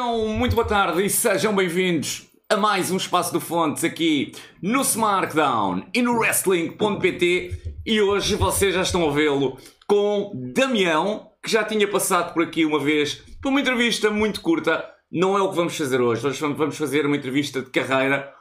Então, 0.00 0.28
muito 0.28 0.54
boa 0.54 0.66
tarde 0.66 1.04
e 1.04 1.10
sejam 1.10 1.52
bem-vindos 1.52 2.28
a 2.48 2.56
mais 2.56 2.88
um 2.88 2.96
Espaço 2.96 3.32
do 3.32 3.40
Fontes 3.40 3.82
aqui 3.82 4.30
no 4.62 4.82
Smartdown 4.82 5.88
e 5.92 6.00
no 6.00 6.16
Wrestling.pt 6.16 7.74
e 7.84 8.00
hoje 8.00 8.36
vocês 8.36 8.76
já 8.76 8.82
estão 8.82 9.08
a 9.08 9.12
vê-lo 9.12 9.58
com 9.88 10.30
Damião, 10.54 11.32
que 11.42 11.50
já 11.50 11.64
tinha 11.64 11.88
passado 11.88 12.32
por 12.32 12.44
aqui 12.44 12.64
uma 12.64 12.78
vez 12.78 13.14
por 13.42 13.48
uma 13.48 13.60
entrevista 13.60 14.08
muito 14.08 14.40
curta. 14.40 14.88
Não 15.10 15.36
é 15.36 15.42
o 15.42 15.50
que 15.50 15.56
vamos 15.56 15.76
fazer 15.76 16.00
hoje, 16.00 16.24
hoje 16.24 16.40
vamos 16.40 16.78
fazer 16.78 17.04
uma 17.04 17.16
entrevista 17.16 17.60
de 17.60 17.68
carreira 17.68 18.32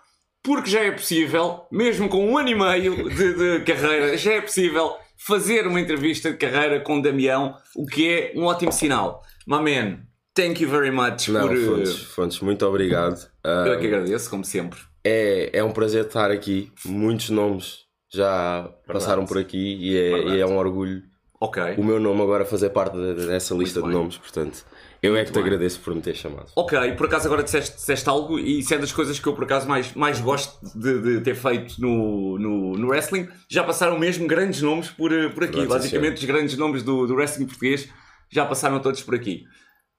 porque 0.43 0.69
já 0.69 0.81
é 0.81 0.91
possível, 0.91 1.65
mesmo 1.71 2.07
com 2.07 2.23
um 2.23 2.37
ano 2.37 2.49
e 2.49 2.55
meio 2.55 3.09
de, 3.09 3.33
de 3.33 3.65
carreira, 3.65 4.15
já 4.15 4.33
é 4.33 4.41
possível 4.41 4.95
fazer 5.17 5.65
uma 5.65 5.81
entrevista 5.81 6.31
de 6.31 6.37
carreira 6.37 6.81
com 6.81 7.01
Damião, 7.01 7.55
o 7.75 7.87
que 7.87 8.07
é 8.07 8.33
um 8.35 8.43
ótimo 8.43 8.71
sinal. 8.71 9.23
My 9.47 9.57
man, 9.57 10.06
thank 10.37 10.61
you 10.63 10.69
very 10.69 10.91
much 10.91 11.27
Não, 11.29 11.47
por. 11.47 11.57
Fontes, 11.57 11.97
Fontes, 12.03 12.39
muito 12.39 12.65
obrigado. 12.65 13.19
Eu 13.43 13.51
é 13.51 13.73
Ah, 13.73 13.77
que 13.77 13.87
agradeço, 13.87 14.29
como 14.29 14.45
sempre. 14.45 14.79
é, 15.03 15.49
é 15.53 15.63
um 15.63 15.71
prazer 15.71 16.05
estar 16.05 16.31
aqui. 16.31 16.71
Muitos 16.85 17.29
nomes 17.29 17.79
já 18.13 18.69
passaram 18.87 19.25
por 19.25 19.37
aqui 19.37 19.75
e 19.79 19.97
é, 19.97 20.09
Verdade. 20.11 20.35
e 20.37 20.39
é 20.41 20.45
um 20.45 20.57
orgulho 20.57 21.01
Ok. 21.41 21.61
o 21.77 21.83
meu 21.83 21.99
nome 21.99 22.21
agora 22.21 22.45
fazer 22.45 22.69
parte 22.69 22.95
de- 22.95 23.27
dessa 23.27 23.53
lista 23.53 23.81
de 23.81 23.89
nomes. 23.89 24.17
Portanto, 24.17 24.63
eu 25.03 25.15
é 25.15 25.23
que 25.25 25.31
te 25.31 25.35
bem. 25.35 25.43
agradeço 25.43 25.79
por 25.81 25.93
me 25.93 26.01
ter 26.01 26.15
chamado. 26.15 26.47
Ok, 26.55 26.93
por 26.93 27.05
acaso 27.07 27.27
agora 27.27 27.43
disseste, 27.43 27.75
disseste 27.75 28.07
algo 28.09 28.39
e 28.39 28.59
isso 28.59 28.73
é 28.73 28.77
das 28.77 28.91
coisas 28.91 29.19
que 29.19 29.27
eu 29.27 29.33
por 29.33 29.43
acaso 29.43 29.67
mais, 29.67 29.93
mais 29.93 30.19
gosto 30.21 30.57
de, 30.77 31.01
de 31.01 31.21
ter 31.21 31.35
feito 31.35 31.79
no, 31.79 32.39
no, 32.39 32.71
no 32.77 32.87
wrestling. 32.87 33.27
Já 33.49 33.63
passaram 33.63 33.99
mesmo 33.99 34.25
grandes 34.27 34.61
nomes 34.61 34.89
por, 34.89 35.11
eh, 35.11 35.29
por 35.29 35.43
aqui. 35.43 35.57
Verdade, 35.57 35.83
sim, 35.83 35.89
Basicamente, 35.89 36.17
os 36.19 36.23
grandes 36.25 36.57
nomes 36.57 36.81
do, 36.81 37.05
do 37.05 37.13
wrestling 37.15 37.45
português 37.45 37.87
já 38.31 38.45
passaram 38.45 38.79
todos 38.79 39.03
por 39.03 39.13
aqui. 39.13 39.43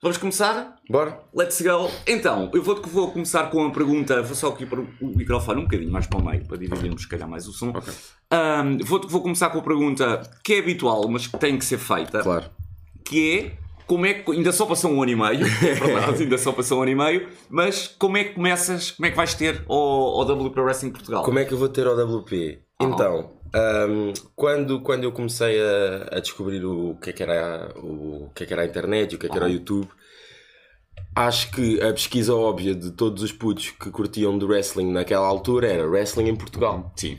Vamos 0.01 0.17
começar? 0.17 0.77
Bora? 0.89 1.21
Let's 1.35 1.61
go. 1.61 1.91
Então, 2.07 2.51
eu 2.55 2.63
vou, 2.63 2.81
vou 2.83 3.11
começar 3.11 3.51
com 3.51 3.59
uma 3.59 3.73
pergunta. 3.73 4.23
Vou 4.23 4.37
só 4.37 4.49
aqui 4.51 4.65
para 4.65 4.81
o 4.81 4.87
microfone 5.01 5.61
um 5.61 5.65
bocadinho 5.65 5.91
mais 5.91 6.07
para 6.07 6.21
o 6.21 6.25
meio, 6.25 6.45
para 6.47 6.57
dividirmos, 6.57 7.03
se 7.03 7.09
calhar, 7.09 7.29
mais 7.29 7.49
o 7.49 7.53
som. 7.53 7.71
Ok. 7.71 7.93
Ahm, 8.31 8.79
vou, 8.85 9.01
vou 9.09 9.21
começar 9.23 9.51
com 9.51 9.59
a 9.59 9.63
pergunta 9.63 10.23
que 10.45 10.55
é 10.55 10.59
habitual, 10.61 11.09
mas 11.09 11.27
que 11.27 11.37
tem 11.37 11.59
que 11.59 11.65
ser 11.65 11.79
feita 11.79 12.23
Claro. 12.23 12.45
que 13.05 13.39
é 13.39 13.69
como 13.89 14.07
é 14.07 14.15
que 14.15 14.31
ainda 14.31 14.53
só 14.53 14.67
passou 14.67 14.93
um 14.93 15.03
ano 15.03 15.11
e 15.11 15.17
meio, 15.17 15.47
é 15.67 15.75
verdade, 15.75 16.23
ainda 16.23 16.39
só 16.39 16.53
passou 16.53 16.79
um 16.79 16.83
ano 16.83 16.91
e 16.93 16.95
meio, 16.95 17.29
mas 17.49 17.89
como 17.99 18.19
é 18.19 18.25
que 18.25 18.35
começas, 18.35 18.93
como 18.93 19.07
é 19.07 19.11
que 19.11 19.17
vais 19.17 19.35
ter 19.35 19.65
ao 19.69 20.21
WP 20.23 20.61
Wrestling 20.61 20.91
Portugal? 20.91 21.25
Como 21.25 21.39
é 21.41 21.45
que 21.45 21.55
eu 21.55 21.59
vou 21.59 21.69
ter 21.71 21.87
ao 21.89 21.97
WP? 21.97 22.61
Ah. 22.79 22.85
Então, 22.85 23.31
ahm, 23.55 24.13
quando, 24.37 24.81
quando 24.81 25.05
eu 25.05 25.13
comecei 25.13 25.61
a, 25.61 26.17
a 26.17 26.21
descobrir 26.21 26.65
o 26.65 26.97
que, 26.97 27.11
é 27.11 27.13
que 27.13 27.23
era, 27.23 27.73
o, 27.77 28.27
o 28.27 28.31
que 28.35 28.45
é 28.45 28.47
que 28.47 28.53
era 28.53 28.63
a 28.63 28.67
internet 28.67 29.13
e 29.13 29.17
o 29.17 29.19
que 29.19 29.27
é 29.27 29.29
que 29.29 29.37
era 29.37 29.47
o 29.47 29.49
Ah. 29.49 29.53
YouTube, 29.53 29.89
acho 31.15 31.51
que 31.51 31.81
a 31.83 31.93
pesquisa 31.93 32.35
óbvia 32.35 32.75
de 32.75 32.91
todos 32.93 33.23
os 33.23 33.33
putos 33.33 33.71
que 33.71 33.91
curtiam 33.91 34.39
de 34.39 34.45
wrestling 34.45 34.93
naquela 34.93 35.27
altura 35.27 35.69
era 35.69 35.87
wrestling 35.87 36.29
em 36.29 36.37
Portugal. 36.37 36.93
Sim. 36.97 37.19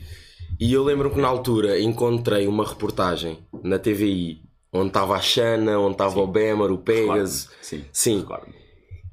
E 0.58 0.72
eu 0.72 0.84
lembro 0.84 1.10
que 1.10 1.20
na 1.20 1.28
altura 1.28 1.80
encontrei 1.80 2.46
uma 2.46 2.66
reportagem 2.66 3.38
na 3.62 3.78
TVI 3.78 4.42
onde 4.72 4.88
estava 4.88 5.16
a 5.16 5.20
Xana, 5.20 5.78
onde 5.78 5.92
estava 5.94 6.20
o 6.20 6.26
Bemer, 6.26 6.70
o 6.70 6.78
Pegasus. 6.78 7.48
Sim. 7.60 7.84
Sim. 7.92 8.22
Claro. 8.22 8.46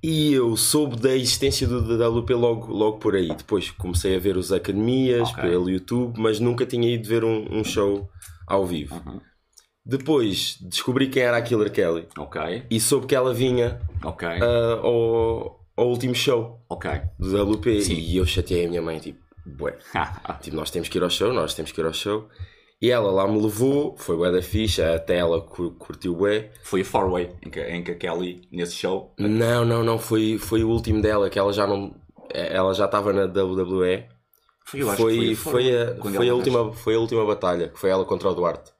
E 0.03 0.33
eu 0.33 0.55
soube 0.55 0.95
da 0.97 1.15
existência 1.15 1.67
do 1.67 2.19
WP 2.19 2.33
logo, 2.33 2.71
logo 2.71 2.97
por 2.99 3.15
aí. 3.15 3.29
Depois 3.29 3.71
comecei 3.71 4.15
a 4.15 4.19
ver 4.19 4.37
os 4.37 4.51
academias 4.51 5.29
Ok. 5.29 5.43
pelo 5.43 5.69
YouTube, 5.69 6.19
mas 6.19 6.39
nunca 6.39 6.65
tinha 6.65 6.93
ido 6.93 7.07
ver 7.07 7.23
um, 7.23 7.47
um 7.51 7.63
show 7.63 8.09
ao 8.47 8.65
vivo. 8.65 8.95
Uhum. 8.95 9.19
Depois 9.85 10.57
descobri 10.61 11.07
quem 11.07 11.23
era 11.23 11.37
a 11.37 11.41
Killer 11.41 11.71
Kelly 11.71 12.07
Ok, 12.17 12.65
e 12.69 12.77
soube 12.77 13.07
que 13.07 13.15
ela 13.15 13.33
vinha 13.33 13.79
ok, 14.03 14.27
ah, 14.27 14.79
ao, 14.83 15.65
ao 15.77 15.87
último 15.87 16.13
show 16.13 16.59
do 17.17 17.41
WP. 17.53 17.81
Sim. 17.81 17.93
E 17.93 18.17
eu 18.17 18.25
chateei 18.25 18.65
a 18.65 18.69
minha 18.69 18.81
mãe, 18.81 18.99
tipo, 18.99 19.19
bué, 19.45 19.77
tipo, 20.41 20.57
nós 20.57 20.69
temos 20.69 20.89
que 20.89 20.97
ir 20.97 21.03
ao 21.03 21.09
show, 21.09 21.31
nós 21.31 21.53
temos 21.53 21.71
que 21.71 21.79
ir 21.79 21.85
ao 21.85 21.93
show. 21.93 22.27
E 22.79 22.91
ela 22.91 23.11
lá 23.11 23.27
me 23.27 23.41
levou, 23.41 23.95
foi 23.97 24.15
bué 24.15 24.31
da 24.31 24.41
ficha, 24.41 24.93
até 24.93 25.17
ela 25.17 25.41
cur- 25.41 25.73
curtiu 25.79 26.15
bué. 26.15 26.51
Foi 26.63 26.81
a 26.81 26.85
Four 26.85 27.09
Way 27.11 27.31
em 27.43 27.49
que, 27.49 27.59
em 27.59 27.83
que 27.83 27.91
a 27.91 27.95
Kelly, 27.95 28.47
nesse 28.51 28.75
show, 28.75 29.13
Não, 29.17 29.65
não, 29.65 29.83
não, 29.83 29.97
foi, 29.97 30.37
foi 30.37 30.63
o 30.63 30.69
último 30.69 31.01
dela, 31.01 31.27
que 31.29 31.39
ela 31.39 31.51
já 31.51 31.65
não. 31.65 31.95
Ela 32.31 32.73
já 32.75 32.85
estava 32.85 33.11
na 33.11 33.23
WWE. 33.25 34.05
foi, 34.63 34.81
eu 34.83 34.89
acho 34.91 35.01
Foi, 35.01 35.13
que 35.17 35.35
foi, 35.35 35.53
foi, 35.53 35.81
a, 35.81 35.95
foi, 36.11 36.29
a 36.29 36.33
última, 36.35 36.71
foi 36.73 36.95
a 36.95 36.99
última 36.99 37.25
batalha, 37.25 37.69
que 37.69 37.79
foi 37.79 37.89
ela 37.89 38.05
contra 38.05 38.29
o 38.29 38.35
Duarte. 38.35 38.71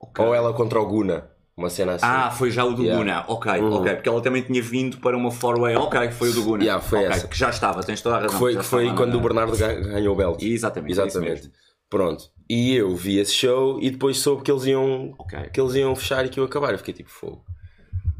Ok. 0.00 0.24
Ou 0.24 0.32
ela 0.34 0.52
contra 0.52 0.78
o 0.80 0.86
Guna, 0.86 1.30
uma 1.56 1.70
cena 1.70 1.94
assim. 1.94 2.04
Ah, 2.06 2.30
foi 2.30 2.50
já 2.50 2.64
o 2.64 2.74
do 2.74 2.82
Yeah. 2.82 2.98
Guna. 3.02 3.24
Ok, 3.26 3.50
Uhum. 3.60 3.74
ok. 3.80 3.94
Porque 3.94 4.08
ela 4.08 4.20
também 4.20 4.42
tinha 4.42 4.62
vindo 4.62 4.98
para 4.98 5.16
uma 5.16 5.30
four 5.32 5.58
way. 5.58 5.74
Ok, 5.74 6.12
foi 6.12 6.28
o 6.28 6.32
do 6.32 6.42
Guna. 6.44 6.62
Yeah, 6.62 6.80
foi 6.80 6.98
Ok, 7.00 7.10
essa. 7.10 7.26
Que 7.26 7.36
já 7.38 7.48
estava, 7.50 7.82
tens 7.82 8.00
toda 8.02 8.16
a 8.16 8.20
razão. 8.20 8.34
que 8.34 8.38
foi, 8.38 8.56
que 8.56 8.62
foi 8.62 8.94
quando 8.94 9.12
na- 9.14 9.16
o 9.16 9.20
Bernardo 9.20 9.56
ga- 9.56 9.72
ganhou 9.72 10.14
o 10.14 10.16
belt. 10.16 10.42
Exatamente, 10.42 11.00
é 11.00 11.02
Exatamente. 11.06 11.50
Pronto. 11.94 12.28
E 12.50 12.74
eu 12.74 12.92
vi 12.96 13.18
esse 13.18 13.32
show 13.32 13.78
e 13.80 13.88
depois 13.88 14.18
soube 14.18 14.42
que 14.42 14.50
eles 14.50 14.64
iam, 14.66 15.14
Ok. 15.16 15.38
que 15.52 15.60
eles 15.60 15.74
iam 15.76 15.94
fechar 15.94 16.26
e 16.26 16.28
que 16.28 16.40
iam 16.40 16.44
acabar. 16.44 16.72
Eu 16.72 16.78
fiquei 16.78 16.92
tipo, 16.92 17.08
fogo. 17.08 17.44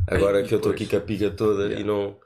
Agora 0.06 0.38
Aí, 0.38 0.44
que 0.46 0.54
eu 0.54 0.58
estou 0.58 0.70
aqui 0.70 0.86
com 0.86 0.96
a 0.96 1.00
pica 1.00 1.28
toda 1.28 1.64
Yeah. 1.64 1.80
e 1.80 1.84
não. 1.84 2.16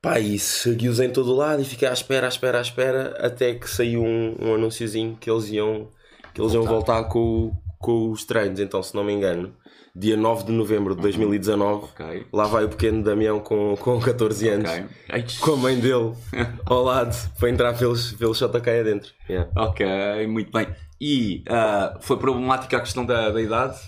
Pá, 0.00 0.18
e 0.18 0.36
segui-os 0.40 0.98
em 0.98 1.08
todo 1.08 1.30
o 1.30 1.36
lado 1.36 1.62
e 1.62 1.64
fiquei 1.64 1.86
à 1.86 1.92
espera, 1.92 2.26
à 2.26 2.28
espera, 2.28 2.58
à 2.58 2.60
espera, 2.62 3.16
até 3.20 3.54
que 3.54 3.70
saiu 3.70 4.02
um, 4.02 4.34
um 4.40 4.54
anunciozinho 4.56 5.16
que 5.20 5.30
eles 5.30 5.48
iam, 5.50 5.88
que 6.34 6.40
eles 6.40 6.52
iam 6.52 6.64
voltar 6.64 7.04
com, 7.04 7.52
com 7.78 8.10
os 8.10 8.24
treinos. 8.24 8.58
Então, 8.58 8.82
se 8.82 8.92
não 8.96 9.04
me 9.04 9.12
engano, 9.12 9.54
dia 9.94 10.16
9 10.16 10.44
de 10.44 10.52
novembro 10.52 10.94
de 10.96 11.02
2019, 11.02 11.84
Ok. 11.84 12.26
lá 12.32 12.44
vai 12.46 12.64
o 12.64 12.68
pequeno 12.68 13.02
Damião 13.02 13.40
com, 13.40 13.76
com 13.76 14.00
14 14.00 14.48
anos, 14.48 14.70
Ok. 14.70 14.84
Ai, 15.10 15.24
com 15.40 15.52
a 15.52 15.56
mãe 15.56 15.78
dele 15.78 16.14
ao 16.64 16.82
lado, 16.82 17.14
para 17.38 17.50
entrar 17.50 17.76
pelos, 17.78 18.12
pelos 18.12 18.38
JK 18.38 18.70
adentro. 18.80 19.12
Yeah. 19.28 19.50
Ok, 19.56 20.26
muito 20.28 20.50
bem. 20.50 20.68
E 21.00 21.42
ah, 21.48 21.98
foi 22.00 22.16
problemática 22.16 22.76
a 22.76 22.80
questão 22.80 23.04
da, 23.04 23.30
da 23.30 23.40
idade? 23.42 23.78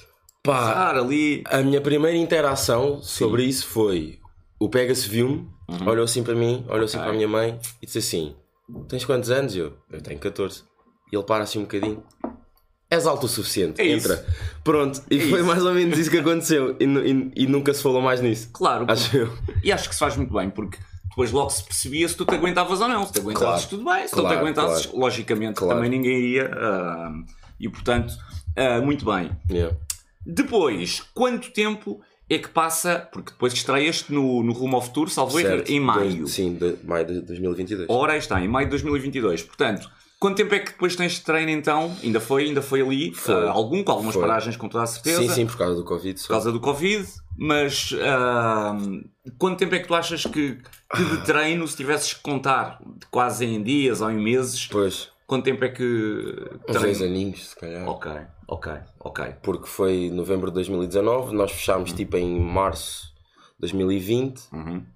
Pá, 0.43 0.91
ali. 0.91 1.43
A 1.47 1.59
minha 1.63 1.81
primeira 1.81 2.17
interação 2.19 3.01
sobre 3.01 3.45
isso 3.45 3.67
foi 3.67 4.19
o 4.61 4.69
Pega-se 4.69 5.09
viu-me, 5.09 5.49
olhou 5.87 6.05
assim 6.05 6.23
para 6.23 6.35
mim, 6.35 6.67
olhou 6.69 6.85
assim 6.85 6.99
Uhum. 6.99 7.03
Ok. 7.05 7.07
para 7.07 7.11
a 7.13 7.15
minha 7.17 7.29
mãe 7.29 7.59
e 7.81 7.87
disse 7.87 7.99
assim: 7.99 8.37
Tens 8.89 9.05
quantos 9.07 9.31
anos? 9.31 9.57
Eu, 9.57 9.73
eu 9.91 10.03
tenho 10.03 10.19
14. 10.19 10.63
E 11.13 11.17
ele 11.17 11.25
para 11.25 11.45
assim 11.45 11.61
um 11.61 11.63
bocadinho. 11.63 12.03
És 12.95 13.07
alto 13.07 13.27
o 13.27 13.29
suficiente, 13.29 13.81
É 13.81 13.87
isso. 13.87 14.07
entra. 14.11 14.25
Pronto, 14.63 15.03
e 15.11 15.17
É 15.19 15.21
foi 15.29 15.39
isso. 15.41 15.49
mais 15.49 15.65
ou 15.65 15.73
menos 15.75 15.99
isso 15.99 16.11
que 16.11 16.19
aconteceu. 16.19 16.77
E, 16.79 16.85
e- 16.85 17.33
e 17.45 17.47
nunca 17.47 17.73
se 17.75 17.83
falou 17.83 18.01
mais 18.01 18.21
nisso. 18.21 18.51
Claro. 18.53 18.85
Acho 18.89 19.17
eu. 19.17 19.33
E 19.63 19.73
acho 19.73 19.89
que 19.89 19.95
se 19.95 19.99
faz 19.99 20.17
muito 20.17 20.33
bem, 20.33 20.49
porque 20.51 20.79
depois 21.09 21.31
logo 21.33 21.51
se 21.51 21.63
percebia 21.65 22.09
se 22.09 22.15
tu 22.17 22.25
te 22.25 22.35
aguentavas 22.35 22.81
ou 22.81 22.89
não. 22.89 23.05
Se 23.07 23.13
te 23.13 23.21
aguentasses, 23.21 23.67
Claro. 23.67 23.69
tudo 23.69 23.85
bem. 23.85 24.09
Se 24.09 24.15
não 24.17 24.23
te 24.23 24.27
Claro, 24.27 24.39
aguentasses, 24.41 24.87
claro. 24.87 25.01
logicamente, 25.01 25.55
Claro. 25.55 25.75
também 25.75 25.91
ninguém 25.91 26.19
iria. 26.19 26.51
ah, 26.55 27.13
e 27.61 27.69
portanto, 27.69 28.13
ah, 28.57 28.81
muito 28.81 29.05
bem. 29.05 29.31
Yeah. 29.51 29.77
Depois, 30.27 31.03
quanto 31.15 31.51
tempo 31.53 32.01
é 32.31 32.39
que 32.39 32.49
passa? 32.49 33.07
Porque 33.13 33.31
depois 33.33 33.53
estreias-te 33.53 34.13
no, 34.13 34.43
no 34.43 34.53
Rumo 34.53 34.77
ao 34.77 34.83
Futuro, 34.83 35.11
salvo 35.11 35.39
erro, 35.39 35.63
em 35.69 35.79
maio. 35.81 36.17
Dois- 36.17 36.31
sim, 36.31 36.55
de, 36.55 36.77
maio 36.85 37.05
de 37.07 37.21
2022. 37.21 37.87
Ora, 37.91 38.17
está, 38.17 38.41
em 38.41 38.49
maio 38.49 38.67
de 38.67 38.71
2022. 38.71 39.43
Portanto, 39.43 39.91
quanto 40.25 40.39
tempo 40.39 40.55
é 40.55 40.59
que 40.61 40.73
depois 40.73 40.97
tens 40.97 41.13
de 41.13 41.21
treino 41.21 41.51
então? 41.51 41.95
Ainda 42.03 42.19
foi, 42.19 42.45
ainda 42.45 42.63
foi 42.63 42.81
ali? 42.81 43.13
Foi. 43.13 43.35
ah, 43.47 43.51
algum, 43.51 43.85
com 43.85 43.93
algumas 43.93 44.15
Foi. 44.15 44.23
paragens 44.23 44.57
com 44.57 44.71
toda 44.71 44.85
a 44.85 44.87
certeza. 44.87 45.21
sim, 45.21 45.29
sim, 45.29 45.47
por 45.47 45.59
causa 45.59 45.75
do 45.75 45.85
Covid. 45.85 46.19
Por 46.23 46.29
causa 46.29 46.51
do 46.51 46.61
Covid, 46.61 47.07
mas 47.37 47.91
ah, 48.03 48.75
quanto 49.37 49.59
tempo 49.59 49.75
é 49.75 49.81
que 49.81 49.87
tu 49.87 49.95
achas 49.95 50.25
que, 50.25 50.63
que 50.97 51.05
de 51.05 51.25
treino, 51.27 51.69
se 51.69 51.77
tivesses 51.77 52.15
que 52.15 52.23
contar 52.23 52.81
quase 53.11 53.45
em 53.45 53.63
dias 53.63 54.01
ou 54.01 54.11
em 54.11 54.17
meses, 54.17 54.67
Depois, 54.67 55.11
quanto 55.27 55.45
tempo 55.45 55.63
é 55.63 55.69
que 55.69 55.83
uns 56.71 56.81
dois 56.81 56.97
treino? 56.99 57.05
aninhos, 57.15 57.51
se 57.51 57.57
calhar. 57.57 57.87
Ok, 57.87 58.11
ok, 58.49 58.73
ok. 59.01 59.25
porque 59.43 59.67
foi 59.67 60.09
novembro 60.11 60.47
de 60.51 60.55
2019, 60.55 61.35
nós 61.37 61.53
fechámos 61.53 61.93
tipo 61.93 62.17
em 62.17 62.41
março 62.41 63.13
de 63.61 63.61
2020 63.61 64.41
Uhum. 64.55 64.87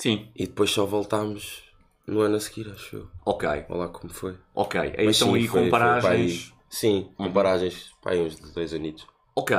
Sim, 0.00 0.28
e 0.36 0.46
depois 0.46 0.70
só 0.70 0.84
voltámos 0.86 1.62
no 2.06 2.20
ano 2.20 2.36
a 2.36 2.40
seguir, 2.40 2.70
acho 2.70 2.96
eu. 2.96 3.08
ok, 3.24 3.48
Olha 3.68 3.78
lá 3.78 3.88
como 3.88 4.12
foi. 4.12 4.34
ok. 4.54 4.80
Mas 5.04 5.16
então 5.16 5.28
sim, 5.32 5.34
aí 5.36 5.48
foi- 5.48 5.64
com 5.64 5.70
paragens. 5.70 6.52
sim, 6.68 7.08
com 7.16 7.32
paragens 7.32 7.90
para 8.02 8.16
uns 8.16 8.38
dois 8.52 8.72
anitos. 8.74 9.06
Ok. 9.36 9.56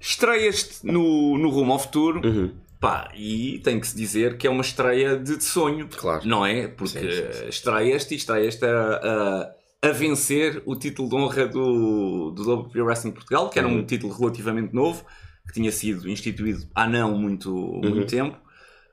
Estreias-te 0.00 0.86
no, 0.86 1.36
no 1.38 1.48
Rumo 1.50 1.72
ao 1.72 1.78
Futuro. 1.78 2.20
Uhum. 2.26 2.54
Pá, 2.80 3.10
e 3.16 3.58
tem 3.64 3.80
que 3.80 3.88
se 3.88 3.96
dizer 3.96 4.36
que 4.38 4.46
é 4.46 4.50
uma 4.50 4.60
estreia 4.60 5.16
de, 5.16 5.36
de 5.36 5.42
sonho. 5.44 5.88
Claro. 5.88 6.22
Não 6.26 6.46
é? 6.46 6.68
Porque 6.68 7.00
Sim, 7.00 7.10
sim, 7.10 7.32
sim. 7.42 7.48
estreias-te 7.48 8.14
e 8.14 8.16
estreias-te 8.16 8.64
a, 8.64 9.50
a, 9.82 9.88
a 9.88 9.92
vencer 9.92 10.62
o 10.64 10.76
título 10.76 11.08
de 11.08 11.16
honra 11.16 11.46
do, 11.48 12.30
do 12.30 12.54
WP 12.68 12.80
Wrestling 12.80 13.10
Portugal, 13.10 13.50
que 13.50 13.58
era 13.58 13.66
Uhum. 13.66 13.78
um 13.78 13.84
título 13.84 14.12
relativamente 14.16 14.72
novo, 14.72 15.04
que 15.48 15.52
tinha 15.54 15.72
sido 15.72 16.08
instituído 16.08 16.64
há 16.72 16.86
não 16.86 17.18
muito, 17.18 17.52
Uhum. 17.52 17.80
muito 17.90 18.06
tempo. 18.06 18.38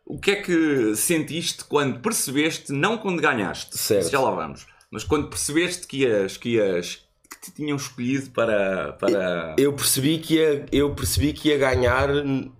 O 0.06 0.20
que 0.20 0.32
é 0.32 0.36
que 0.36 0.96
sentiste 0.96 1.64
quando 1.66 2.00
percebeste, 2.00 2.72
não 2.72 2.98
quando 2.98 3.22
ganhaste, 3.22 3.76
Certo. 3.78 4.10
já 4.12 4.20
lá 4.20 4.30
vamos, 4.32 4.66
mas 4.92 5.04
quando 5.04 5.30
percebeste 5.30 5.88
que 5.88 6.04
ias, 6.04 6.38
que 6.38 6.50
ias, 6.50 7.05
te 7.46 7.52
tinham 7.52 7.76
escolhido 7.78 8.30
para. 8.32 8.94
para... 8.94 9.56
Eu 9.58 9.74
percebi 9.74 10.18
que 10.20 10.36
ia, 10.36 10.66
eu 10.72 10.94
percebi 10.94 11.34
que 11.34 11.50
ia 11.50 11.58
ganhar 11.58 12.10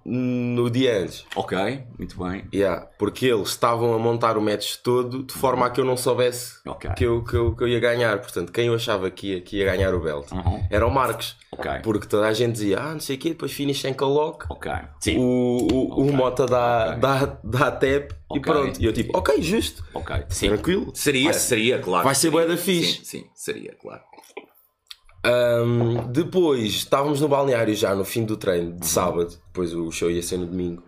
no 0.04 0.70
dia 0.70 1.00
antes. 1.00 1.26
Ok, 1.36 1.58
muito 1.98 2.18
bem. 2.24 2.46
Yeah, 2.54 2.88
porque 2.98 3.26
eles 3.28 3.50
estavam 3.50 3.94
a 3.94 4.00
montar 4.00 4.38
o 4.38 4.42
match 4.42 4.76
todo 4.78 5.24
de 5.24 5.34
forma 5.34 5.66
a 5.66 5.70
que 5.70 5.80
eu 5.80 5.86
não 5.86 5.98
soubesse 5.98 6.60
Ok. 6.66 6.90
que, 6.96 7.04
eu, 7.06 7.24
que, 7.24 7.34
eu, 7.36 7.56
que 7.56 7.64
eu 7.64 7.68
ia 7.68 7.80
ganhar. 7.80 8.20
Portanto, 8.20 8.52
quem 8.52 8.68
eu 8.68 8.76
achava 8.76 9.10
que 9.10 9.28
ia, 9.34 9.42
que 9.42 9.58
ia 9.58 9.66
ganhar 9.66 9.94
o 9.94 10.00
belt 10.00 10.32
Uhum. 10.32 10.66
era 10.70 10.86
o 10.86 10.92
Marcos. 10.92 11.38
Ok. 11.52 11.72
Porque 11.84 12.08
toda 12.08 12.28
a 12.28 12.34
gente 12.34 12.54
dizia, 12.54 12.80
ah, 12.80 12.94
não 12.94 13.00
sei 13.00 13.16
o 13.16 13.20
quê, 13.20 13.30
depois 13.30 13.52
finish 13.52 13.80
sem 13.82 13.94
caloque. 13.94 14.46
Ok. 14.50 14.72
Sim. 15.00 15.18
O, 15.18 15.68
o, 15.72 16.02
o 16.02 16.14
Mota 16.14 16.46
dá, 16.46 16.88
Ok. 16.90 17.00
dá, 17.00 17.38
dá 17.44 17.72
tap 17.72 18.12
e 18.34 18.40
pronto. 18.40 18.82
E 18.82 18.86
eu 18.86 18.92
tipo, 18.94 19.18
ok, 19.18 19.42
justo. 19.42 19.84
Ok. 19.94 20.16
Sim. 20.30 20.50
Tranquilo. 20.50 20.92
Seria, 20.94 21.26
Vai- 21.32 21.34
seria, 21.34 21.80
claro. 21.80 22.04
vai 22.04 22.16
ser 22.16 22.30
bué 22.30 22.46
da 22.46 22.58
fixe. 22.58 23.00
Sim, 23.06 23.20
sim, 23.22 23.26
seria, 23.34 23.74
claro. 23.82 24.02
Ahm, 25.26 26.12
depois 26.12 26.64
estávamos 26.66 27.20
no 27.22 27.28
balneário 27.28 27.74
já 27.76 27.96
no 27.96 28.06
fim 28.06 28.24
do 28.26 28.38
treino 28.38 28.74
de 28.80 28.86
sábado, 28.86 29.36
depois 29.48 29.74
o 29.74 29.92
show 29.92 30.10
ia 30.12 30.22
ser 30.22 30.38
no 30.38 30.46
domingo. 30.46 30.84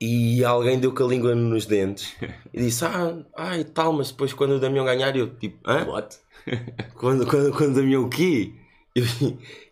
E 0.00 0.44
alguém 0.44 0.78
deu 0.80 0.92
com 0.92 1.04
a 1.04 1.06
língua 1.06 1.34
nos 1.34 1.66
dentes 1.66 2.14
e 2.52 2.60
disse: 2.60 2.84
Ah, 2.84 3.16
ai 3.36 3.64
tal, 3.64 3.92
mas 3.92 4.10
depois 4.10 4.32
quando 4.32 4.52
o 4.52 4.60
Damião 4.60 4.84
ganhar, 4.84 5.14
eu 5.16 5.34
tipo, 5.36 5.58
hã? 5.68 5.84
What? 5.86 6.16
Quando, 6.96 7.26
quando, 7.26 7.52
quando 7.56 7.72
o 7.72 7.74
Damião 7.76 8.04
o 8.04 8.08
quê? 8.10 8.52
Eu- 8.94 9.04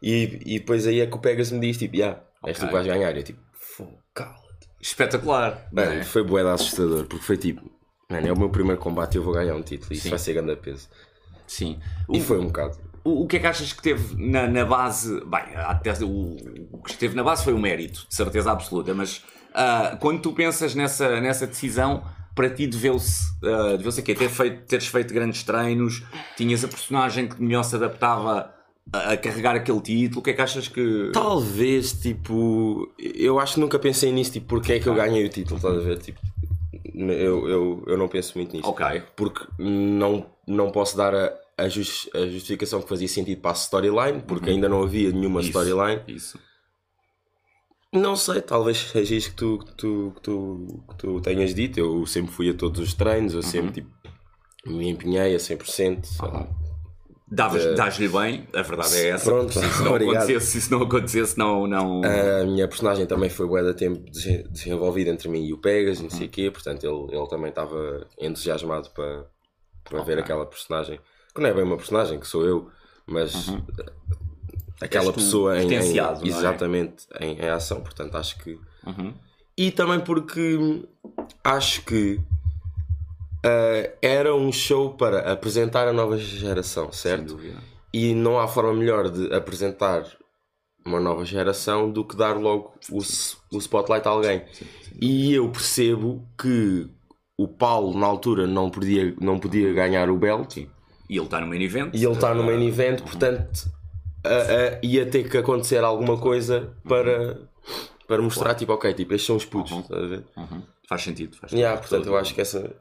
e, 0.03 0.41
e 0.47 0.58
depois 0.58 0.87
aí 0.87 1.00
é 1.00 1.06
que 1.06 1.15
o 1.15 1.19
Pegas 1.19 1.50
me 1.50 1.61
diz: 1.61 1.76
Tipo, 1.76 1.97
yeah, 1.97 2.23
és 2.47 2.56
tu 2.58 2.62
Ok. 2.65 2.69
que 2.69 2.73
vais 2.73 2.87
ganhar. 2.87 3.17
Eu 3.17 3.23
tipo, 3.23 3.41
"Fô, 3.53 3.87
cala-te. 4.15 4.69
Espetacular. 4.81 5.69
Mano, 5.73 5.93
é? 5.93 6.03
foi 6.05 6.25
de 6.25 6.38
assustador 6.49 7.05
porque 7.06 7.25
foi 7.25 7.37
tipo, 7.37 7.70
mano, 8.11 8.26
é 8.26 8.32
o 8.32 8.38
meu 8.38 8.49
primeiro 8.50 8.81
combate 8.81 9.15
e 9.15 9.19
eu 9.19 9.23
vou 9.23 9.35
ganhar 9.35 9.55
um 9.55 9.62
título. 9.62 9.93
Isso 9.93 10.03
Sim. 10.05 10.11
vai 10.11 10.19
ser 10.19 10.32
grande 10.35 10.56
peso. 10.56 10.88
Sim. 11.47 11.79
O, 12.08 12.17
E 12.17 12.20
foi 12.20 12.38
um 12.38 12.47
bocado. 12.47 12.79
O, 13.04 13.22
o 13.22 13.26
que 13.26 13.37
é 13.37 13.40
que 13.40 13.46
achas 13.46 13.72
que 13.72 13.82
teve 13.82 14.14
na, 14.16 14.46
na 14.46 14.64
base? 14.64 15.20
Bem, 15.25 15.56
até 15.56 15.93
o, 16.04 16.37
o 16.72 16.78
que 16.78 16.90
esteve 16.90 17.14
na 17.14 17.22
base 17.22 17.44
foi 17.44 17.52
o 17.52 17.58
mérito, 17.58 18.06
de 18.08 18.14
certeza 18.14 18.50
absoluta, 18.52 18.94
mas 18.94 19.25
ah, 19.54 19.96
quando 20.00 20.20
tu 20.20 20.32
pensas 20.32 20.75
nessa, 20.75 21.20
nessa 21.20 21.46
decisão, 21.46 22.02
para 22.34 22.49
ti 22.49 22.66
deveu-se 22.66 23.25
uh, 23.44 23.76
deveu 23.76 23.93
aqui 23.93 24.14
ter 24.14 24.28
feito, 24.28 24.62
teres 24.66 24.87
feito 24.87 25.12
grandes 25.12 25.43
treinos, 25.43 26.02
tinhas 26.37 26.64
a 26.64 26.69
personagem 26.69 27.28
que 27.28 27.43
melhor 27.43 27.62
se 27.62 27.76
adaptava 27.76 28.54
a, 28.93 29.12
a 29.12 29.16
carregar 29.16 29.55
aquele 29.55 29.81
título, 29.81 30.20
o 30.20 30.22
que 30.22 30.31
é 30.31 30.32
que 30.32 30.40
achas 30.40 30.69
que. 30.69 31.10
Talvez, 31.12 31.93
tipo, 31.93 32.90
eu 32.98 33.38
acho 33.38 33.55
que 33.55 33.60
nunca 33.60 33.78
pensei 33.78 34.10
nisso, 34.12 34.32
tipo, 34.32 34.46
porque 34.46 34.75
é 34.75 34.81
que 34.81 34.88
eu 34.88 34.94
ganhei 34.94 35.25
o 35.25 35.28
título, 35.28 35.56
estás 35.56 35.76
a 35.76 35.81
ver? 35.81 35.98
Tipo, 35.98 36.20
eu, 36.94 37.48
eu, 37.48 37.84
eu 37.87 37.98
não 37.98 38.08
penso 38.08 38.38
muito 38.38 38.56
nisso. 38.56 38.69
Ok. 38.69 39.02
Porque 39.14 39.44
não, 39.58 40.26
não 40.46 40.70
posso 40.70 40.96
dar 40.96 41.14
a, 41.14 41.32
a, 41.64 41.69
jus- 41.69 42.09
a 42.14 42.26
justificação 42.26 42.81
que 42.82 42.88
fazia 42.88 43.09
sentido 43.09 43.41
para 43.41 43.50
a 43.53 43.55
storyline, 43.55 44.23
porque 44.23 44.50
ainda 44.50 44.69
não 44.69 44.82
havia 44.82 45.11
nenhuma 45.11 45.41
Isso, 45.41 45.50
storyline. 45.50 46.03
Isso. 46.09 46.38
Não 47.93 48.17
sei, 48.17 48.41
talvez 48.41 48.79
seja 48.79 49.14
isso 49.14 49.31
que 49.31 49.37
tu, 49.37 49.59
que 49.59 49.75
tu, 49.75 50.12
que 50.17 50.23
tu, 50.23 50.85
que 50.88 50.97
tu 50.97 51.20
tenhas 51.20 51.55
dito. 51.55 51.79
Eu 51.79 52.06
sempre 52.06 52.32
fui 52.32 52.49
a 52.49 52.55
todos 52.55 52.81
os 52.81 52.94
treinos, 52.94 53.35
eu 53.35 53.43
sempre, 53.43 53.73
tipo, 53.82 53.91
me 54.67 54.88
empenhei 54.88 55.35
a 55.35 55.38
100%, 55.38 56.05
sei 56.05 56.29
lá. 56.29 56.49
Davas- 57.31 57.75
Dás-lhe 57.76 58.08
bem, 58.08 58.47
a 58.55 58.62
verdade 58.62 58.94
é 58.97 59.08
essa. 59.08 59.31
Pronto, 59.31 59.53
se 59.53 59.65
isso 59.67 59.85
não 59.85 59.93
obrigado. 59.93 60.17
acontecesse, 60.23 60.47
se 60.53 60.58
isso 60.58 60.70
não 60.73 60.82
acontecesse, 60.82 61.38
não. 61.38 61.67
não... 61.67 62.00
A 62.05 62.44
minha 62.44 62.67
personagem 62.69 63.06
também 63.06 63.29
foi 63.29 63.47
bué 63.47 63.62
de 63.62 63.75
tempo 63.75 63.99
desen- 64.11 64.44
desenvolvida 64.50 65.11
entre 65.11 65.29
mim 65.29 65.44
e 65.47 65.53
o 65.53 65.58
Pegas, 65.58 66.00
não 66.00 66.08
sei 66.11 66.26
o 66.26 66.31
quê, 66.31 66.50
portanto 66.50 66.85
ele, 66.85 67.15
ele 67.17 67.29
também 67.29 67.49
estava 67.50 68.06
entusiasmado 68.19 68.91
para, 68.91 69.26
para 69.85 70.03
ver 70.03 70.19
aquela 70.19 70.44
personagem, 70.47 70.99
que 71.34 71.40
não 71.40 71.49
é 71.49 71.55
bem 71.55 71.64
uma 71.64 71.76
personagem, 71.76 72.19
que 72.20 72.26
sou 72.26 72.44
eu, 72.44 72.69
mas 73.06 73.49
aquela 74.81 75.06
És 75.06 75.12
tu 75.12 75.14
pessoa 75.14 75.58
em, 75.61 75.69
em- 75.73 75.99
é? 75.99 76.26
exatamente 76.26 77.06
em, 77.20 77.38
em 77.38 77.49
ação, 77.49 77.81
portanto 77.81 78.17
acho 78.17 78.38
que. 78.38 78.58
Uhum. 78.87 79.12
E 79.56 79.70
também 79.70 80.00
porque 80.00 80.82
acho 81.44 81.82
que 81.84 82.20
ah, 83.44 83.90
era 84.00 84.34
um 84.34 84.52
show 84.52 84.94
para 84.94 85.32
apresentar 85.32 85.87
a 85.88 85.93
nova 85.93 86.17
geração, 86.19 86.93
certo? 86.93 87.38
E 87.93 88.14
não 88.14 88.38
há 88.38 88.49
forma 88.49 88.73
melhor 88.73 89.11
de 89.11 89.32
apresentar 89.34 90.05
uma 90.84 90.99
nova 90.99 91.25
geração 91.25 91.90
do 91.90 92.05
que 92.05 92.17
dar 92.17 92.37
logo 92.37 92.73
o, 92.90 92.99
o 93.55 93.58
spotlight 93.58 94.06
a 94.06 94.11
alguém. 94.11 94.43
E 95.00 95.32
eu 95.34 95.49
percebo 95.50 96.26
que 96.40 96.88
o 97.37 97.46
Paulo, 97.46 97.96
na 97.99 98.06
altura, 98.06 98.46
não 98.46 98.70
podia, 98.70 99.14
não 99.20 99.38
podia 99.38 99.73
ganhar 99.73 100.11
o 100.11 100.17
belt 100.17 100.67
E 101.08 101.16
ele 101.16 101.25
está 101.25 101.40
no 101.40 101.46
main 101.46 101.62
event. 101.62 101.94
e 101.94 102.04
ele 102.04 102.12
está 102.14 102.34
no 102.34 102.43
main 102.43 102.66
event, 102.66 103.00
Uhum. 103.00 103.06
portanto 103.06 103.70
a- 104.25 104.28
a- 104.28 104.78
ia 104.82 105.04
ter 105.06 105.28
que 105.28 105.37
acontecer 105.37 105.82
alguma 105.82 106.16
coisa 106.19 106.72
para, 106.88 107.40
para 108.06 108.22
mostrar, 108.22 108.54
tipo, 108.54 108.72
ok, 108.72 108.93
tipo, 108.94 109.12
estes 109.14 109.26
são 109.26 109.37
os 109.37 109.44
putos, 109.44 109.72
estás 109.72 110.02
a 110.04 110.06
ver? 110.06 110.25
Uhum. 110.37 110.62
Faz 110.88 111.02
sentido. 111.02 111.37
Faz 111.37 111.50
sentido. 111.50 111.58
Yeah, 111.64 111.81
portanto, 111.81 112.06
eu 112.06 112.16
acho 112.16 112.34
que 112.34 112.40
essa 112.40 112.75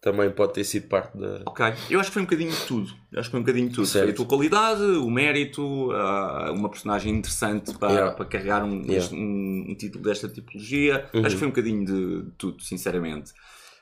também 0.00 0.30
pode 0.30 0.54
ter 0.54 0.64
sido 0.64 0.86
parte 0.88 1.16
da. 1.18 1.42
Ok, 1.46 1.66
eu 1.90 1.98
acho 2.00 2.08
que 2.10 2.14
foi 2.14 2.22
um 2.22 2.24
bocadinho 2.24 2.50
de 2.52 2.60
tudo. 2.66 2.90
Eu 3.12 3.20
acho 3.20 3.28
que 3.28 3.30
foi 3.32 3.40
um 3.40 3.42
bocadinho 3.42 3.68
de 3.68 3.74
tudo. 3.74 3.86
Certo. 3.86 4.04
Foi 4.04 4.12
a 4.12 4.16
tua 4.16 4.26
qualidade, 4.26 4.82
o 4.82 5.10
mérito, 5.10 5.90
ah, 5.92 6.52
uma 6.52 6.68
personagem 6.68 7.14
interessante 7.14 7.74
para, 7.78 7.92
Yeah. 7.92 8.12
para 8.14 8.24
carregar 8.24 8.64
um, 8.64 8.82
Yeah. 8.84 9.12
Uhum. 9.14 9.18
um- 9.18 9.72
um 9.72 9.74
título 9.74 10.02
desta 10.04 10.28
tipologia. 10.28 11.04
Acho 11.12 11.30
que 11.34 11.36
foi 11.36 11.46
um 11.48 11.50
bocadinho 11.50 11.84
de, 11.84 12.22
de 12.22 12.30
tudo, 12.38 12.62
sinceramente. 12.62 13.32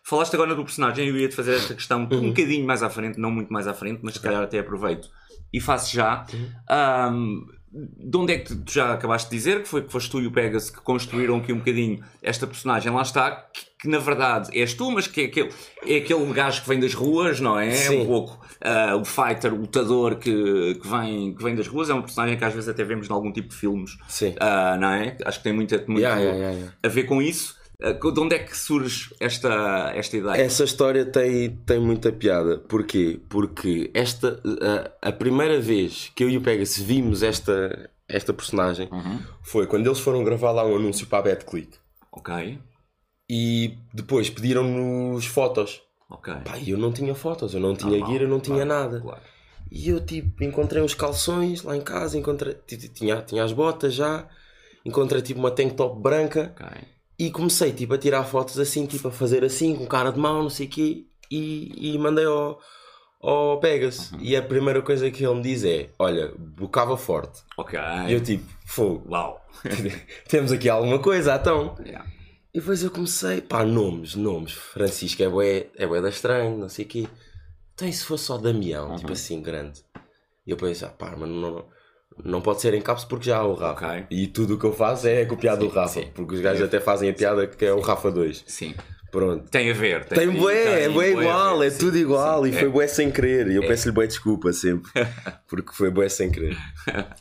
Falaste 0.09 0.35
agora 0.35 0.55
do 0.55 0.63
personagem, 0.63 1.09
eu 1.09 1.17
ia-te 1.19 1.35
fazer 1.35 1.57
esta 1.57 1.75
questão 1.75 2.09
Uhum. 2.11 2.19
um 2.19 2.29
bocadinho 2.29 2.65
mais 2.65 2.81
à 2.81 2.89
frente, 2.89 3.19
não 3.19 3.31
muito 3.31 3.53
mais 3.53 3.67
à 3.67 3.75
frente, 3.75 3.99
mas 4.03 4.15
se 4.15 4.21
calhar 4.21 4.41
até 4.41 4.61
aproveito 4.61 5.11
e 5.53 5.61
faço 5.61 5.93
já. 5.93 6.25
Uhum. 6.33 6.49
Ahm, 6.69 7.47
de 7.73 8.17
onde 8.17 8.33
é 8.33 8.39
que 8.39 8.55
tu 8.55 8.73
já 8.73 8.93
acabaste 8.93 9.29
de 9.29 9.37
dizer 9.37 9.63
que 9.63 9.69
foi 9.69 9.83
que 9.83 9.91
foste 9.91 10.09
tu 10.09 10.21
e 10.21 10.27
o 10.29 10.31
Pegasus 10.31 10.71
que 10.71 10.81
construíram 10.81 11.39
aqui 11.39 11.53
um 11.53 11.59
bocadinho 11.59 12.05
esta 12.23 12.47
personagem? 12.47 12.91
Lá 12.93 13.03
está, 13.03 13.33
que, 13.53 13.67
que 13.81 13.89
na 13.89 13.99
verdade 13.99 14.57
és 14.57 14.73
tu, 14.75 14.93
mas 14.93 15.09
que 15.09 15.23
é 15.23 15.25
aquele, 15.25 15.51
é 15.85 15.97
aquele 15.97 16.33
gajo 16.33 16.63
que 16.63 16.69
vem 16.69 16.79
das 16.79 16.95
ruas, 16.95 17.41
não 17.41 17.59
é? 17.59 17.73
Sim. 17.73 18.03
Um 18.03 18.07
pouco 18.07 18.47
ah, 18.63 18.95
o 18.97 19.05
fighter, 19.05 19.53
o 19.53 19.57
lutador 19.57 20.17
que, 20.17 20.77
que, 20.81 20.89
vem, 20.89 21.35
que 21.35 21.43
vem 21.43 21.57
das 21.57 21.67
ruas. 21.67 21.91
É 21.91 21.93
uma 21.93 22.03
personagem 22.03 22.39
que 22.39 22.45
às 22.45 22.55
vezes 22.55 22.69
até 22.69 22.85
vemos 22.85 23.11
em 23.11 23.13
algum 23.13 23.33
tipo 23.33 23.49
de 23.49 23.57
filmes, 23.57 23.99
Sim. 24.09 24.37
ah, 24.39 24.79
não 24.81 24.89
é? 24.89 25.17
Acho 25.25 25.39
que 25.39 25.45
tem 25.45 25.53
muito, 25.53 25.75
muito 25.89 26.01
yeah, 26.01 26.21
yeah, 26.21 26.51
yeah. 26.53 26.73
a 26.81 26.89
ver 26.89 27.03
com 27.03 27.21
isso. 27.21 27.56
Ah, 27.83 27.93
de 27.93 28.21
onde 28.21 28.35
é 28.35 28.39
que 28.39 28.57
surge 28.57 29.15
esta, 29.21 29.93
esta 29.95 30.17
ideia? 30.17 30.43
Essa 30.43 30.65
história 30.65 31.05
tem, 31.05 31.51
tem 31.67 31.79
muita 31.79 32.11
piada. 32.11 32.59
Porquê? 32.59 33.21
Porque 33.29 33.91
esta, 33.93 34.41
a, 35.03 35.09
a 35.09 35.13
primeira 35.13 35.61
vez 35.61 36.11
que 36.15 36.25
eu 36.25 36.31
e 36.31 36.37
o 36.37 36.41
Pegasus 36.41 36.79
vimos 36.83 37.23
esta, 37.23 37.91
esta 38.09 38.33
personagem 38.33 38.89
Uhum. 38.91 39.21
foi 39.43 39.67
quando 39.67 39.87
eles 39.87 39.99
foram 40.01 40.25
gravar 40.25 40.53
lá 40.53 40.65
um 40.65 40.77
anúncio 40.77 41.07
para 41.07 41.19
a 41.19 41.23
BetClick. 41.23 41.77
Ok, 42.13 42.59
E 43.29 43.77
depois 43.93 44.31
pediram-nos 44.31 45.27
fotos. 45.27 45.83
ok. 46.09 46.35
Pá, 46.45 46.57
e 46.59 46.71
eu 46.71 46.79
não 46.79 46.93
tinha 46.93 47.15
fotos, 47.15 47.53
eu 47.55 47.61
não 47.61 47.75
tinha 47.77 47.91
Normal, 47.99 48.09
gear, 48.11 48.23
eu 48.23 48.29
não 48.29 48.41
tinha 48.41 48.65
claro, 48.65 48.83
nada. 48.83 49.01
claro. 49.01 49.23
E 49.71 49.89
eu 49.89 50.01
tipo, 50.05 50.43
encontrei 50.45 50.81
uns 50.83 50.95
calções 50.95 51.63
lá 51.63 51.77
em 51.77 51.81
casa, 51.81 52.17
encontrei, 52.17 52.55
ti- 52.67 52.79
ti- 52.79 52.89
tinha, 52.89 53.21
tinha 53.23 53.43
as 53.45 53.53
botas 53.53 53.95
já, 53.95 54.29
encontrei 54.85 55.21
tipo 55.21 55.41
uma 55.41 55.51
tank 55.51 55.75
top 55.75 56.01
branca 56.01 56.55
ok. 56.55 56.67
E 57.19 57.31
comecei 57.31 57.73
tipo 57.73 57.95
a 57.95 57.99
tirar 57.99 58.25
fotos 58.25 58.59
assim, 58.59 58.87
tipo 58.87 59.09
a 59.09 59.11
fazer 59.13 59.45
assim, 59.45 59.75
com 59.75 59.87
cara 59.87 60.11
de 60.13 60.19
mão, 60.19 60.43
não 60.43 60.51
sei 60.51 60.67
o 60.67 60.71
quê, 60.71 61.05
e, 61.31 61.95
e 61.95 61.99
mandei 61.99 62.25
ao, 62.27 62.59
ao 63.21 63.59
Pegas. 63.61 64.13
Uhum. 64.13 64.19
E 64.21 64.37
a 64.37 64.43
primeira 64.43 64.83
coisa 64.83 65.11
que 65.11 65.25
ele 65.25 65.35
me 65.35 65.43
diz 65.43 65.65
é: 65.65 65.91
Olha, 65.99 66.33
bocava 66.37 66.97
forte. 66.97 67.43
Ok. 67.57 67.79
E 68.09 68.13
eu 68.13 68.21
tipo, 68.23 68.45
fogo, 68.67 69.07
Uau. 69.11 69.45
temos 70.29 70.53
aqui 70.53 70.69
alguma 70.69 70.99
coisa, 70.99 71.35
então. 71.37 71.75
Yeah. 71.85 72.07
E 72.55 72.59
depois 72.61 72.83
eu 72.83 72.91
comecei, 72.91 73.41
pá, 73.43 73.65
nomes, 73.65 74.15
nomes. 74.15 74.53
Francisco 74.53 75.23
é 75.23 75.29
bué, 75.29 75.67
é 75.77 75.87
bué 75.87 76.01
da 76.01 76.09
estranho, 76.09 76.57
não 76.57 76.69
sei 76.71 76.85
o 76.87 76.89
quê. 76.89 77.09
Então 77.75 77.87
e 77.87 77.93
se 77.93 78.05
fosse 78.05 78.25
só 78.25 78.39
Damião, 78.39 78.91
Uhum. 78.91 78.97
tipo 78.97 79.13
assim, 79.13 79.43
grande? 79.43 79.83
E 80.47 80.51
eu 80.53 80.57
pensei, 80.57 80.89
ah, 80.89 80.91
pá, 80.91 81.15
mas 81.19 81.29
não, 81.29 81.37
não 81.39 81.65
pode 82.43 82.61
ser 82.61 82.75
em 82.75 82.81
caps 82.81 83.05
porque 83.05 83.27
já 83.27 83.39
há 83.39 83.47
o 83.47 83.55
Rafa. 83.55 83.87
Ok. 83.87 84.05
E 84.11 84.27
tudo 84.27 84.55
o 84.55 84.59
que 84.59 84.65
eu 84.65 84.73
faço 84.73 85.07
é 85.09 85.25
copiar 85.25 85.57
do 85.57 85.69
Rafa. 85.69 86.01
sim. 86.01 86.09
Porque 86.15 86.35
os 86.35 86.41
gajos 86.41 86.63
até 86.63 86.81
fazem 86.81 87.11
a 87.11 87.15
piada 87.15 87.47
que 87.47 87.65
é 87.65 87.73
o 87.73 87.81
Rafa 87.81 88.11
2. 88.11 88.45
Sim. 88.47 88.75
Pronto. 89.13 89.49
Tem 89.51 89.71
a 89.71 89.75
ver. 89.75 90.05
Tem 90.05 90.19
tem- 90.19 90.31
bué, 90.31 90.85
é 90.85 90.89
bué 90.89 91.11
igual, 91.13 91.63
é 91.63 91.71
sim, 91.71 91.79
tudo 91.79 91.97
igual. 91.97 92.43
sim. 92.45 92.51
E 92.51 92.53
foi 92.53 92.69
É. 92.69 92.71
bué 92.71 92.87
sem 92.87 93.11
querer. 93.11 93.49
E 93.51 93.57
eu 93.57 93.63
peço-lhe 93.67 93.93
bué 93.95 94.07
desculpa 94.07 94.53
sempre. 94.53 94.91
Porque 95.49 95.73
foi 95.73 95.91
bué 95.91 96.09
sem 96.09 96.31
querer. 96.31 96.57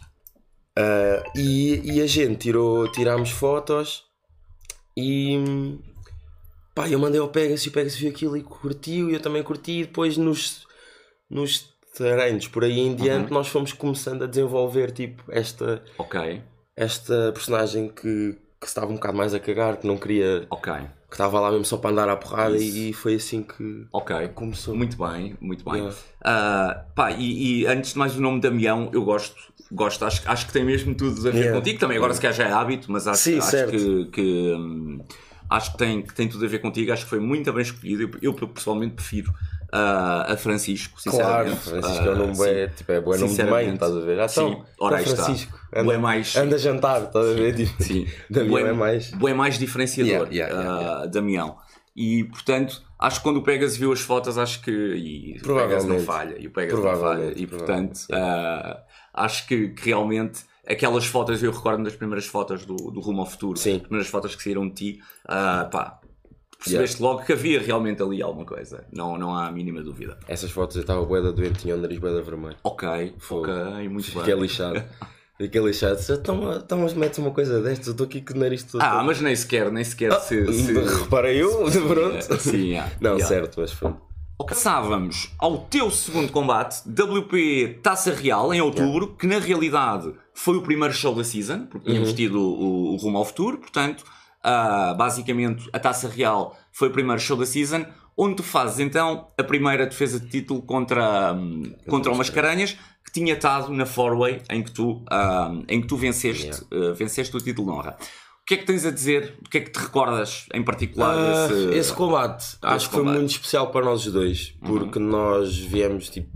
Ah, 0.77 1.23
e, 1.35 1.79
e 1.93 2.01
a 2.01 2.05
gente 2.07 2.35
tirou, 2.37 2.91
tirámos 2.91 3.29
fotos 3.31 4.03
e 4.97 5.37
pá, 6.73 6.89
eu 6.89 6.99
mandei 6.99 7.21
ao 7.21 7.29
Pegasus 7.29 7.65
e 7.65 7.69
o 7.69 7.71
Pegasus 7.71 7.97
viu 7.97 8.09
aquilo 8.09 8.35
e 8.35 8.43
curtiu 8.43 9.09
e 9.09 9.13
eu 9.13 9.21
também 9.21 9.41
curti. 9.41 9.71
E 9.79 9.85
depois 9.85 10.17
nos, 10.17 10.65
nos 11.29 11.73
treinos 11.95 12.47
por 12.47 12.63
aí 12.63 12.79
em 12.79 12.95
diante 12.95 13.31
nós 13.31 13.47
fomos 13.47 13.71
começando 13.73 14.23
a 14.23 14.27
desenvolver 14.27 14.91
tipo 14.91 15.23
esta, 15.29 15.81
esta 16.75 17.31
personagem 17.33 17.87
que, 17.89 18.37
que 18.59 18.67
estava 18.67 18.87
um 18.91 18.95
bocado 18.95 19.17
mais 19.17 19.33
a 19.33 19.39
cagar, 19.39 19.77
que 19.77 19.87
não 19.87 19.97
queria. 19.97 20.47
Que 21.07 21.13
estava 21.15 21.39
lá 21.39 21.49
mesmo 21.49 21.63
só 21.65 21.77
para 21.77 21.91
andar 21.91 22.09
à 22.09 22.17
porrada 22.17 22.57
e, 22.57 22.89
e 22.89 22.93
foi 22.93 23.15
assim 23.15 23.41
que 23.43 23.85
ok. 23.93 24.27
começou. 24.29 24.75
Muito 24.75 24.97
bem, 24.97 25.37
muito 25.39 25.63
bem. 25.63 25.75
Yeah. 25.75 25.95
Ah, 26.23 26.85
pá, 26.93 27.11
e, 27.11 27.61
e 27.61 27.67
antes 27.67 27.93
de 27.93 27.99
mais 27.99 28.17
o 28.17 28.21
nome 28.21 28.41
Damião, 28.41 28.89
eu 28.91 29.03
gosto, 29.03 29.35
gosto 29.71 30.03
acho, 30.03 30.29
acho 30.29 30.47
que 30.47 30.51
tem 30.51 30.65
mesmo 30.65 30.93
tudo 30.93 31.19
a 31.27 31.31
ver 31.31 31.37
Yeah. 31.37 31.57
contigo. 31.57 31.79
Também 31.79 31.97
agora 31.97 32.13
se 32.13 32.19
calhar 32.19 32.35
já 32.35 32.47
é 32.47 32.51
hábito, 32.51 32.91
mas 32.91 33.07
acho, 33.07 33.21
Sim, 33.21 33.37
acho 33.37 33.67
que, 33.67 34.05
que, 34.05 34.53
hum, 34.57 34.99
acho 35.49 35.71
que 35.71 35.77
tem, 35.77 36.01
que 36.01 36.13
tem 36.13 36.27
tudo 36.27 36.43
a 36.43 36.47
ver 36.49 36.59
contigo. 36.59 36.91
Acho 36.91 37.03
que 37.03 37.09
foi 37.09 37.19
muito 37.19 37.53
bem 37.53 37.61
escolhido. 37.61 38.17
Eu, 38.21 38.35
eu 38.39 38.47
pessoalmente 38.49 38.95
prefiro 38.95 39.31
ah, 39.77 40.25
a 40.33 40.37
Francisco, 40.37 40.97
Claro, 41.03 41.49
sinceramente. 41.49 41.69
Francisco 41.69 42.05
é 42.07 42.11
um 42.11 42.15
nome 42.15 42.31
Ah, 42.31 42.35
bué, 42.35 42.67
tipo, 42.67 42.91
é 42.91 43.01
bué 43.01 43.17
nome 43.17 43.33
de 43.35 43.43
mãe, 43.43 43.73
estás 43.73 43.95
a 43.95 43.99
ver? 43.99 44.19
Ah, 44.19 44.27
Sim, 44.27 44.41
então, 44.47 44.65
ora 44.79 44.95
aí 44.97 45.01
então 45.03 45.13
está. 45.13 45.25
Francisco, 45.25 45.59
Bué 45.71 45.81
anda, 45.81 45.99
mais- 45.99 46.35
anda 46.35 46.55
a 46.55 46.59
jantar, 46.59 47.03
estás 47.03 47.25
a 47.27 47.33
ver? 47.33 47.55
Tipo, 47.55 47.83
Sim, 47.83 48.07
Damião 48.29 48.51
Bué- 48.51 48.69
é 48.69 48.73
mais. 48.73 49.11
bué 49.11 49.33
mais 49.33 49.57
diferenciador, 49.59 50.27
Yeah, 50.31 50.53
yeah, 50.53 50.53
yeah, 50.79 51.01
ah, 51.03 51.05
Damião. 51.07 51.57
E 51.95 52.23
portanto, 52.25 52.81
acho 52.99 53.17
que 53.19 53.23
quando 53.23 53.37
o 53.37 53.41
Pegas 53.43 53.77
viu 53.77 53.91
as 53.93 54.01
fotos, 54.01 54.37
acho 54.37 54.61
que. 54.61 54.71
E 54.71 55.37
o 55.43 55.55
Pegas 55.55 55.85
não 55.85 55.99
falha. 55.99 56.35
E 56.39 56.47
o 56.47 56.51
Pegas 56.51 56.77
não 56.77 56.95
falha. 56.97 57.33
E 57.35 57.47
portanto, 57.47 57.99
ah, 58.11 58.81
acho 59.13 59.47
que, 59.47 59.69
que 59.69 59.85
realmente 59.85 60.41
aquelas 60.67 61.05
fotos, 61.05 61.41
eu 61.43 61.51
recordo 61.51 61.83
das 61.83 61.95
primeiras 61.95 62.25
fotos 62.25 62.65
do, 62.65 62.75
do 62.75 62.99
Rumo 62.99 63.21
ao 63.21 63.25
Futuro, 63.27 63.57
Sim. 63.57 63.75
as 63.75 63.81
primeiras 63.83 64.07
fotos 64.09 64.35
que 64.35 64.43
saíram 64.43 64.67
de 64.67 64.73
ti, 64.73 64.99
ah, 65.27 65.69
pá, 65.71 65.99
percebeste 66.59 67.01
logo 67.01 67.23
que 67.23 67.33
havia 67.33 67.61
realmente 67.61 68.01
ali 68.01 68.21
alguma 68.21 68.45
coisa. 68.45 68.85
Não, 68.91 69.17
não 69.17 69.35
há 69.35 69.47
a 69.47 69.51
mínima 69.51 69.81
dúvida. 69.81 70.17
Essas 70.27 70.51
fotos 70.51 70.75
eu 70.75 70.81
estava 70.81 71.03
boeda 71.05 71.31
doente, 71.31 71.59
tinha 71.59 71.75
o 71.75 71.77
nariz 71.77 71.97
boeda 71.99 72.21
vermelho. 72.21 72.55
Ok, 72.63 73.13
Fogo. 73.17 73.47
ok, 73.49 73.89
muito 73.89 74.05
Fiquei 74.11 74.33
bem. 74.33 74.41
lixado. 74.41 74.83
Fiquei 75.37 75.61
lixado. 75.61 75.99
Então, 76.09 76.53
então 76.53 76.79
mas 76.79 76.93
metes 76.93 77.19
uma 77.19 77.31
coisa 77.31 77.61
destas, 77.61 77.87
eu 77.87 77.91
estou 77.91 78.05
aqui 78.05 78.21
com 78.21 78.33
o 78.33 78.37
nariz 78.37 78.63
todo. 78.63 78.81
Ah, 78.81 79.03
mas 79.03 79.19
nem 79.19 79.35
sequer, 79.35 79.69
nem 79.71 79.83
sequer 79.83 80.13
se. 80.21 80.45
se... 80.53 80.71
Reparei 81.03 81.41
eu, 81.41 81.65
pronto. 81.87 82.39
Sim, 82.39 82.69
yeah, 82.69 82.91
Não, 83.01 83.11
yeah. 83.15 83.25
certo, 83.27 83.59
mas 83.59 83.73
pronto. 83.73 84.01
Passávamos 84.47 85.31
ao 85.39 85.59
teu 85.59 85.89
segundo 85.89 86.31
combate, 86.31 86.81
WP 86.89 87.79
Taça 87.81 88.13
Real, 88.13 88.53
em 88.53 88.61
outubro, 88.61 89.15
que 89.15 89.25
na 89.25 89.39
realidade 89.39 90.13
foi 90.33 90.57
o 90.57 90.61
primeiro 90.61 90.93
show 90.93 91.15
da 91.15 91.23
season, 91.23 91.65
porque 91.67 91.89
tínhamos 91.89 92.13
tido 92.13 92.39
o, 92.39 92.93
o 92.93 92.95
Rumo 92.97 93.17
ao 93.17 93.25
Futuro, 93.25 93.57
portanto, 93.57 94.03
ah, 94.45 94.93
basicamente 94.93 95.67
a 95.73 95.79
Taça 95.79 96.07
Real 96.07 96.55
foi 96.71 96.89
o 96.89 96.91
primeiro 96.91 97.19
show 97.19 97.35
da 97.35 97.47
season, 97.47 97.83
onde 98.15 98.35
tu 98.35 98.43
fazes 98.43 98.79
então 98.79 99.27
a 99.35 99.43
primeira 99.43 99.87
defesa 99.87 100.19
de 100.19 100.27
título 100.27 100.61
contra, 100.61 101.33
hum, 101.33 101.73
contra 101.89 102.11
o 102.11 102.15
Mascarenhas, 102.15 102.77
que 103.03 103.11
tinha 103.11 103.33
estado 103.33 103.73
na 103.73 103.87
four-way 103.87 104.43
em 104.51 104.61
que 104.61 104.71
tu, 104.71 105.03
ah, 105.09 105.51
em 105.67 105.81
que 105.81 105.87
tu 105.87 105.97
venceste, 105.97 106.63
ah, 106.71 106.93
venceste 106.93 107.35
o 107.35 107.39
título 107.39 107.71
de 107.71 107.73
honra. 107.73 107.97
O 108.41 108.45
que 108.45 108.53
é 108.53 108.57
que 108.57 108.65
tens 108.65 108.85
a 108.85 108.91
dizer? 108.91 109.39
O 109.43 109.49
que 109.49 109.57
é 109.57 109.61
que 109.61 109.71
te 109.71 109.79
recordas 109.79 110.45
em 110.53 110.61
particular 110.61 111.47
desse... 111.49 111.75
esse 111.75 111.93
combate 111.93 112.57
acho 112.61 112.85
que 112.85 112.93
foi 112.93 113.03
combate. 113.03 113.17
muito 113.17 113.31
especial 113.31 113.71
para 113.71 113.83
nós 113.83 114.05
dois 114.05 114.53
porque 114.61 114.99
nós 114.99 115.57
viemos 115.57 116.09
tipo 116.09 116.29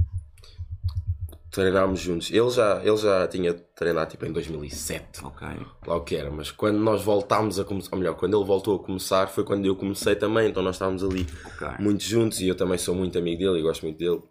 treinámos 1.52 2.00
juntos. 2.00 2.30
Ele 2.32 2.50
já, 2.50 2.82
ele 2.84 2.98
já 2.98 3.28
tinha 3.28 3.54
treinado 3.54 4.12
tipo 4.12 4.26
em 4.26 4.32
2007, 4.32 5.24
Ok. 5.26 5.48
lá 5.88 5.96
o 5.96 6.02
que 6.02 6.16
era, 6.16 6.30
mas 6.30 6.52
quando 6.52 6.78
nós 6.80 7.02
voltámos 7.04 7.60
a 7.60 7.64
começar, 7.66 7.90
ou 7.94 8.00
melhor, 8.00 8.16
quando 8.16 8.38
ele 8.38 8.46
voltou 8.46 8.76
a 8.76 8.80
começar 8.84 9.28
foi 9.28 9.44
quando 9.44 9.66
eu 9.66 9.76
comecei 9.76 10.16
também, 10.16 10.50
então 10.50 10.62
nós 10.64 10.76
estávamos 10.76 11.04
ali 11.04 11.26
Ok. 11.46 11.68
muito 11.80 12.04
juntos 12.04 12.40
e 12.42 12.48
eu 12.48 12.56
também 12.56 12.78
sou 12.78 12.94
muito 12.96 13.18
amigo 13.18 13.40
dele 13.40 13.60
e 13.60 13.62
gosto 13.62 13.84
muito 13.84 13.98
dele 13.98 14.22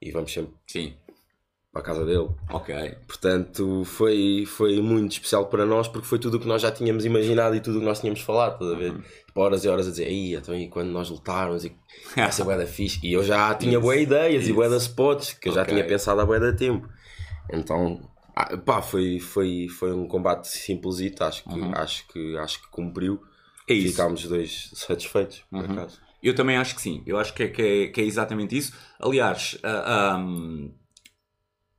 e 0.00 0.10
vamos 0.10 0.32
sempre 0.32 0.52
Sim. 0.66 0.94
Para 1.74 1.82
a 1.82 1.84
casa 1.84 2.06
dele. 2.06 2.28
Ok. 2.50 2.96
Portanto, 3.08 3.82
foi, 3.84 4.44
foi 4.46 4.80
muito 4.80 5.10
especial 5.10 5.46
para 5.46 5.66
nós 5.66 5.88
porque 5.88 6.06
foi 6.06 6.20
tudo 6.20 6.36
o 6.36 6.40
que 6.40 6.46
nós 6.46 6.62
já 6.62 6.70
tínhamos 6.70 7.04
imaginado 7.04 7.56
e 7.56 7.60
tudo 7.60 7.78
o 7.78 7.80
que 7.80 7.84
nós 7.84 8.00
tínhamos 8.00 8.20
falado, 8.20 8.52
estás 8.52 8.70
a 8.70 8.76
ver? 8.76 8.94
Tipo, 9.26 9.40
horas 9.40 9.64
e 9.64 9.68
horas 9.68 9.88
a 9.88 9.90
dizer, 9.90 10.06
aí, 10.06 10.36
então 10.36 10.54
e 10.54 10.68
quando 10.68 10.90
nós 10.90 11.10
lutarmos 11.10 11.64
e 11.64 11.76
ser 12.30 12.44
bué 12.44 12.56
da 12.56 12.64
fixe. 12.64 13.00
E 13.02 13.12
eu 13.12 13.24
já 13.24 13.52
tinha 13.56 13.80
boas 13.80 14.00
ideias 14.00 14.46
e 14.46 14.52
bué 14.52 14.68
da 14.68 14.76
spots 14.76 15.32
que 15.32 15.48
eu 15.48 15.52
já 15.52 15.64
tinha 15.64 15.84
pensado 15.84 16.20
há 16.20 16.24
bué 16.24 16.38
da 16.38 16.52
tempo. 16.52 16.88
Então, 17.52 18.08
ah, 18.36 18.56
pá, 18.56 18.80
foi, 18.80 19.18
foi, 19.18 19.66
foi 19.68 19.92
um 19.92 20.06
combate 20.06 20.46
simplesito, 20.46 21.24
acho 21.24 21.42
que, 21.42 21.60
acho 21.74 22.06
que, 22.06 22.36
acho 22.36 22.62
que 22.62 22.68
cumpriu. 22.68 23.20
É 23.68 23.74
isso. 23.74 23.96
Ficámos 23.96 24.22
os 24.22 24.30
dois 24.30 24.70
satisfeitos, 24.78 25.42
por 25.50 25.64
acaso. 25.64 25.98
Eu 26.22 26.36
também 26.36 26.56
acho 26.56 26.76
que 26.76 26.80
sim. 26.80 27.02
Eu 27.04 27.18
acho 27.18 27.34
que 27.34 27.42
é, 27.42 27.48
que 27.48 27.62
é, 27.62 27.86
que 27.88 28.00
é 28.00 28.04
exatamente 28.04 28.56
isso. 28.56 28.72
Aliás, 29.00 29.58
ah, 29.64 30.14
ahm, 30.14 30.70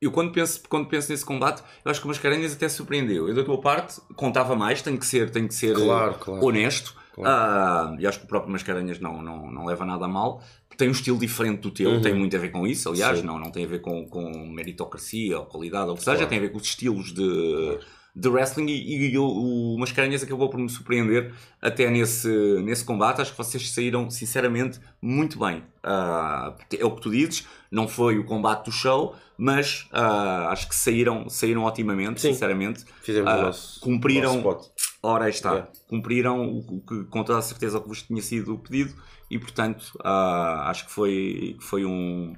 eu 0.06 0.12
quando 0.12 0.32
penso, 0.32 0.62
quando 0.70 0.88
penso 0.88 1.12
nesse 1.12 1.26
combate, 1.26 1.62
eu 1.84 1.92
acho 1.92 2.00
que 2.00 2.06
o 2.06 2.10
Mascarenhas 2.10 2.54
até 2.54 2.68
surpreendeu. 2.70 3.28
Eu 3.28 3.36
da 3.36 3.44
tua 3.44 3.60
parte 3.60 4.00
contava 4.16 4.56
mais, 4.56 4.82
tenho 4.82 4.98
que 4.98 5.06
ser, 5.06 5.30
tenho 5.32 5.48
que 5.48 5.54
ser 5.54 5.76
Claro, 5.76 6.12
eh, 6.14 6.18
claro. 6.20 6.46
honesto. 6.46 6.96
Ah, 7.24 7.96
e 7.98 8.06
acho 8.06 8.20
que 8.20 8.26
o 8.26 8.28
próprio 8.28 8.52
Mascarenhas 8.52 9.00
não, 9.00 9.22
não, 9.22 9.50
não 9.50 9.66
leva 9.66 9.86
nada 9.86 10.04
a 10.06 10.08
mal. 10.08 10.44
Tem 10.78 10.90
um 10.90 10.92
estilo 10.92 11.18
diferente 11.18 11.62
do 11.62 11.72
teu, 11.72 12.02
tem 12.02 12.14
muito 12.14 12.36
a 12.36 12.40
ver 12.40 12.50
com 12.50 12.68
isso, 12.68 12.90
aliás, 12.90 13.20
Uhum. 13.20 13.22
Sim. 13.22 13.28
não, 13.28 13.40
não 13.40 13.50
tem 13.52 13.64
a 13.64 13.68
ver 13.68 13.80
com, 13.80 14.06
com 14.10 14.46
meritocracia 14.50 15.40
ou 15.40 15.46
qualidade, 15.46 15.88
ou 15.88 15.94
o 15.94 15.98
que 15.98 16.04
seja, 16.04 16.18
Claro. 16.18 16.30
tem 16.30 16.38
a 16.38 16.42
ver 16.42 16.50
com 16.52 16.58
os 16.58 16.64
estilos 16.66 17.14
de, 17.14 17.80
de 18.14 18.28
wrestling 18.28 18.68
e, 18.68 19.12
e 19.14 19.18
o, 19.18 19.26
o 19.26 19.78
Mascarenhas 19.80 20.22
acabou 20.24 20.50
por 20.50 20.60
me 20.60 20.68
surpreender 20.70 21.34
até 21.62 21.90
nesse, 21.90 22.28
nesse 22.62 22.84
combate. 22.84 23.22
Acho 23.22 23.32
que 23.32 23.38
vocês 23.38 23.72
saíram, 23.72 24.10
sinceramente, 24.12 24.78
muito 25.02 25.40
bem. 25.40 25.64
Ah, 25.82 26.54
é 26.78 26.84
o 26.84 26.92
que 26.92 27.02
tu 27.02 27.10
dizes, 27.12 27.48
não 27.72 27.88
foi 27.88 28.18
o 28.18 28.24
combate 28.26 28.66
do 28.66 28.72
show, 28.72 29.16
mas 29.38 29.88
ah, 29.92 30.50
acho 30.52 30.68
que 30.70 30.76
saíram, 30.76 31.28
saíram 31.30 31.64
otimamente, 31.66 32.22
Sim. 32.22 32.34
sinceramente. 32.34 32.86
Fizemos 33.02 33.30
Ah, 33.32 33.38
o 33.38 33.42
nosso, 33.44 33.80
cumpriram- 33.82 34.42
nosso 34.42 34.60
spot. 34.60 34.66
Ora, 35.04 35.26
aí 35.26 35.30
está. 35.32 35.52
Yeah. 35.52 35.72
Cumpriram 35.88 36.42
o 36.46 36.60
o 36.78 36.82
que 36.82 37.04
com 37.06 37.24
toda 37.24 37.40
a 37.40 37.42
certeza 37.42 37.78
o 37.78 37.82
que 37.82 37.88
vos 37.90 38.02
tinha 38.02 38.22
sido 38.22 38.58
pedido 38.58 38.94
e, 39.30 39.38
portanto, 39.38 39.86
ah, 40.04 40.70
acho 40.70 40.86
que 40.86 40.92
foi, 40.92 41.58
foi 41.60 41.86
um. 41.86 42.36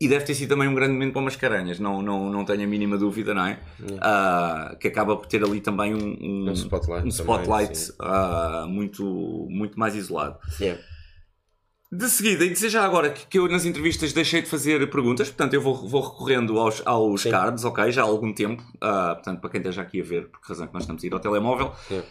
E 0.00 0.06
deve 0.06 0.24
ter 0.24 0.34
sido 0.34 0.50
também 0.50 0.68
um 0.68 0.74
grande 0.76 0.92
momento 0.92 1.12
para 1.12 1.20
o 1.22 1.24
Mascarenhas, 1.24 1.80
não, 1.80 2.00
não, 2.00 2.30
não 2.30 2.44
tenho 2.44 2.62
a 2.62 2.66
mínima 2.68 2.96
dúvida, 2.96 3.34
não 3.34 3.44
é? 3.44 3.58
Ah, 4.00 4.76
que 4.80 4.86
acaba 4.86 5.16
por 5.16 5.26
ter 5.26 5.42
ali 5.42 5.60
também 5.60 5.92
um, 5.92 6.16
um, 6.20 6.50
Um 6.50 6.52
spotlight 6.52 6.98
um 7.04 7.10
também, 7.10 7.10
spotlight, 7.10 7.76
sim. 7.76 7.92
ah, 7.98 8.64
muito, 8.68 9.02
muito 9.50 9.76
mais 9.78 9.96
isolado. 9.96 10.36
Yeah. 10.60 10.80
De 11.90 12.06
seguida, 12.10 12.44
e 12.44 12.50
dizer 12.50 12.68
já 12.68 12.84
agora 12.84 13.10
que, 13.10 13.26
que 13.26 13.38
eu 13.38 13.48
nas 13.48 13.64
entrevistas 13.64 14.12
deixei 14.12 14.42
de 14.42 14.48
fazer 14.48 14.90
perguntas, 14.90 15.28
portanto 15.28 15.54
eu 15.54 15.62
vou, 15.62 15.88
vou 15.88 16.02
recorrendo 16.02 16.58
aos, 16.58 16.82
aos 16.86 17.22
Sim. 17.22 17.30
cards, 17.30 17.64
ok? 17.64 17.90
Já 17.90 18.02
há 18.02 18.04
algum 18.04 18.30
tempo, 18.32 18.62
ah, 18.78 19.14
portanto 19.14 19.40
para 19.40 19.48
quem 19.48 19.60
esteja 19.60 19.80
aqui 19.80 20.02
a 20.02 20.04
ver, 20.04 20.28
por 20.28 20.38
que 20.38 20.48
razão 20.48 20.66
é 20.66 20.68
que 20.68 20.74
nós 20.74 20.82
estamos 20.82 21.02
a 21.02 21.06
ir 21.06 21.14
ao 21.14 21.18
telemóvel. 21.18 21.72
Yeah. 21.90 22.08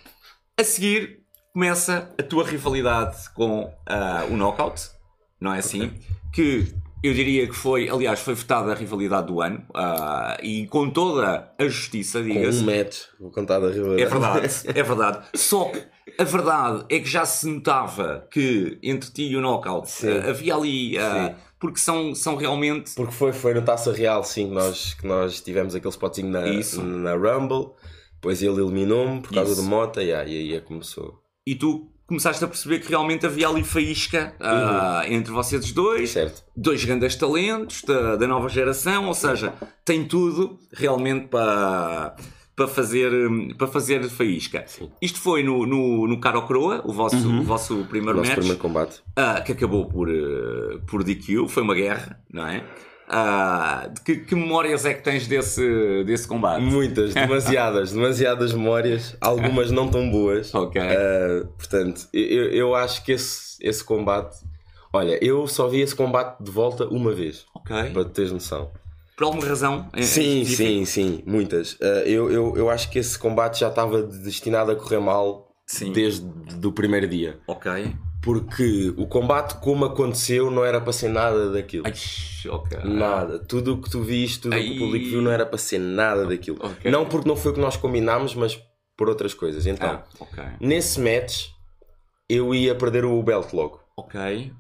A 0.60 0.64
seguir 0.64 1.22
começa 1.54 2.12
a 2.20 2.24
tua 2.24 2.44
rivalidade 2.44 3.30
com 3.36 3.72
ah, 3.86 4.26
o 4.28 4.36
Knockout, 4.36 4.90
não 5.40 5.54
é 5.54 5.60
assim? 5.60 5.92
Que 6.34 6.74
eu 7.04 7.14
diria 7.14 7.48
que 7.48 7.54
foi, 7.54 7.90
aliás, 7.90 8.20
foi 8.20 8.34
votada 8.34 8.72
a 8.72 8.76
rivalidade 8.76 9.28
do 9.28 9.42
ano 9.42 9.64
ah, 9.74 10.38
e 10.42 10.66
com 10.68 10.90
toda 10.90 11.52
a 11.58 11.64
justiça, 11.68 12.22
diga-se. 12.24 12.64
um 12.64 12.66
match, 12.66 12.98
vou 13.20 13.32
contar 13.32 13.60
da 13.60 13.70
rivalidade. 13.70 14.02
É 14.02 14.06
verdade, 14.06 14.64
é 14.80 14.84
verdade. 14.84 15.28
Só 15.36 15.66
que 15.66 15.84
a 16.18 16.24
verdade 16.24 16.86
é 16.90 17.00
que 17.00 17.08
já 17.08 17.26
se 17.26 17.48
notava 17.48 18.28
que 18.32 18.80
entre 18.82 19.12
ti 19.12 19.24
e 19.24 19.36
o 19.36 19.42
Knockout 19.42 20.08
eh, 20.08 20.30
havia 20.30 20.56
ali. 20.56 20.94
Sim. 20.94 21.36
porque 21.60 21.80
são, 21.80 22.16
são 22.16 22.36
realmente. 22.36 22.96
Porque 22.96 23.14
foi, 23.14 23.32
foi 23.32 23.54
no 23.54 23.62
Taça 23.62 23.94
Real, 23.94 24.24
sim, 24.24 24.48
que 24.48 24.54
nós, 24.54 24.94
que 24.96 25.06
nós 25.08 25.42
tivemos 25.42 25.76
aquele 25.76 25.92
spotzinho 25.92 26.30
na, 26.30 26.48
Isso. 26.48 26.82
na 26.82 27.14
Rumble. 27.14 27.72
Depois 28.16 28.42
ele 28.42 28.60
eliminou-me 28.60 29.22
por 29.22 29.32
causa 29.32 29.52
Isso. 29.52 29.62
do 29.62 29.68
Mota 29.68 30.02
e 30.02 30.12
aí, 30.12 30.56
é 30.56 30.60
começou. 30.60 31.22
E 31.46 31.54
tu 31.54 31.92
começaste 32.08 32.44
a 32.44 32.48
perceber 32.48 32.80
que 32.80 32.90
realmente 32.90 33.26
havia 33.26 33.48
ali 33.50 33.64
faísca 33.64 34.34
ah, 34.40 35.04
entre 35.08 35.32
vocês 35.32 35.72
dois. 35.72 36.10
Certo. 36.12 36.44
Dois 36.56 36.84
grandes 36.84 37.16
talentos 37.16 37.84
da, 37.84 38.16
da 38.16 38.26
nova 38.26 38.50
geração, 38.50 39.08
ou 39.08 39.14
seja, 39.14 39.54
tem 39.86 40.06
tudo 40.06 40.58
realmente 40.74 41.28
para. 41.28 42.16
Para 42.56 42.68
fazer, 42.68 43.12
para 43.56 43.68
fazer 43.68 44.04
faísca. 44.10 44.64
Sim. 44.66 44.90
Isto 45.00 45.20
foi 45.20 45.44
no, 45.44 45.64
no, 45.68 46.08
no 46.08 46.20
Caro 46.20 46.42
Croa, 46.48 46.82
o 46.84 46.92
vosso, 46.92 47.30
o 47.30 47.44
vosso 47.44 47.82
O 47.82 47.86
primeiro 47.86 48.18
nosso 48.18 48.30
match. 48.30 48.40
primeiro 48.40 48.60
combate. 48.60 49.00
Ah, 49.16 49.42
que 49.42 49.52
acabou 49.52 49.86
por, 49.86 50.10
eh, 50.10 50.80
por 50.88 51.04
DQ, 51.04 51.48
foi 51.50 51.62
uma 51.62 51.76
guerra, 51.76 52.20
não 52.34 52.48
é? 52.48 52.64
Ah, 53.10 53.90
que, 54.04 54.18
que 54.18 54.36
memórias 54.36 54.86
é 54.86 54.94
que 54.94 55.02
tens 55.02 55.28
desse, 55.28 56.04
desse 56.04 56.28
combate? 56.28 56.62
Muitas, 56.62 57.14
demasiadas, 57.16 57.92
demasiadas 57.94 58.52
memórias, 58.54 59.16
algumas 59.22 59.72
não 59.72 59.88
tão 59.88 60.10
boas. 60.12 60.54
Ok. 60.54 60.82
Ah, 60.82 61.48
portanto, 61.58 62.08
eu, 62.14 62.52
eu 62.52 62.76
acho 62.76 63.04
que 63.04 63.14
esse, 63.14 63.58
esse 63.62 63.84
combate. 63.84 64.36
Olha, 64.92 65.18
eu 65.24 65.48
só 65.48 65.68
vi 65.68 65.82
esse 65.82 65.96
combate 65.96 66.42
de 66.44 66.52
volta 66.52 66.86
uma 66.88 67.14
vez, 67.14 67.46
Ok. 67.56 67.92
para 67.92 68.06
teres 68.06 68.32
noção. 68.32 68.72
Por 69.16 69.24
alguma 69.26 69.46
razão? 69.48 69.90
em- 69.96 70.00
em 70.00 70.04
Sim, 70.04 70.46
sim, 70.46 70.86
sim, 70.86 71.24
muitas. 71.26 71.78
Ah, 71.82 72.04
eu, 72.06 72.30
eu, 72.32 72.58
eu 72.58 72.70
acho 72.70 72.90
que 72.90 73.00
esse 73.00 73.18
combate 73.18 73.60
já 73.62 73.70
estava 73.70 74.02
destinado 74.04 74.72
a 74.72 74.76
correr 74.76 75.00
mal 75.00 75.48
Sim. 75.66 75.92
desde 75.92 76.26
o 76.64 76.72
primeiro 76.72 77.08
dia. 77.08 77.40
Ok. 77.48 77.72
Porque 78.28 78.94
o 78.98 79.08
combate 79.08 79.56
como 79.62 79.86
aconteceu 79.86 80.52
não 80.52 80.66
era 80.66 80.82
para 80.82 80.92
ser 80.92 81.08
nada 81.08 81.50
daquilo. 81.50 81.86
Ai, 81.88 81.94
ok. 82.50 82.80
Nada. 82.84 83.40
Tudo 83.40 83.76
o 83.76 83.82
que 83.82 83.90
tu 83.90 84.02
viste, 84.04 84.42
tudo 84.42 84.56
o 84.58 84.60
que 84.60 84.76
o 84.76 84.80
público 84.80 85.06
viu 85.10 85.22
não 85.22 85.32
era 85.32 85.46
para 85.46 85.58
ser 85.58 85.80
nada 85.80 86.26
daquilo. 86.26 86.58
Ok. 86.62 86.92
Não 86.92 87.06
porque 87.06 87.26
não 87.28 87.38
foi 87.38 87.52
o 87.52 87.56
que 87.56 87.62
nós 87.62 87.78
combinámos, 87.78 88.36
mas 88.36 88.62
por 88.98 89.08
outras 89.08 89.34
coisas. 89.34 89.66
Então, 89.66 89.90
Ah, 89.90 90.04
ok. 90.20 90.44
nesse 90.60 91.00
match, 91.00 91.46
eu 92.30 92.54
ia 92.54 92.76
perder 92.76 93.06
o 93.06 93.24
belt 93.24 93.54
logo. 93.54 93.80
Ok. 93.98 94.52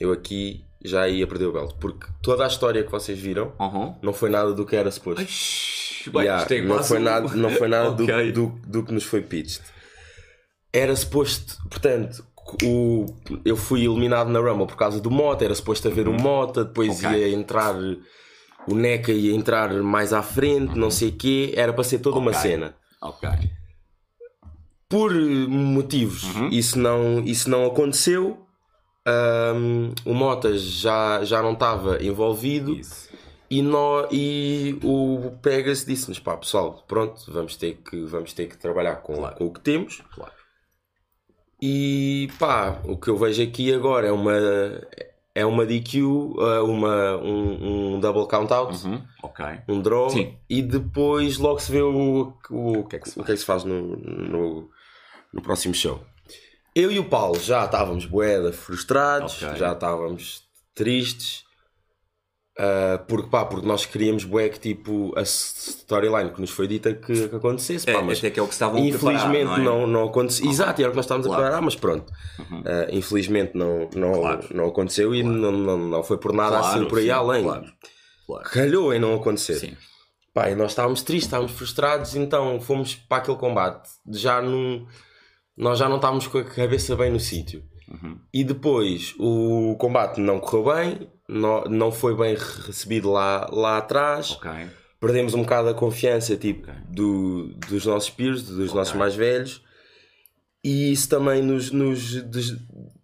Eu 0.00 0.10
aqui 0.10 0.64
já 0.84 1.06
ia 1.08 1.24
perder 1.28 1.46
o 1.46 1.52
belt. 1.52 1.74
Porque 1.80 2.06
toda 2.20 2.44
a 2.44 2.48
história 2.48 2.82
que 2.82 2.90
vocês 2.90 3.16
viram 3.16 3.52
Uhum. 3.60 3.94
não 4.02 4.12
foi 4.12 4.28
nada 4.28 4.52
do 4.52 4.66
que 4.66 4.74
era 4.74 4.90
suposto. 4.90 5.20
Ai, 5.20 5.28
bem, 6.12 6.22
Yeah, 6.24 6.42
isto 6.42 6.52
é 6.54 6.62
não, 6.62 6.82
foi 6.82 6.98
nada, 6.98 7.34
não 7.36 7.50
foi 7.50 7.68
nada 7.68 7.90
do- 7.94 8.02
Ok. 8.02 8.32
do, 8.32 8.46
do, 8.66 8.82
que 8.84 8.92
nos 8.92 9.04
foi 9.04 9.22
pitched. 9.22 9.62
Era 10.72 10.96
suposto, 10.96 11.56
portanto, 11.68 12.24
o, 12.64 13.06
eu 13.44 13.56
fui 13.56 13.84
eliminado 13.84 14.28
na 14.28 14.38
Rumble 14.40 14.66
por 14.66 14.76
causa 14.76 15.00
do 15.00 15.10
Mota, 15.10 15.44
era 15.44 15.54
suposto 15.54 15.88
haver 15.88 16.08
o 16.08 16.12
Mota, 16.12 16.64
depois 16.64 17.02
Uhum. 17.02 17.08
Ok. 17.10 17.20
ia 17.20 17.28
entrar 17.34 17.74
o 18.68 18.74
NECA 18.74 19.10
ia 19.12 19.34
entrar 19.34 19.72
mais 19.82 20.12
à 20.12 20.22
frente, 20.22 20.78
não 20.78 20.90
sei 20.90 21.08
o 21.08 21.12
quê, 21.12 21.52
era 21.56 21.72
para 21.72 21.82
ser 21.84 21.98
toda 21.98 22.18
uma 22.18 22.30
Ok. 22.30 22.40
cena. 22.42 22.74
Ok. 23.00 23.28
Por 24.88 25.12
motivos, 25.14 26.22
Uhum. 26.34 26.48
isso, 26.50 26.78
não, 26.78 27.20
isso 27.24 27.48
não 27.48 27.64
aconteceu. 27.66 28.38
Ahm, 29.06 29.90
o 30.04 30.14
Mota 30.14 30.56
já, 30.56 31.24
já 31.24 31.42
não 31.42 31.54
estava 31.54 32.02
envolvido. 32.04 32.72
Isso. 32.76 33.10
E, 33.50 33.60
nó, 33.62 34.06
e 34.12 34.78
o 34.84 35.32
Pegas 35.42 35.84
disse-nos: 35.84 36.18
pá, 36.20 36.36
pessoal, 36.36 36.84
pronto, 36.86 37.20
vamos 37.28 37.56
ter 37.56 37.78
que, 37.84 38.00
vamos 38.04 38.32
ter 38.32 38.46
que 38.46 38.56
trabalhar 38.56 38.96
com, 38.96 39.14
Claro. 39.14 39.36
com 39.36 39.46
o 39.46 39.52
que 39.52 39.60
temos. 39.60 40.02
Claro. 40.14 40.32
E 41.64 42.28
pá, 42.40 42.80
o 42.84 42.96
que 42.96 43.08
eu 43.08 43.16
vejo 43.16 43.40
aqui 43.40 43.72
agora 43.72 44.08
é 44.08 44.10
uma, 44.12 44.32
é 45.32 45.46
uma 45.46 45.64
DQ, 45.64 46.02
uh, 46.02 46.64
uma, 46.64 47.16
um, 47.18 47.94
um 47.94 48.00
double 48.00 48.26
count 48.26 48.52
out, 48.52 48.84
Uhum. 48.84 49.00
Ok. 49.22 49.44
um 49.68 49.80
draw, 49.80 50.10
Sim. 50.10 50.34
e 50.50 50.60
depois 50.60 51.38
logo 51.38 51.60
se 51.60 51.70
vê 51.70 51.80
o, 51.80 52.34
o, 52.50 52.78
o, 52.80 52.84
que 52.88 52.96
é 52.96 52.98
que 52.98 53.08
se 53.08 53.20
o 53.20 53.22
que 53.22 53.30
é 53.30 53.34
que 53.34 53.40
se 53.40 53.46
faz 53.46 53.62
no, 53.62 53.96
no, 53.96 54.68
no 55.32 55.40
próximo 55.40 55.72
show. 55.72 56.00
Eu 56.74 56.90
e 56.90 56.98
o 56.98 57.04
Paulo 57.04 57.38
já 57.38 57.64
estávamos 57.64 58.06
boeda 58.06 58.52
frustrados, 58.52 59.40
Ok. 59.40 59.56
já 59.56 59.72
estávamos 59.72 60.42
tristes. 60.74 61.44
Uh, 62.58 63.04
porque, 63.06 63.28
pá, 63.28 63.44
porque 63.44 63.66
nós 63.66 63.86
queríamos 63.86 64.24
bué 64.24 64.48
que 64.48 64.58
tipo 64.58 65.12
a 65.16 65.22
storyline 65.22 66.30
que 66.32 66.40
nos 66.40 66.50
foi 66.50 66.66
dita 66.66 66.92
que, 66.94 67.28
que 67.28 67.36
acontecesse, 67.36 67.86
pá, 67.86 67.92
É, 67.92 68.02
mas 68.02 68.18
até 68.18 68.30
que 68.30 68.40
é 68.40 68.42
o 68.42 68.46
que 68.46 68.52
estavam 68.52 68.78
a 68.78 68.80
infelizmente 68.80 69.46
preparar, 69.46 69.58
não, 69.58 69.78
não, 69.78 69.82
é? 69.82 69.86
não, 69.86 70.04
aconteceu. 70.08 70.48
Exato, 70.50 70.80
era 70.80 70.88
o 70.88 70.92
que 70.92 70.96
nós 70.96 71.04
estávamos 71.04 71.26
Claro. 71.26 71.40
a 71.40 71.44
preparar, 71.44 71.62
mas 71.62 71.74
pronto. 71.76 72.12
Uhum. 72.38 72.60
Uh, 72.60 72.64
infelizmente 72.90 73.52
não, 73.56 73.88
não, 73.94 74.20
Claro. 74.20 74.46
não 74.54 74.66
aconteceu 74.66 75.14
e 75.14 75.22
não, 75.22 75.52
não, 75.52 75.78
não 75.78 76.02
foi 76.02 76.18
por 76.18 76.32
nada 76.32 76.58
Claro, 76.58 76.76
assim 76.78 76.88
por 76.88 76.98
aí 76.98 77.04
sim, 77.04 77.10
além. 77.10 77.42
Claro. 77.44 77.66
claro. 78.26 78.50
Calhou 78.50 78.92
em 78.92 78.98
não 78.98 79.14
acontecer. 79.14 79.56
Sim. 79.56 79.76
Pá, 80.34 80.48
e 80.50 80.54
nós 80.54 80.70
estávamos 80.70 81.02
tristes, 81.02 81.26
estávamos 81.26 81.52
frustrados, 81.52 82.16
então 82.16 82.58
fomos 82.58 82.94
para 82.94 83.18
aquele 83.18 83.36
combate. 83.36 83.88
Já 84.10 84.40
num, 84.40 84.86
nós 85.54 85.78
já 85.78 85.88
não 85.90 85.96
estávamos 85.96 86.26
com 86.26 86.38
a 86.38 86.44
cabeça 86.44 86.96
bem 86.96 87.10
no 87.10 87.20
sítio. 87.20 87.62
Uhum. 87.88 88.18
E 88.32 88.44
depois 88.44 89.14
o 89.18 89.76
combate 89.78 90.20
não 90.20 90.38
correu 90.40 90.74
bem, 90.74 91.10
não, 91.28 91.64
não 91.64 91.90
foi 91.92 92.16
bem 92.16 92.34
recebido 92.34 93.10
lá, 93.10 93.48
lá 93.52 93.78
atrás. 93.78 94.32
Ok. 94.32 94.50
Perdemos 95.00 95.34
um 95.34 95.42
bocado 95.42 95.68
a 95.68 95.74
confiança 95.74 96.36
tipo, 96.36 96.62
Ok. 96.70 96.74
do, 96.90 97.54
dos 97.68 97.84
nossos 97.86 98.10
peers, 98.10 98.42
dos 98.44 98.66
Ok. 98.70 98.74
nossos 98.74 98.94
mais 98.94 99.14
velhos. 99.14 99.62
E 100.64 100.92
isso 100.92 101.08
também 101.08 101.42
nos, 101.42 101.72
nos 101.72 102.22
des- 102.22 102.56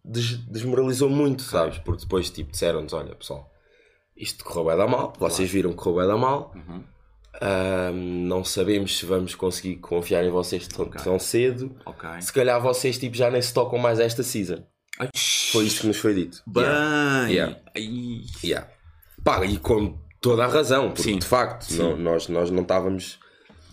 des- 0.04 0.36
desmoralizou 0.46 1.10
muito, 1.10 1.42
sabes? 1.42 1.78
Porque 1.78 2.02
depois 2.04 2.30
tipo, 2.30 2.52
disseram-nos: 2.52 2.92
olha 2.92 3.16
pessoal, 3.16 3.50
isto 4.16 4.44
correu 4.44 4.66
bem 4.66 4.76
da 4.76 4.86
mal, 4.86 5.12
vocês 5.18 5.50
viram 5.50 5.70
que 5.70 5.76
correu 5.78 5.98
bem 5.98 6.06
da 6.08 6.16
mal. 6.16 6.52
Uhum. 6.54 6.84
Ahm, 7.40 8.26
não 8.26 8.42
sabemos 8.44 8.98
se 8.98 9.06
vamos 9.06 9.34
conseguir 9.34 9.76
confiar 9.76 10.24
em 10.24 10.30
vocês 10.30 10.66
tão, 10.66 10.86
Ok. 10.86 11.00
tão 11.02 11.18
cedo. 11.18 11.74
Ok. 11.86 12.08
Se 12.20 12.32
calhar 12.32 12.60
vocês 12.60 12.98
tipo, 12.98 13.16
já 13.16 13.30
nem 13.30 13.40
se 13.40 13.52
tocam 13.54 13.78
mais 13.78 14.00
esta 14.00 14.22
season. 14.22 14.64
Ai, 14.98 15.08
Foi 15.52 15.64
isto 15.64 15.82
que 15.82 15.86
nos 15.86 15.96
foi 15.98 16.14
dito. 16.14 16.42
Bem. 16.46 16.64
Yeah. 16.64 17.28
Yeah. 17.76 18.26
Yeah. 18.42 18.68
Pá, 19.24 19.44
e 19.44 19.56
com 19.58 19.96
toda 20.20 20.44
a 20.44 20.48
razão, 20.48 20.88
porque 20.88 21.02
Sim. 21.02 21.18
de 21.18 21.26
facto 21.26 21.62
Sim. 21.66 21.78
não- 21.78 21.96
nós, 21.96 22.28
nós 22.28 22.50
não 22.50 22.62
estávamos 22.62 23.20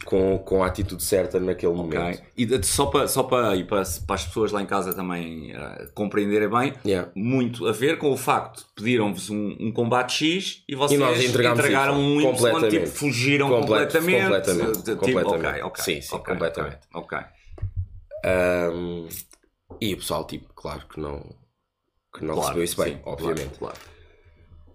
com, 0.05 0.37
com 0.37 0.63
a 0.63 0.67
atitude 0.67 1.03
certa 1.03 1.39
naquele 1.39 1.73
momento. 1.73 2.19
Ok. 2.19 2.23
E 2.37 2.63
só 2.63 2.85
para, 2.85 3.07
só 3.07 3.23
para, 3.23 3.55
e 3.55 3.63
para, 3.63 3.83
para 4.05 4.15
as 4.15 4.25
pessoas 4.25 4.51
lá 4.51 4.61
em 4.61 4.65
casa 4.65 4.93
também 4.93 5.51
eh, 5.51 5.89
compreenderem 5.93 6.47
bem, 6.47 6.73
Yeah. 6.85 7.11
muito 7.15 7.67
a 7.67 7.71
ver 7.71 7.97
com 7.97 8.11
o 8.11 8.17
facto 8.17 8.59
de 8.59 8.73
pedirem-vos 8.75 9.29
um, 9.29 9.55
um 9.59 9.71
combate 9.71 10.13
X 10.13 10.63
e 10.69 10.75
vocês 10.75 10.99
E 11.21 11.27
entregaram 11.27 11.99
um 11.99 12.21
Y, 12.21 12.31
Completamente. 12.31 12.71
tipo, 12.71 12.87
fugiram 12.87 13.49
Comple- 13.49 13.67
completamente. 13.67 14.21
completamente. 14.23 14.77
Tipo, 14.83 14.97
Completamente. 14.97 15.47
ok, 15.49 15.63
ok. 15.63 15.83
Sim, 15.83 16.01
sim, 16.01 16.17
completamente. 16.19 16.79
Ok. 16.93 17.17
Ahm, 18.23 19.07
e 19.81 19.93
o 19.93 19.97
pessoal, 19.97 20.25
tipo, 20.25 20.53
claro 20.53 20.83
que 20.87 20.99
não, 20.99 21.19
que 22.15 22.23
não 22.23 22.35
Claro, 22.35 22.41
recebeu 22.59 22.63
isso 22.63 22.81
bem, 22.83 22.93
sim, 22.95 22.99
obviamente. 23.05 23.57
Claro, 23.59 23.77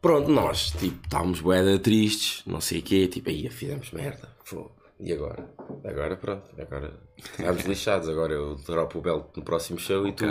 Pronto, 0.03 0.31
nós, 0.31 0.71
tipo, 0.71 0.99
estávamos 1.05 1.41
boeda 1.41 1.79
tristes, 1.79 2.43
não 2.47 2.61
sei 2.61 2.79
o 2.79 2.83
quê, 2.83 3.07
tipo, 3.07 3.29
aí 3.29 3.49
fizemos 3.51 3.91
merda. 3.93 4.29
Fogo. 4.45 4.73
E 5.03 5.13
agora? 5.13 5.49
Agora, 5.85 6.17
pronto, 6.17 6.45
agora 6.61 6.93
estamos 7.17 7.65
lixados. 7.65 8.09
Agora 8.09 8.33
eu 8.35 8.55
dropo 8.57 8.99
o 8.99 9.03
belt 9.03 9.25
no 9.35 9.43
próximo 9.43 9.79
show 9.79 10.07
e 10.07 10.13
tu. 10.13 10.25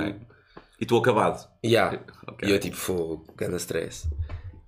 E 0.79 0.85
tu 0.85 0.95
acabado. 0.97 1.49
Yeah. 1.65 1.99
Ok. 2.27 2.47
E 2.47 2.51
eu, 2.51 2.59
tipo, 2.59 2.77
fogo, 2.77 3.25
grande 3.35 3.57
stress. 3.57 4.07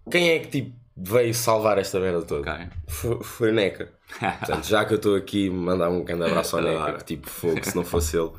Quem 0.10 0.32
é 0.32 0.40
que, 0.40 0.48
tipo, 0.48 0.76
veio 0.98 1.34
salvar 1.34 1.78
esta 1.78 2.00
merda 2.00 2.22
toda? 2.24 2.52
Ok. 2.52 2.68
Foi, 2.88 3.24
foi 3.24 3.50
o 3.52 3.54
Neca. 3.54 3.94
Portanto, 4.20 4.66
já 4.66 4.84
que 4.84 4.94
eu 4.94 4.98
estou 4.98 5.16
aqui, 5.16 5.50
mandar 5.50 5.90
um 5.90 6.04
grande 6.04 6.24
abraço 6.24 6.58
ao 6.58 6.64
Neca, 6.64 6.94
que 6.98 7.06
tipo, 7.06 7.30
fogo, 7.30 7.64
se 7.64 7.76
não 7.76 7.86
fosse 7.86 8.18
ele, 8.18 8.32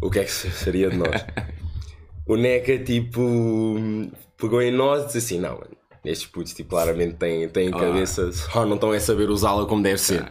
o 0.00 0.10
que 0.10 0.20
é 0.20 0.24
que 0.24 0.30
seria 0.52 0.90
de 0.90 0.96
nós? 0.96 1.24
O 2.26 2.36
Neca, 2.36 2.78
tipo, 2.78 3.74
pegou 4.36 4.62
em 4.62 4.70
nós 4.70 5.02
e 5.02 5.06
disse 5.06 5.18
assim: 5.18 5.38
não, 5.40 5.54
mano, 5.54 5.76
estes 6.04 6.28
putos, 6.28 6.52
tipo, 6.54 6.70
claramente 6.70 7.14
têm, 7.14 7.48
têm 7.48 7.70
cabeça, 7.70 8.30
só 8.32 8.64
não 8.64 8.74
estão 8.74 8.92
a 8.92 9.00
saber 9.00 9.30
usá-la 9.30 9.66
como 9.66 9.82
deve 9.82 9.98
ser. 9.98 10.30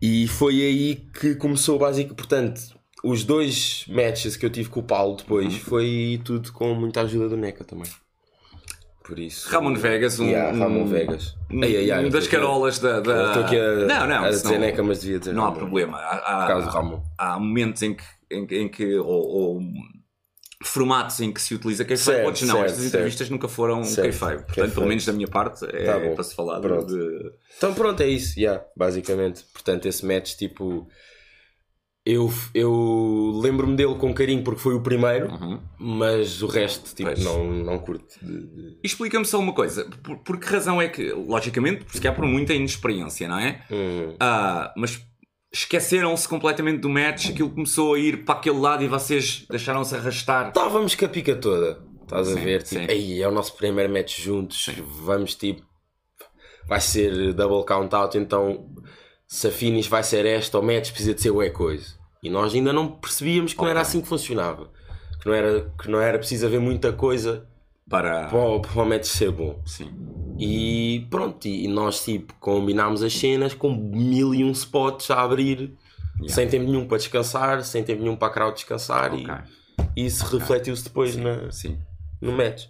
E 0.00 0.28
foi 0.28 0.54
aí 0.62 0.96
que 1.18 1.34
começou, 1.34 1.78
basicamente, 1.78 2.16
portanto, 2.16 2.60
os 3.02 3.24
dois 3.24 3.84
matches 3.88 4.36
que 4.36 4.44
eu 4.44 4.50
tive 4.50 4.68
com 4.68 4.80
o 4.80 4.82
Paulo 4.82 5.16
depois 5.16 5.46
Uhum. 5.54 5.60
foi 5.60 6.20
tudo 6.24 6.52
com 6.52 6.74
muita 6.74 7.02
ajuda 7.02 7.28
do 7.28 7.36
Neca 7.36 7.64
também. 7.64 7.90
Por 9.04 9.18
isso. 9.20 9.48
Ramon 9.48 9.74
Vegas, 9.74 10.18
um. 10.18 10.26
Yeah, 10.26 10.50
Ramon 10.58 10.80
um- 10.82 10.86
Vegas. 10.86 11.36
um- 11.48 11.62
Ai, 11.62 11.76
ai, 11.76 11.90
ai, 11.92 12.04
um 12.06 12.10
das 12.10 12.26
carolas 12.26 12.80
da. 12.80 12.98
da... 12.98 13.28
Estou 13.28 13.44
aqui 13.44 13.56
a, 13.56 13.74
não, 13.86 14.06
não, 14.08 14.24
a 14.24 14.30
dizer 14.30 14.58
Neca, 14.58 14.82
mas 14.82 15.00
devia 15.00 15.20
dizer 15.20 15.32
Não 15.32 15.44
há 15.46 15.52
problema. 15.52 15.96
Há, 15.98 16.46
há, 16.48 17.34
há 17.34 17.38
momentos 17.38 17.82
em 17.82 17.94
que, 17.94 18.02
em, 18.30 18.44
em 18.62 18.68
que 18.68 18.96
ou, 18.96 19.06
ou 19.08 19.62
formatos 20.64 21.20
em 21.20 21.32
que 21.32 21.40
se 21.40 21.54
utiliza 21.54 21.84
kayfabe, 21.84 22.16
Certo, 22.16 22.26
outros 22.26 22.42
não. 22.48 22.56
certo, 22.56 22.70
Estas 22.70 22.86
entrevistas 22.86 23.30
nunca 23.30 23.46
foram 23.48 23.84
Certo, 23.84 24.02
kayfabe. 24.06 24.34
Portanto, 24.38 24.54
kayfabe. 24.54 24.74
pelo 24.74 24.86
menos 24.86 25.04
da 25.04 25.12
minha 25.12 25.28
parte, 25.28 25.64
é 25.66 25.84
Tá 25.84 26.00
para 26.14 26.24
se 26.24 26.34
falar 26.34 26.56
de- 26.56 26.62
Pronto. 26.68 26.86
de. 26.86 27.30
Então 27.58 27.74
pronto, 27.74 28.00
é 28.02 28.08
isso, 28.08 28.38
yeah, 28.40 28.64
basicamente. 28.76 29.44
Portanto, 29.52 29.86
esse 29.86 30.04
match, 30.06 30.34
tipo. 30.36 30.88
Eu, 32.08 32.32
eu 32.54 33.32
lembro-me 33.42 33.74
dele 33.74 33.96
com 33.96 34.14
carinho 34.14 34.44
porque 34.44 34.60
foi 34.60 34.74
o 34.74 34.80
primeiro, 34.80 35.28
Uhum. 35.28 35.60
mas 35.76 36.40
o 36.40 36.46
resto, 36.46 36.94
tipo, 36.94 37.10
Pois. 37.10 37.24
não, 37.24 37.44
não 37.52 37.78
curto. 37.80 38.14
Explica-me 38.82 39.24
só 39.24 39.40
uma 39.40 39.52
coisa. 39.52 39.84
Por, 40.04 40.18
por 40.18 40.38
que 40.38 40.46
razão 40.46 40.80
é 40.80 40.88
que, 40.88 41.10
logicamente, 41.12 41.84
porque 41.84 42.06
há 42.06 42.12
por 42.12 42.24
muita 42.24 42.54
inexperiência, 42.54 43.26
não 43.26 43.40
é? 43.40 43.60
Hum. 43.72 44.14
Ah, 44.20 44.72
mas 44.76 45.04
esqueceram-se 45.56 46.28
completamente 46.28 46.80
do 46.80 46.88
match, 46.88 47.30
aquilo 47.30 47.50
começou 47.50 47.94
a 47.94 47.98
ir 47.98 48.24
para 48.24 48.34
aquele 48.34 48.58
lado 48.58 48.84
e 48.84 48.88
vocês 48.88 49.46
deixaram-se 49.48 49.94
arrastar. 49.94 50.48
Estávamos 50.48 50.94
com 50.94 51.04
a 51.04 51.08
pica 51.08 51.34
toda, 51.34 51.82
estás 52.02 52.28
a 52.28 52.34
Sim, 52.34 52.40
ver? 52.40 52.62
Tipo, 52.62 52.80
sim. 52.82 52.86
aí 52.90 53.22
é 53.22 53.28
o 53.28 53.32
nosso 53.32 53.56
primeiro 53.56 53.92
match 53.92 54.20
juntos, 54.20 54.68
vamos 55.04 55.34
tipo. 55.34 55.62
Vai 56.68 56.80
ser 56.80 57.32
double 57.32 57.64
count 57.64 57.94
out, 57.94 58.18
então 58.18 58.68
se 59.26 59.48
a 59.48 59.50
finish 59.50 59.86
vai 59.86 60.02
ser 60.02 60.26
esta, 60.26 60.58
o 60.58 60.62
match 60.62 60.90
precisa 60.90 61.14
de 61.14 61.22
ser 61.22 61.30
ué 61.30 61.48
coisa. 61.48 61.94
E 62.22 62.28
nós 62.28 62.54
ainda 62.54 62.72
não 62.72 62.88
percebíamos 62.88 63.54
que 63.54 63.60
não 63.62 63.68
era 63.68 63.80
assim 63.80 64.00
que 64.00 64.08
funcionava. 64.08 64.70
Que 65.20 65.26
não 65.26 65.34
era, 65.34 65.72
que 65.80 65.88
não 65.88 66.00
era 66.00 66.18
preciso 66.18 66.46
haver 66.46 66.60
muita 66.60 66.92
coisa 66.92 67.46
Para. 67.88 68.26
para 68.26 68.60
para 68.60 68.82
o 68.82 68.86
match 68.86 69.04
ser 69.04 69.30
bom. 69.30 69.62
Sim. 69.64 69.90
E 70.38 71.06
pronto, 71.10 71.46
e 71.46 71.66
nós 71.68 72.04
tipo 72.04 72.34
combinámos 72.40 73.02
as 73.02 73.12
cenas 73.12 73.54
com 73.54 73.74
mil 73.74 74.34
e 74.34 74.44
um 74.44 74.50
spots 74.52 75.10
a 75.10 75.22
abrir, 75.22 75.72
Yeah. 76.18 76.34
sem 76.34 76.48
tempo 76.48 76.64
nenhum 76.64 76.86
para 76.88 76.96
descansar, 76.96 77.62
sem 77.62 77.84
tempo 77.84 78.00
nenhum 78.02 78.16
para 78.16 78.28
a 78.28 78.30
crowd 78.30 78.54
descansar 78.54 79.12
Ok. 79.12 79.26
e, 79.94 80.00
e 80.02 80.06
isso 80.06 80.24
refletiu-se 80.34 80.82
depois 80.84 81.14
na, 81.14 81.50
Sim. 81.52 81.78
no 82.22 82.32
match. 82.32 82.68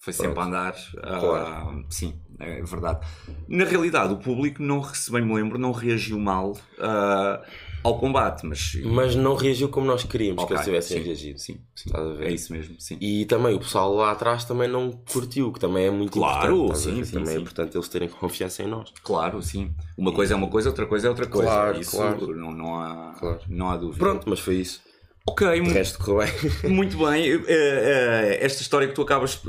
Foi 0.00 0.14
sempre 0.14 0.32
Pronto. 0.32 0.46
a 0.46 0.48
andar. 0.48 0.74
ah, 1.02 1.18
Claro. 1.20 1.86
Sim, 1.90 2.14
é 2.40 2.62
verdade. 2.62 3.06
Na 3.48 3.66
realidade, 3.66 4.14
o 4.14 4.16
público, 4.16 4.62
não, 4.62 4.82
se 4.82 5.12
bem 5.12 5.20
me 5.22 5.34
lembro, 5.34 5.58
não 5.58 5.72
reagiu 5.72 6.18
mal 6.18 6.56
ah, 6.80 7.42
ao 7.86 7.98
combate, 7.98 8.44
mas. 8.44 8.72
Mas 8.84 9.14
não 9.14 9.34
reagiu 9.34 9.68
como 9.68 9.86
nós 9.86 10.02
queríamos 10.04 10.42
Ok, 10.42 10.48
que 10.48 10.54
eles 10.54 10.64
tivessem 10.66 10.98
sim, 10.98 11.04
reagido. 11.04 11.38
Sim, 11.38 11.58
sim. 11.74 11.90
É 12.20 12.30
isso 12.30 12.52
mesmo, 12.52 12.74
sim. 12.78 12.96
E 13.00 13.24
também 13.26 13.54
o 13.54 13.58
pessoal 13.58 13.94
lá 13.94 14.10
atrás 14.12 14.44
também 14.44 14.68
não 14.68 14.90
curtiu, 15.12 15.52
que 15.52 15.60
também 15.60 15.86
é 15.86 15.90
muito 15.90 16.12
Claro, 16.12 16.64
importante. 16.64 16.72
a 16.72 16.94
sim, 16.94 17.04
sim, 17.04 17.12
também 17.12 17.28
sim. 17.28 17.36
é 17.36 17.40
importante 17.40 17.76
eles 17.76 17.88
terem 17.88 18.08
confiança 18.08 18.62
em 18.62 18.66
nós. 18.66 18.92
Claro, 19.02 19.40
sim. 19.42 19.70
Uma 19.96 20.12
coisa 20.12 20.34
é 20.34 20.36
uma 20.36 20.48
coisa, 20.48 20.68
outra 20.68 20.86
coisa 20.86 21.06
é 21.06 21.10
outra 21.10 21.26
coisa. 21.26 21.46
Claro, 21.50 21.80
isso 21.80 21.90
claro. 21.96 22.34
Não, 22.36 22.52
não, 22.52 22.74
há, 22.80 23.14
Claro. 23.18 23.40
não 23.48 23.70
há 23.70 23.76
dúvida. 23.76 23.98
Pronto, 23.98 24.28
mas 24.28 24.40
foi 24.40 24.56
isso. 24.56 24.80
Ok, 25.28 25.44
O 25.60 25.64
resto 25.72 25.98
correu 25.98 26.18
bem. 26.62 26.70
muito 26.70 26.96
bem. 26.98 27.24
Eh, 27.32 27.44
eh, 27.48 28.38
esta 28.40 28.62
história 28.62 28.86
que 28.86 28.94
tu 28.94 29.02
acabas 29.02 29.40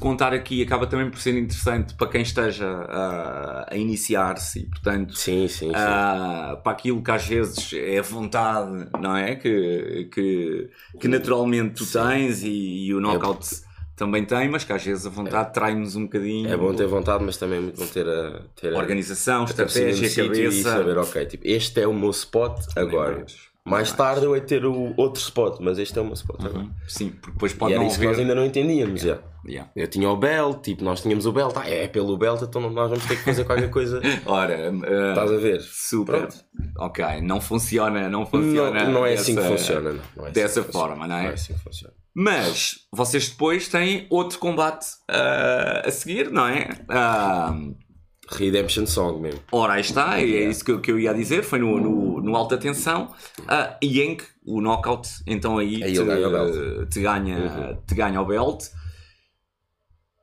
contar 0.00 0.32
aqui 0.32 0.62
acaba 0.62 0.86
também 0.86 1.08
por 1.08 1.20
ser 1.20 1.36
interessante 1.38 1.94
para 1.94 2.08
quem 2.08 2.22
esteja 2.22 2.66
a, 2.66 3.72
a 3.72 3.76
iniciar-se 3.76 4.60
e, 4.60 4.66
portanto, 4.66 5.14
sim, 5.14 5.46
sim, 5.46 5.68
sim. 5.68 5.72
ah, 5.74 6.58
para 6.64 6.72
aquilo 6.72 7.02
que 7.02 7.10
às 7.10 7.24
vezes 7.24 7.72
é 7.74 7.98
a 7.98 8.02
vontade, 8.02 8.88
não 9.00 9.16
é? 9.16 9.36
Que, 9.36 10.08
que, 10.12 10.70
que 10.98 11.06
naturalmente 11.08 11.74
tu 11.74 11.86
tens 11.86 12.42
e, 12.42 12.86
e 12.86 12.94
o 12.94 13.00
knockout 13.00 13.70
também 14.00 14.24
tem, 14.24 14.48
mas 14.48 14.64
que 14.64 14.72
às 14.72 14.82
vezes 14.82 15.04
a 15.04 15.10
vontade 15.10 15.52
trai-nos 15.52 15.94
um 15.94 16.04
bocadinho. 16.04 16.50
É 16.50 16.56
bom 16.56 16.72
ter 16.72 16.86
vontade, 16.86 17.22
mas 17.22 17.36
também 17.36 17.58
é 17.58 17.60
muito 17.60 17.78
bom 17.78 17.86
ter 17.86 18.08
a, 18.08 18.40
ter 18.56 18.74
a 18.74 18.78
organização, 18.78 19.44
a 19.44 19.46
cabeça 19.46 19.78
estratégia, 19.78 20.02
no 20.02 20.08
sítio 20.08 20.24
e 20.24 20.44
cabeça. 20.44 20.70
saber, 20.70 20.98
ok, 20.98 21.26
tipo, 21.26 21.46
este 21.46 21.80
é 21.82 21.86
o 21.86 21.92
meu 21.92 22.10
spot 22.10 22.58
agora. 22.74 23.26
Mais 23.70 23.92
tarde 23.92 24.24
eu 24.26 24.34
hei 24.34 24.40
ter 24.42 24.64
o 24.66 24.92
outro 24.96 25.20
spot, 25.22 25.58
mas 25.60 25.78
este 25.78 25.98
é 25.98 26.02
o 26.02 26.04
meu 26.04 26.14
spot 26.14 26.40
agora. 26.44 26.58
Uhum. 26.64 26.70
Sim, 26.88 27.10
porque 27.10 27.30
depois 27.32 27.52
pode 27.54 27.72
E 27.72 27.74
era 27.74 27.82
não 27.82 27.88
isso 27.90 27.98
que 27.98 28.04
haver. 28.06 28.16
nós 28.16 28.20
ainda 28.20 28.34
não 28.34 28.44
entendíamos. 28.44 29.00
já. 29.00 29.18
Yeah. 29.48 29.70
Eu 29.74 29.88
tinha 29.88 30.08
o 30.10 30.16
belt, 30.18 30.60
tipo, 30.62 30.84
nós 30.84 31.00
tínhamos 31.00 31.24
o 31.24 31.32
belt, 31.32 31.56
ah, 31.56 31.66
é 31.66 31.88
pelo 31.88 32.14
belt, 32.18 32.42
então 32.42 32.60
nós 32.60 32.90
vamos 32.90 33.06
ter 33.06 33.16
que 33.16 33.24
fazer 33.24 33.44
qualquer 33.44 33.70
coisa. 33.70 33.98
Ora, 34.26 34.52
eh, 34.54 35.08
Estás 35.10 35.32
a 35.32 35.36
ver? 35.36 35.60
super. 35.62 36.18
Pronto. 36.18 36.36
Ok, 36.78 37.04
não 37.22 37.40
funciona, 37.40 38.06
não 38.10 38.26
funciona. 38.26 38.84
Não, 38.84 38.92
não 38.92 39.06
é 39.06 39.10
dessa- 39.12 39.22
assim 39.22 39.36
que 39.36 39.42
funciona, 39.42 39.92
não. 39.92 40.00
não 40.16 40.24
é 40.26 40.28
assim 40.28 40.32
dessa 40.34 40.62
funciona. 40.62 40.86
forma, 40.88 41.06
não 41.08 41.16
é? 41.16 41.22
Não 41.22 41.30
é 41.30 41.32
assim 41.34 41.54
que 41.54 41.60
funciona. 41.60 41.94
Mas 42.12 42.80
vocês 42.92 43.30
depois 43.30 43.66
têm 43.68 44.06
outro 44.10 44.38
combate 44.38 44.86
ah, 45.08 45.84
a 45.86 45.90
seguir, 45.90 46.30
não 46.30 46.46
é? 46.46 46.68
Ah, 46.90 47.56
Redemption 48.32 48.86
Song 48.86 49.20
mesmo. 49.20 49.40
ora, 49.52 49.74
aí 49.74 49.80
está, 49.80 50.20
é 50.20 50.24
isso 50.24 50.64
que 50.64 50.70
eu, 50.70 50.80
que 50.80 50.90
eu 50.90 50.98
ia 50.98 51.12
dizer, 51.12 51.42
foi 51.42 51.58
no, 51.58 51.78
no, 51.80 52.20
no 52.22 52.36
alta 52.36 52.56
tensão, 52.56 53.12
em 53.82 54.16
que 54.16 54.24
o 54.46 54.60
knockout, 54.60 55.08
então 55.26 55.58
aí 55.58 55.82
Aí 55.82 55.92
te, 55.92 56.04
ganha 56.04 56.28
o 56.28 56.30
belt. 56.30 56.56
Uhum. 56.56 56.86
te 56.86 57.00
ganha, 57.00 57.78
te 57.86 57.94
ganha 57.94 58.20
o 58.20 58.24
belt. 58.26 58.64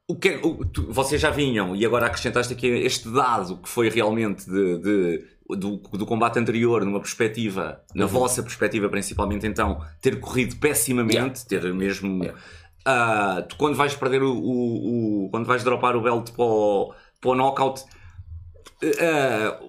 O 0.09 0.15
que, 0.15 0.29
é- 0.29 0.39
o- 0.41 0.63
tu- 0.65 0.91
vocês 0.91 1.19
já 1.21 1.29
vinham, 1.29 1.75
e 1.75 1.85
agora 1.85 2.05
acrescentaste 2.05 2.53
aqui 2.53 2.67
este 2.67 3.09
dado 3.09 3.57
que 3.57 3.67
foi 3.67 3.89
realmente 3.89 4.49
de, 4.49 4.77
de- 4.77 5.25
do, 5.49 5.77
do 5.77 6.05
combate 6.05 6.39
anterior, 6.39 6.83
numa 6.85 6.99
perspectiva, 7.01 7.81
na 7.93 8.05
Uhum. 8.05 8.11
vossa 8.11 8.41
perspectiva 8.41 8.87
principalmente, 8.87 9.45
então, 9.45 9.81
ter 10.01 10.19
corrido 10.19 10.55
pessimamente, 10.57 11.45
ter 11.45 11.73
mesmo. 11.73 12.23
Yeah. 12.23 12.39
ah, 12.85 13.41
tu 13.47 13.57
quando 13.57 13.75
vais 13.75 13.93
perder 13.95 14.23
o, 14.23 14.31
o- 14.33 15.25
o- 15.25 15.29
quando 15.29 15.45
vais 15.45 15.61
dropar 15.63 15.95
o 15.97 16.01
belt 16.01 16.31
para 16.31 16.43
o, 16.45 16.93
para 17.19 17.29
o 17.31 17.35
knockout, 17.35 17.83
ah, 19.01 19.59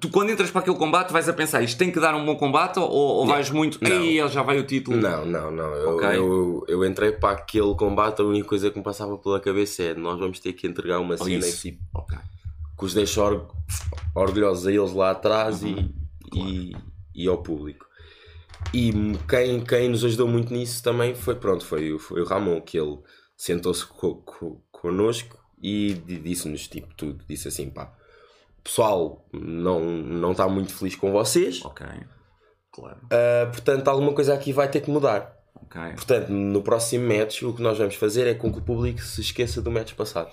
tu 0.00 0.08
quando 0.10 0.30
entras 0.30 0.50
para 0.50 0.60
aquele 0.60 0.76
combate 0.76 1.12
vais 1.12 1.28
a 1.28 1.32
pensar 1.32 1.62
isto 1.62 1.78
tem 1.78 1.90
que 1.90 2.00
dar 2.00 2.14
um 2.14 2.24
bom 2.24 2.36
combate 2.36 2.78
ou, 2.78 2.88
ou 2.90 3.26
vais 3.26 3.48
muito 3.50 3.78
Não. 3.82 3.90
ei, 3.90 4.18
ele 4.20 4.28
já 4.28 4.42
vai 4.42 4.58
o 4.58 4.64
título 4.66 4.96
Não, 4.96 5.24
não, 5.24 5.50
não. 5.50 5.64
Eu, 5.74 5.96
Ok. 5.96 6.08
eu, 6.16 6.64
eu 6.68 6.84
entrei 6.84 7.12
para 7.12 7.34
aquele 7.38 7.74
combate, 7.74 8.20
a 8.20 8.24
única 8.24 8.48
coisa 8.48 8.70
que 8.70 8.76
me 8.78 8.84
passava 8.84 9.16
pela 9.16 9.40
cabeça 9.40 9.82
é 9.82 9.94
nós 9.94 10.18
vamos 10.18 10.38
ter 10.40 10.52
que 10.52 10.66
entregar 10.66 10.98
uma 11.00 11.16
cena 11.16 11.46
isso. 11.46 11.62
tipo, 11.62 11.80
Ok. 11.94 12.16
que 12.78 12.84
os 12.84 12.92
deixa 12.94 13.22
or- 13.22 13.46
orgulhosos 14.14 14.66
a 14.66 14.72
eles 14.72 14.92
lá 14.92 15.10
atrás 15.12 15.62
Uhum. 15.62 15.90
e, 16.34 16.38
e, 16.38 16.76
e 17.24 17.28
ao 17.28 17.38
público. 17.38 17.86
E 18.74 18.92
quem, 19.28 19.60
quem 19.60 19.88
nos 19.88 20.04
ajudou 20.04 20.26
muito 20.26 20.52
nisso 20.52 20.82
também 20.82 21.14
foi, 21.14 21.36
pronto, 21.36 21.64
foi, 21.64 21.92
o- 21.92 21.98
foi 21.98 22.20
o 22.20 22.24
Ramon, 22.24 22.60
que 22.60 22.78
ele 22.78 22.98
sentou-se 23.36 23.86
co, 23.86 24.16
co, 24.16 24.60
connosco 24.72 25.38
e 25.62 25.94
di- 25.94 26.18
disse-nos 26.18 26.66
tipo 26.68 26.92
tudo. 26.94 27.24
Disse 27.28 27.48
assim, 27.48 27.70
pá, 27.70 27.92
pessoal 28.66 29.26
não, 29.32 29.80
não 29.80 30.32
está 30.32 30.48
muito 30.48 30.74
feliz 30.74 30.94
com 30.96 31.12
vocês, 31.12 31.64
ok 31.64 31.86
claro 32.72 32.98
ah, 33.10 33.46
portanto 33.46 33.88
alguma 33.88 34.12
coisa 34.12 34.34
aqui 34.34 34.52
vai 34.52 34.68
ter 34.68 34.80
que 34.80 34.90
mudar. 34.90 35.34
ok 35.54 35.80
Portanto, 35.94 36.28
no 36.30 36.62
próximo 36.62 37.08
match, 37.08 37.42
o 37.42 37.52
que 37.52 37.62
nós 37.62 37.78
vamos 37.78 37.94
fazer 37.94 38.26
é 38.26 38.34
com 38.34 38.52
que 38.52 38.58
o 38.58 38.62
público 38.62 39.00
se 39.00 39.20
esqueça 39.20 39.62
do 39.62 39.70
match 39.70 39.94
passado. 39.94 40.30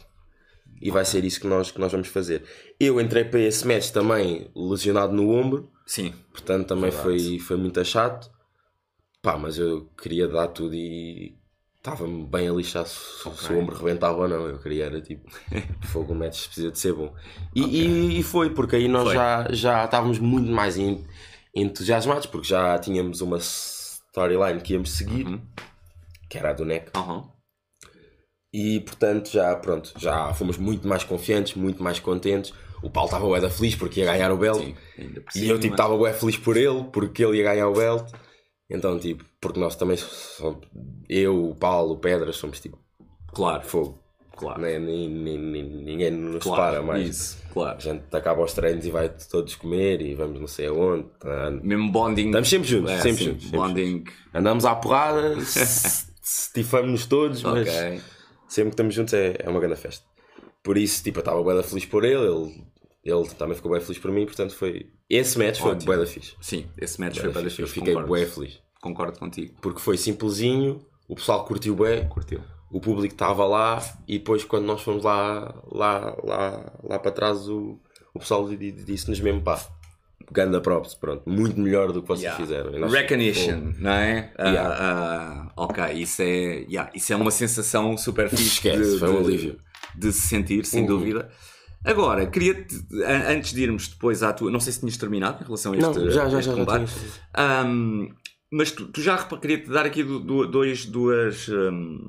E 0.82 0.91
vai 0.91 1.06
ser 1.06 1.24
isso 1.24 1.39
que 1.39 1.48
nós, 1.48 1.72
que 1.72 1.80
nós 1.80 1.91
vamos 1.91 2.10
fazer. 2.10 2.43
Eu 2.78 3.00
entrei 3.00 3.24
para 3.24 3.39
esse 3.39 3.65
match 3.65 3.91
também 3.91 4.52
lesionado 4.54 5.13
no 5.13 5.30
ombro, 5.30 5.72
sim 5.86 6.13
portanto 6.32 6.67
também 6.67 6.91
Verdade. 6.91 7.19
foi, 7.19 7.39
foi 7.39 7.58
muito 7.58 7.84
chato. 7.86 8.30
Pá, 9.22 9.38
mas 9.38 9.58
eu 9.58 9.86
queria 9.98 10.28
dar 10.28 10.50
tudo 10.50 10.76
e 10.76 11.38
estava-me 11.86 12.26
bem 12.26 12.48
a 12.48 12.54
lixar 12.54 12.86
se, 12.88 12.96
se 12.96 13.28
Ok. 13.28 13.56
o 13.56 13.60
ombro 13.60 13.76
rebentava 13.76 14.17
ou 14.22 14.28
não. 14.28 14.48
Eu 14.48 14.58
queria 14.60 14.86
era 14.86 15.02
tipo, 15.02 15.30
fogo, 15.88 16.13
o 16.13 16.15
match 16.15 16.46
precisa 16.46 16.72
de 16.72 16.80
ser 16.80 16.93
bom. 16.93 17.13
E, 17.54 17.62
e, 17.62 18.19
e 18.19 18.24
foi, 18.24 18.50
porque 18.52 18.78
aí 18.78 18.88
nós 18.88 19.04
Foi. 19.04 19.13
já, 19.15 19.48
já 19.52 19.84
estávamos 19.86 20.17
muito 20.19 20.50
mais 20.50 20.78
en- 20.78 21.04
entusiasmados, 21.54 22.26
porque 22.26 22.48
já 22.48 22.80
tínhamos 22.80 23.19
uma 23.19 23.38
storyline 23.38 24.62
que 24.62 24.74
íamos 24.74 24.91
seguir, 24.91 25.26
Uhum. 25.28 25.41
que 26.30 26.38
era 26.38 26.52
a 26.52 26.54
do 26.54 26.63
NEC. 26.63 26.89
Aham. 26.96 27.30
E 28.54 28.80
portanto 28.82 29.30
já 29.32 29.56
pronto, 29.56 29.91
já 29.98 30.32
fomos 30.36 30.58
muito 30.58 30.88
mais 30.88 31.04
confiantes, 31.04 31.56
muito 31.56 31.82
mais 31.84 32.00
contentes. 32.00 32.54
O 32.84 32.89
Paulo 32.89 33.08
estava 33.08 33.26
bué 33.26 33.39
da 33.41 33.50
feliz 33.50 33.76
porque 33.76 34.02
ia 34.02 34.06
ganhar 34.06 34.32
o 34.32 34.38
belt. 34.38 34.60
Sim, 34.62 34.76
E 35.36 35.50
eu 35.50 35.60
tipo 35.60 35.74
estava 35.74 35.98
bué 35.98 36.13
feliz 36.13 36.38
por 36.38 36.56
ele, 36.56 36.84
porque 36.93 37.24
ele 37.26 37.38
ia 37.38 37.43
ganhar 37.43 37.67
o 37.67 37.74
belt. 37.74 38.10
Então 38.74 38.98
tipo, 39.00 39.24
porque 39.40 39.60
nós 39.60 39.76
também 39.76 39.96
somos, 39.98 40.66
eu, 41.08 41.50
o 41.52 41.56
Paulo, 41.56 41.94
o 41.94 41.98
Pedras, 41.98 42.36
somos 42.38 42.60
tipo 42.60 42.78
claro 43.28 43.64
fogo. 43.64 44.00
claro? 44.36 44.60
Ni- 44.62 45.08
ni- 45.08 45.38
ni- 45.38 45.62
ninguém 45.84 46.12
nos 46.12 46.44
claro 46.44 46.74
para 46.78 46.82
mais. 46.82 47.08
isso 47.10 47.38
claro 47.54 47.78
A 47.78 47.80
gente 47.80 48.04
acaba 48.12 48.42
os 48.44 48.54
treinos 48.54 48.86
e 48.86 48.90
vai 48.90 49.10
todos 49.30 49.54
comer 49.56 50.02
e 50.02 50.16
vamos 50.16 50.40
não 50.40 50.48
sei 50.48 50.68
aonde. 50.68 51.06
Tá? 51.20 51.52
mesmo 51.52 51.92
bonding 51.92 52.26
Estamos 52.28 52.50
sempre 52.50 52.68
juntos, 52.68 52.92
É, 52.92 53.00
sempre 53.02 53.18
sim, 53.24 53.26
juntos. 53.32 53.44
sempre 53.44 53.58
bonding 53.60 54.04
Andamos 54.34 54.66
à 54.66 54.76
porrada, 54.76 55.36
estifamos-nos 56.24 57.06
todos, 57.06 57.42
mas 57.44 57.68
ok 57.68 58.02
sempre 58.48 58.70
que 58.70 58.74
estamos 58.76 58.94
juntos 58.94 59.14
é, 59.16 59.36
é 59.40 59.50
uma 59.50 59.60
grande 59.60 59.78
festa. 59.80 60.06
Por 60.62 60.78
isso, 60.78 61.04
tipo, 61.04 61.18
eu 61.18 61.22
estava 61.22 61.56
da 61.56 61.64
feliz 61.64 61.86
por 61.86 62.06
ele, 62.06 62.24
ele, 62.24 62.64
ele 63.04 63.26
também 63.38 63.56
ficou 63.56 63.72
bem 63.72 63.82
feliz 63.82 64.00
por 64.00 64.12
mim, 64.12 64.26
portanto 64.26 64.56
foi... 64.56 64.88
Esse 65.10 65.38
match 65.38 65.60
foi 65.60 65.72
Ótimo. 65.72 65.86
bué 65.86 65.98
da 65.98 66.06
fixe. 66.06 66.36
sim 66.42 66.66
esse 66.78 67.00
match 67.00 67.20
foi 67.20 67.30
Bué 67.32 67.42
da 67.44 67.50
fixe. 67.50 67.62
Eu 67.62 67.68
fiquei 67.68 67.94
concordo. 67.94 68.08
bué 68.08 68.26
feliz. 68.26 68.60
concordo 68.82 69.20
contigo 69.20 69.56
Porque 69.62 69.80
foi 69.80 69.98
simplesinho, 69.98 70.80
o 71.08 71.16
pessoal 71.16 71.46
curtiu 71.46 71.76
bué, 71.76 72.02
curtiu 72.06 72.42
o 72.72 72.80
público 72.82 73.13
estava 73.13 73.46
lá 73.46 73.80
e 74.08 74.18
depois 74.18 74.44
quando 74.44 74.66
nós 74.66 74.82
fomos 74.82 75.04
lá, 75.04 75.54
lá, 75.72 76.18
lá, 76.24 76.74
lá 76.84 76.98
para 76.98 77.12
trás 77.12 77.48
o, 77.48 77.80
o 78.16 78.20
pessoal 78.20 78.50
di- 78.50 78.58
di- 78.58 78.84
disse-nos 78.84 79.20
mesmo 79.20 79.44
pá, 79.44 79.63
ganda 80.32 80.60
props, 80.60 80.96
pronto, 80.96 81.30
muito 81.30 81.60
melhor 81.60 81.92
do 81.92 82.02
que 82.02 82.08
vocês 82.08 82.24
Yeah. 82.24 82.44
fizeram. 82.44 82.72
Nós- 82.80 82.92
Recognition, 82.92 83.74
não 83.78 83.92
é? 83.92 84.34
Ah, 84.39 84.50
Yeah. 84.50 84.78
ah, 84.80 85.52
ok, 85.56 85.84
isso 86.02 86.24
é, 86.24 86.66
yeah, 86.68 86.89
isso 86.96 87.13
é 87.13 87.16
uma 87.16 87.30
sensação 87.30 87.96
super 87.96 88.28
fixe 88.32 88.44
Esquece, 88.44 88.94
de, 88.94 88.98
foi 89.00 89.10
um 89.10 89.22
de- 89.22 89.28
alívio. 89.28 89.60
de 89.96 90.12
se 90.12 90.28
sentir, 90.28 90.66
sem 90.66 90.82
Uhum. 90.82 90.88
dúvida. 90.88 91.30
Agora, 91.86 92.26
queria-te, 92.28 92.76
a- 93.06 93.32
antes 93.32 93.54
de 93.54 93.62
irmos 93.63 93.88
depois 93.88 94.24
à 94.24 94.32
tua. 94.34 94.50
Não 94.52 94.60
sei 94.60 94.72
se 94.74 94.80
tinhas 94.80 94.98
terminado 94.98 95.41
em 95.41 95.46
relação 95.46 95.74
a 95.74 95.78
este, 95.78 95.86
Não, 95.88 95.93
já, 96.12 96.30
já, 96.30 96.39
este 96.39 96.50
já, 96.50 96.52
já 96.52 96.54
combate. 96.54 96.91
tinha. 96.93 97.12
Ahm, 97.34 98.08
mas 98.52 98.72
tu, 98.72 98.86
tu 98.88 99.02
já 99.02 99.17
queria-te 99.17 99.69
dar 99.69 99.86
aqui 99.86 100.04
do- 100.04 100.19
do- 100.19 100.48
dois, 100.48 100.86
duas, 100.86 101.50
ahm, 101.50 102.08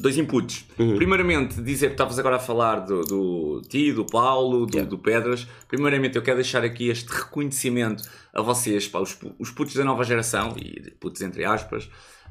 dois 0.00 0.16
inputs. 0.18 0.64
Uhum. 0.78 0.96
Primeiramente, 0.96 1.60
dizer 1.62 1.88
que 1.88 1.92
estavas 1.94 2.18
agora 2.18 2.36
a 2.36 2.40
falar 2.40 2.80
do, 2.80 3.02
do 3.02 3.62
ti, 3.68 3.92
do 3.92 4.04
Paulo, 4.04 4.66
do, 4.66 4.72
Yeah. 4.76 4.88
do 4.90 4.98
Pedras. 4.98 5.46
Primeiramente, 5.68 6.16
eu 6.16 6.22
quero 6.22 6.36
deixar 6.36 6.64
aqui 6.64 6.88
este 6.88 7.08
reconhecimento 7.08 8.02
a 8.34 8.42
vocês, 8.42 8.88
pá, 8.88 8.98
os, 9.00 9.16
os 9.38 9.50
putos 9.50 9.74
da 9.74 9.84
nova 9.84 10.02
geração, 10.04 10.54
e 10.58 10.90
putos 11.00 11.22
entre 11.22 11.44
aspas. 11.44 11.88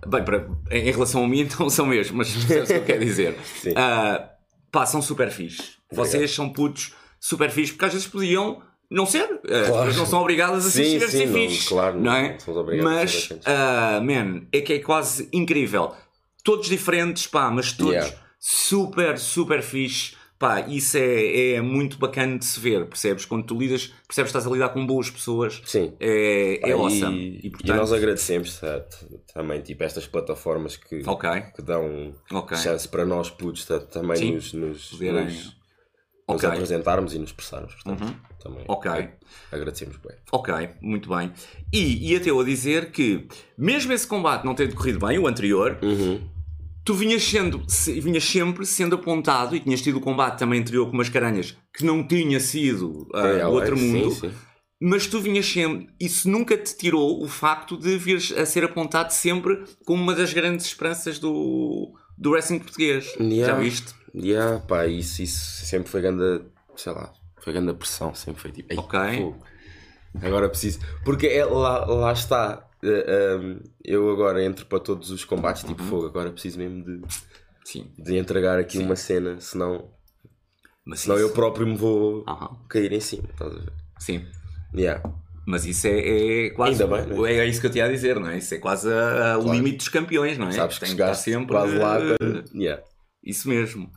Bem, 0.08 0.26
para, 0.26 0.50
em 0.71 0.91
relação 0.91 1.24
a 1.24 1.28
mim, 1.28 1.47
não 1.60 1.69
são 1.69 1.86
mesmo, 1.86 2.17
mas 2.17 2.32
percebes 2.34 2.69
o 2.69 2.74
que 2.74 2.80
eu 2.80 2.86
quero 2.86 3.06
dizer. 3.06 3.38
Sim. 3.62 3.74
Ah, 3.76 4.31
pá, 4.71 4.86
são 4.86 5.01
super 5.01 5.29
fixe. 5.31 5.73
Vocês 5.91 6.31
são 6.31 6.49
putos 6.51 6.93
super 7.19 7.49
fixe, 7.51 7.73
porque 7.73 7.86
às 7.86 7.93
vezes 7.93 8.07
podiam 8.07 8.62
não 8.89 9.05
ser. 9.05 9.23
As 9.43 9.67
pessoas 9.67 9.97
não 9.97 10.05
são 10.05 10.21
obrigadas 10.21 10.65
a 10.65 10.69
ser, 10.71 10.84
Sim, 10.86 10.99
ser 10.99 11.10
sim, 11.10 11.25
não, 11.25 11.34
fixe. 11.34 11.67
claro, 11.67 11.95
não 11.95 12.03
não 12.03 12.15
é? 12.15 12.38
a 12.38 12.84
Mas, 12.84 13.29
ah, 13.45 14.01
man, 14.01 14.43
é 14.51 14.62
que 14.62 14.73
é 14.73 14.79
quase 14.79 15.29
incrível. 15.31 15.93
Todos 16.43 16.67
diferentes, 16.67 17.27
pá, 17.27 17.51
mas 17.51 17.71
todos 17.71 17.93
Yeah. 17.93 18.15
super, 18.39 19.17
super 19.19 19.62
fixe. 19.62 20.15
Pá, 20.41 20.62
isso 20.62 20.97
é, 20.97 21.51
é 21.51 21.62
muito 21.62 21.99
bacana 21.99 22.36
de 22.39 22.45
se 22.45 22.60
ver, 22.60 22.88
percebes? 22.88 23.25
Quando 23.25 23.45
tu 23.45 23.56
lidas, 23.56 23.93
percebes 24.08 24.32
que 24.32 24.38
estás 24.38 24.47
a 24.47 24.49
lidar 24.49 24.69
com 24.69 24.84
boas 24.88 25.08
pessoas. 25.08 25.62
Sim. 25.65 25.93
É, 25.99 26.60
é 26.63 26.69
e, 26.69 26.71
awesome. 26.71 27.39
E, 27.43 27.49
portanto, 27.51 27.77
nós 27.77 27.93
agradecemos 27.93 28.60
tá, 28.60 28.84
também 29.36 29.62
tipo, 29.62 29.84
estas 29.84 30.08
plataformas 30.08 30.75
que, 30.75 31.04
Ok, 31.06 31.30
que 31.56 31.62
dão 31.62 32.12
ok. 32.32 32.58
chance 32.58 32.88
para 32.88 33.06
nós 33.06 33.30
putos 33.30 33.65
tá, 33.65 33.80
também 33.80 34.17
Sim. 34.17 34.32
nos, 34.34 34.51
nos, 34.54 34.91
nos, 34.93 35.01
nos 35.01 35.56
Ok. 36.27 36.49
apresentarmos 36.49 37.13
e 37.13 37.19
nos 37.19 37.30
expressarmos. 37.30 37.75
Portanto, 37.75 38.01
Uhum. 38.04 38.15
também 38.41 38.65
Ok. 38.67 38.91
agradecemos 39.51 39.97
bem. 39.97 40.15
Ok, 40.32 40.54
muito 40.82 41.08
bem. 41.08 41.32
E, 41.71 42.12
e 42.12 42.15
até 42.15 42.32
eu 42.32 42.39
a 42.39 42.43
dizer 42.43 42.89
que, 42.89 43.27
mesmo 43.56 43.93
esse 43.93 44.08
combate 44.08 44.43
não 44.43 44.56
tendo 44.56 44.73
corrido 44.73 45.06
bem, 45.06 45.19
o 45.19 45.27
anterior, 45.27 45.77
Uhum. 45.84 46.19
Tu 46.86 46.94
vinhas, 46.94 47.24
sendo, 47.24 47.63
se- 47.67 48.00
vinhas 48.00 48.24
sempre 48.24 48.65
sendo 48.65 48.96
apontado, 48.96 49.56
e 49.56 49.60
tinhas 49.60 49.82
tido 49.82 49.98
o 49.98 50.02
combate 50.02 50.39
também 50.39 50.60
anterior 50.62 50.86
com 50.88 50.94
umas 50.94 51.10
caranhas 51.10 51.56
que 51.74 51.84
não 51.86 52.06
tinha 52.06 52.39
sido 52.39 53.08
É, 53.13 53.39
do 53.44 53.52
outro 53.52 53.78
sim, 53.78 53.91
mundo, 53.91 54.12
sim. 54.15 54.32
mas 54.82 55.08
tu 55.08 55.20
vinhas 55.22 55.46
sempre. 55.46 55.88
Isso 56.00 56.30
nunca 56.30 56.58
te 56.58 56.76
tirou 56.76 57.24
o 57.24 57.28
facto 57.28 57.78
de 57.78 57.98
vires 57.98 58.32
a 58.32 58.46
ser 58.46 58.63
apontado 58.63 59.12
sempre 59.12 59.63
como 59.86 60.02
uma 60.02 60.13
das 60.15 60.34
grandes 60.34 60.65
esperanças 60.65 61.20
do, 61.20 61.94
do 62.17 62.32
wrestling 62.32 62.60
português. 62.60 63.13
Yeah. 63.20 63.54
Já 63.54 63.60
viste? 63.60 63.94
Yeah, 64.13 64.60
pá, 64.67 64.86
isso, 64.88 65.22
isso 65.22 65.65
sempre 65.65 65.89
foi 65.89 66.02
grande, 66.02 66.44
sei 66.76 66.91
lá, 66.91 67.13
foi 67.41 67.54
grande 67.54 67.74
pressão, 67.74 68.13
sempre 68.13 68.41
foi 68.41 68.52
tipo, 68.52 68.74
"Ei, 68.74 68.78
Ok. 68.78 69.00
fogo, 69.17 69.44
agora 70.22 70.50
preciso, 70.50 70.80
porque 71.06 71.28
é, 71.28 71.46
lá, 71.46 71.86
lá 71.86 72.12
está, 72.12 72.67
eh, 72.84 73.36
um, 73.38 73.60
eu 73.84 74.10
agora 74.12 74.44
entro 74.44 74.65
para 74.65 74.80
todos 74.80 75.10
os 75.12 75.24
combates, 75.26 75.63
Uhum. 75.63 75.70
tipo, 75.70 75.84
fogo, 75.84 76.06
agora 76.08 76.32
preciso 76.32 76.58
mesmo 76.60 76.84
de, 76.84 77.02
Sim. 77.63 77.91
de 77.98 78.17
entregar 78.17 78.58
aqui 78.60 78.78
uma 78.80 78.96
cena, 78.96 79.39
senão, 79.39 79.89
Mas 80.86 81.02
senão 81.02 81.15
isso- 81.17 81.26
eu 81.28 81.30
próprio 81.34 81.67
me 81.67 81.76
vou 81.76 82.24
Aham. 82.28 82.58
cair 82.67 82.91
em 82.91 83.00
cima, 83.00 83.28
estás 83.32 83.52
a 83.54 83.60
ver? 83.60 83.74
Sim. 84.00 84.26
Yeah. 84.76 85.02
Mas 85.46 85.65
isso 85.65 85.88
é, 85.88 86.48
é 86.48 86.50
quase. 86.52 86.86
Bem, 86.86 87.06
não 87.08 87.26
é? 87.26 87.46
isso 87.48 87.60
que 87.60 87.67
eu 87.67 87.72
te 87.72 87.78
ia 87.80 87.89
dizer, 87.89 88.20
não 88.20 88.30
é? 88.30 88.38
Isso 88.38 88.54
é 88.54 88.58
quase 88.60 88.88
a- 88.91 89.34
a- 89.34 89.38
o 89.38 89.44
Claro. 89.44 89.58
limite 89.58 89.78
dos 89.78 89.89
campeões, 89.89 90.38
não 90.38 90.48
é? 90.48 90.52
Sabes 90.52 90.78
que 90.78 90.86
Tem 90.86 90.91
estar 90.94 91.06
chegaste 91.06 91.24
sempre. 91.32 91.48
quase 91.56 91.78
lá, 91.78 92.00
eh, 92.00 92.15
quando- 92.17 92.44
yeah. 92.56 92.84
Isso 93.23 93.47
mesmo. 93.47 93.91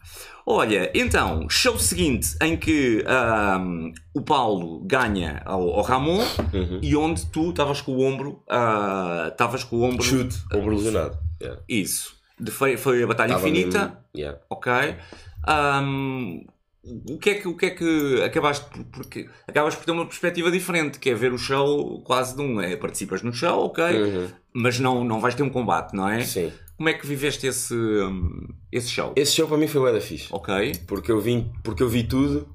Olha, 0.46 0.90
então, 0.94 1.48
show 1.48 1.78
seguinte 1.78 2.36
em 2.42 2.56
que 2.58 3.02
ahm, 3.06 3.90
o 4.12 4.20
Paulo 4.20 4.80
ganha 4.84 5.40
ao, 5.46 5.70
ao 5.70 5.82
Ramon 5.82 6.18
Uhum. 6.52 6.80
e 6.82 6.94
onde 6.94 7.24
tu 7.26 7.48
estavas 7.50 7.80
com 7.80 7.92
o 7.92 8.02
ombro. 8.04 8.42
ah, 8.50 9.28
Estavas 9.32 9.64
com 9.64 9.76
o 9.76 9.82
ombro. 9.82 10.02
chute, 10.04 10.36
ombro 10.54 10.76
lesionado, 10.76 11.18
yeah. 11.40 11.60
Isso. 11.68 12.14
De- 12.38 12.50
foi, 12.50 12.76
foi 12.76 13.02
a 13.02 13.06
Batalha 13.06 13.30
Estava 13.32 13.48
Infinita. 13.48 13.78
mesmo- 13.78 13.96
yeah. 14.14 14.38
Ok. 14.50 14.70
Ahm, 15.46 16.44
o 17.10 17.16
que 17.18 17.30
é 17.30 17.34
que 17.36 17.48
o 17.48 17.56
que 17.56 17.66
é 17.66 17.70
que 17.70 18.22
acabaste 18.22 18.66
por, 18.68 18.84
porque 18.86 19.28
acabas 19.48 19.74
por 19.74 19.84
ter 19.86 19.92
uma 19.92 20.04
perspectiva 20.04 20.50
diferente, 20.50 20.98
que 20.98 21.08
é 21.10 21.14
ver 21.14 21.32
o 21.32 21.38
show 21.38 22.02
quase 22.02 22.36
de 22.36 22.42
um, 22.42 22.60
é, 22.60 22.76
participas 22.76 23.22
no 23.22 23.32
show, 23.32 23.64
ok, 23.66 23.82
Uhum. 23.84 24.28
mas 24.52 24.78
não 24.78 25.02
não 25.02 25.18
vais 25.20 25.34
ter 25.34 25.42
um 25.42 25.48
combate, 25.50 25.94
não 25.94 26.06
é? 26.08 26.22
Sim. 26.22 26.52
Como 26.76 26.88
é 26.88 26.92
que 26.94 27.06
viveste 27.06 27.46
esse 27.46 27.74
hum, 27.74 28.48
esse 28.72 28.88
show? 28.90 29.12
Esse 29.16 29.32
show 29.32 29.46
para 29.46 29.56
mim 29.56 29.66
foi 29.68 29.80
o 29.80 29.92
da 29.92 30.00
fixe. 30.00 30.28
Ok. 30.32 30.72
porque 30.86 31.10
eu 31.12 31.20
vim 31.20 31.50
porque 31.62 31.82
eu 31.82 31.88
vi 31.88 32.02
tudo 32.04 32.48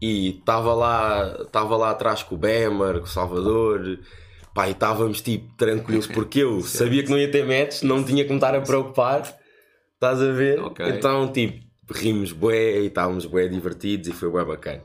e 0.00 0.38
estava 0.38 0.72
lá 0.74 1.36
estava 1.42 1.76
lá 1.76 1.90
atrás 1.90 2.22
com 2.22 2.34
o 2.34 2.38
Bemer 2.38 2.98
com 3.00 3.04
o 3.04 3.08
Salvador 3.08 3.98
pá, 4.54 4.68
e 4.68 4.72
estávamos 4.72 5.20
tipo 5.20 5.54
tranquilos 5.56 6.06
porque 6.08 6.40
eu 6.40 6.62
sabia 6.62 7.02
que 7.02 7.10
não 7.10 7.18
ia 7.18 7.30
ter 7.30 7.44
match 7.46 7.82
não 7.82 8.02
tinha 8.02 8.24
que 8.24 8.30
me 8.30 8.36
estar 8.36 8.54
a 8.54 8.60
preocupar 8.62 9.22
estás 9.94 10.22
a 10.22 10.32
ver 10.32 10.58
Ok. 10.60 10.86
então 10.88 11.30
tipo 11.30 11.60
rimos 11.92 12.32
bué 12.32 12.80
e 12.80 12.86
estávamos 12.86 13.26
bué 13.26 13.48
divertidos 13.48 14.08
e 14.08 14.12
foi 14.12 14.30
bué 14.30 14.44
bacana 14.44 14.82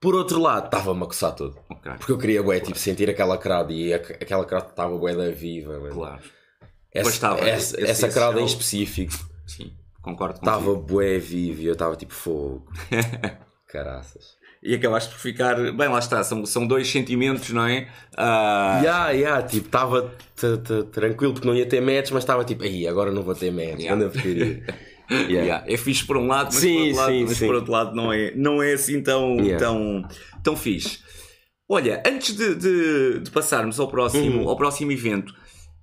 por 0.00 0.14
outro 0.16 0.40
lado 0.40 0.64
estava-me 0.64 1.02
a 1.04 1.06
coçar 1.06 1.34
todo 1.36 1.56
Ok. 1.70 1.92
porque 1.98 2.10
eu 2.12 2.18
queria 2.18 2.42
bué 2.42 2.58
tipo 2.58 2.78
sentir 2.78 3.08
aquela 3.08 3.38
crowd 3.38 3.72
e 3.72 3.94
aqu- 3.94 4.14
aquela 4.20 4.44
crowd 4.44 4.66
estava 4.68 4.96
bué 4.98 5.14
da 5.14 5.30
viva 5.30 5.78
mano. 5.78 5.94
Claro. 5.94 6.22
Essa, 6.92 7.02
Pois 7.04 7.14
estava, 7.14 7.40
essa, 7.40 7.76
esse- 7.80 7.90
essa 7.90 8.06
esse 8.06 8.14
crowd 8.18 8.36
em 8.36 8.38
show. 8.40 8.46
específico 8.48 9.12
Sim, 9.46 9.72
concordo 10.02 10.38
estava 10.38 10.74
bué 10.74 11.18
vivo 11.18 11.62
e 11.62 11.66
eu 11.66 11.72
estava 11.74 11.96
tipo 11.96 12.12
fogo 12.14 12.66
caraças 13.68 14.38
E 14.62 14.74
acabaste 14.74 15.10
por 15.14 15.18
ficar. 15.20 15.54
Bem, 15.72 15.88
lá 15.88 15.98
está, 15.98 16.22
são, 16.22 16.44
são 16.44 16.66
dois 16.66 16.86
sentimentos, 16.90 17.48
não 17.50 17.66
é? 17.66 17.88
Ah, 18.16 18.80
Ya, 18.84 19.10
ya, 19.12 19.42
tipo, 19.42 19.66
estava 19.66 20.12
tranquilo 20.92 21.32
porque 21.32 21.48
não 21.48 21.54
ia 21.56 21.64
ter 21.66 21.80
match, 21.80 22.10
mas 22.10 22.22
estava 22.24 22.44
tipo, 22.44 22.62
aí 22.64 22.86
agora 22.86 23.10
não 23.10 23.22
vou 23.22 23.34
ter 23.34 23.50
match, 23.50 23.80
Yeah. 23.80 23.94
anda 23.94 24.06
a. 24.08 24.20
Yeah. 25.12 25.28
yeah, 25.28 25.64
É 25.66 25.76
fixe 25.76 26.04
por 26.04 26.16
um 26.16 26.26
lado, 26.28 26.50
mas, 26.52 26.56
Sim, 26.56 26.76
por, 26.76 26.82
outro 26.84 26.96
lado, 27.00 27.10
sim, 27.12 27.24
mas 27.24 27.36
sim. 27.38 27.46
por 27.46 27.54
outro 27.56 27.72
lado 27.72 27.96
não 27.96 28.12
é, 28.12 28.32
não 28.36 28.62
é 28.62 28.72
assim 28.74 29.02
tão, 29.02 29.36
Yeah. 29.40 29.58
tão, 29.58 30.08
tão 30.44 30.56
fixe. 30.56 30.98
Olha, 31.68 32.02
antes 32.06 32.36
de, 32.36 32.54
de- 32.54 33.20
de 33.20 33.30
passarmos 33.30 33.80
ao 33.80 33.88
próximo, 33.88 34.42
Uhum. 34.42 34.48
ao 34.48 34.56
próximo 34.56 34.92
evento, 34.92 35.34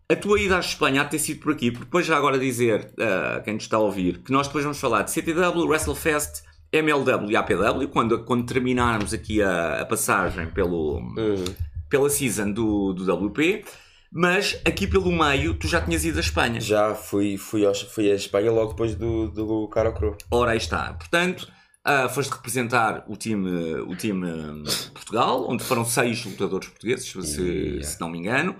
a 0.09 0.15
tua 0.15 0.39
ida 0.39 0.55
à 0.55 0.59
Espanha 0.59 1.01
há 1.01 1.03
de 1.03 1.11
ter 1.11 1.19
sido 1.19 1.41
por 1.41 1.51
aqui, 1.51 1.69
porque 1.69 1.85
depois 1.85 2.05
já 2.05 2.15
agora 2.15 2.39
dizer 2.39 2.91
a 2.99 3.41
quem 3.41 3.55
nos 3.55 3.63
está 3.63 3.75
a 3.77 3.81
ouvir 3.81 4.19
que 4.19 4.31
nós 4.31 4.47
depois 4.47 4.63
vamos 4.63 4.79
falar 4.79 5.01
de 5.03 5.11
CTW, 5.11 5.67
WrestleFest, 5.67 6.43
MLW 6.71 7.29
e 7.31 7.35
APW, 7.35 7.87
quando, 7.91 8.23
quando 8.23 8.45
terminarmos 8.45 9.13
aqui 9.13 9.41
a, 9.41 9.81
a 9.81 9.85
passagem 9.85 10.47
pelo, 10.51 10.99
Hum. 10.99 11.43
pela 11.89 12.09
season 12.09 12.51
do, 12.51 12.93
do 12.93 13.27
WP, 13.27 13.65
mas 14.11 14.57
aqui 14.65 14.87
pelo 14.87 15.11
meio 15.11 15.53
tu 15.55 15.67
já 15.67 15.81
tinhas 15.81 16.05
ido 16.05 16.17
à 16.17 16.21
Espanha. 16.21 16.61
Já 16.61 16.95
fui, 16.95 17.35
fui, 17.37 17.65
aos- 17.65 17.81
fui 17.81 18.09
à 18.09 18.15
Espanha 18.15 18.49
logo 18.51 18.69
depois 18.71 18.95
do, 18.95 19.27
do 19.29 19.67
Caro 19.67 19.93
Cro. 19.93 20.17
Ora, 20.31 20.51
aí 20.51 20.57
está. 20.57 20.93
Portanto, 20.93 21.49
ah, 21.83 22.07
foste 22.07 22.31
representar 22.31 23.03
o 23.09 23.17
time, 23.17 23.75
o 23.81 23.93
time 23.95 24.25
hum, 24.25 24.63
Portugal, 24.93 25.45
onde 25.49 25.63
foram 25.65 25.83
seis 25.83 26.23
lutadores 26.23 26.69
portugueses, 26.69 27.09
se, 27.29 27.41
Yeah. 27.41 27.83
se 27.83 27.99
não 27.99 28.09
me 28.09 28.19
engano. 28.19 28.55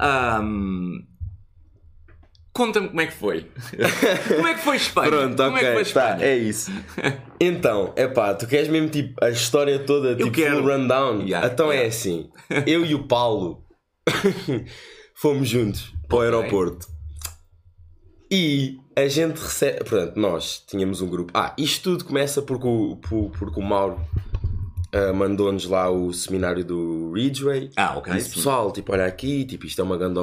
Ahm, 0.00 1.06
Conta-me 2.52 2.88
como 2.88 3.00
é 3.00 3.06
que 3.06 3.12
foi. 3.12 3.46
como 4.36 4.48
é 4.48 4.54
que 4.54 4.60
foi 4.60 4.76
Espanha? 4.76 5.08
Pronto, 5.08 5.36
como 5.36 5.56
ok, 5.56 5.68
é 5.68 5.70
que 5.78 5.84
foi 5.84 5.92
tá, 5.92 6.10
Espanha? 6.10 6.24
é 6.30 6.36
isso. 6.36 6.72
Então, 7.40 7.92
é 7.96 8.08
pá, 8.08 8.34
tu 8.34 8.46
queres 8.48 8.68
mesmo 8.68 8.88
tipo 8.88 9.24
a 9.24 9.30
história 9.30 9.78
toda, 9.78 10.16
tipo 10.16 10.32
quero. 10.32 10.66
rundown? 10.66 11.22
Yeah, 11.22 11.46
então 11.46 11.70
é 11.70 11.76
yeah. 11.76 11.88
assim, 11.88 12.28
eu 12.66 12.84
e 12.84 12.94
o 12.94 13.06
Paulo 13.06 13.64
fomos 15.14 15.48
juntos 15.48 15.92
para 16.08 16.18
o 16.18 16.20
aeroporto 16.22 16.88
e 18.30 18.78
a 18.96 19.06
gente 19.06 19.38
recebe, 19.38 19.78
portanto, 19.84 20.16
nós 20.16 20.62
tínhamos 20.66 21.00
um 21.00 21.08
grupo. 21.08 21.30
Ah, 21.34 21.54
isto 21.56 21.84
tudo 21.92 22.04
começa 22.04 22.42
porque 22.42 22.66
o, 22.66 22.96
por- 22.96 23.30
porque 23.30 23.60
o 23.60 23.62
Mauro 23.62 24.00
ah, 24.92 25.12
mandou-nos 25.12 25.66
lá 25.66 25.90
o 25.90 26.12
seminário 26.12 26.64
do 26.64 27.12
Ridgeway. 27.12 27.70
Ah, 27.76 27.96
ok. 27.96 28.12
Disse, 28.14 28.30
sim. 28.30 28.34
pessoal, 28.36 28.72
tipo, 28.72 28.92
olha 28.92 29.06
aqui, 29.06 29.44
tipo, 29.44 29.66
isto 29.66 29.80
é 29.80 29.84
uma 29.84 29.96
grande 29.96 30.18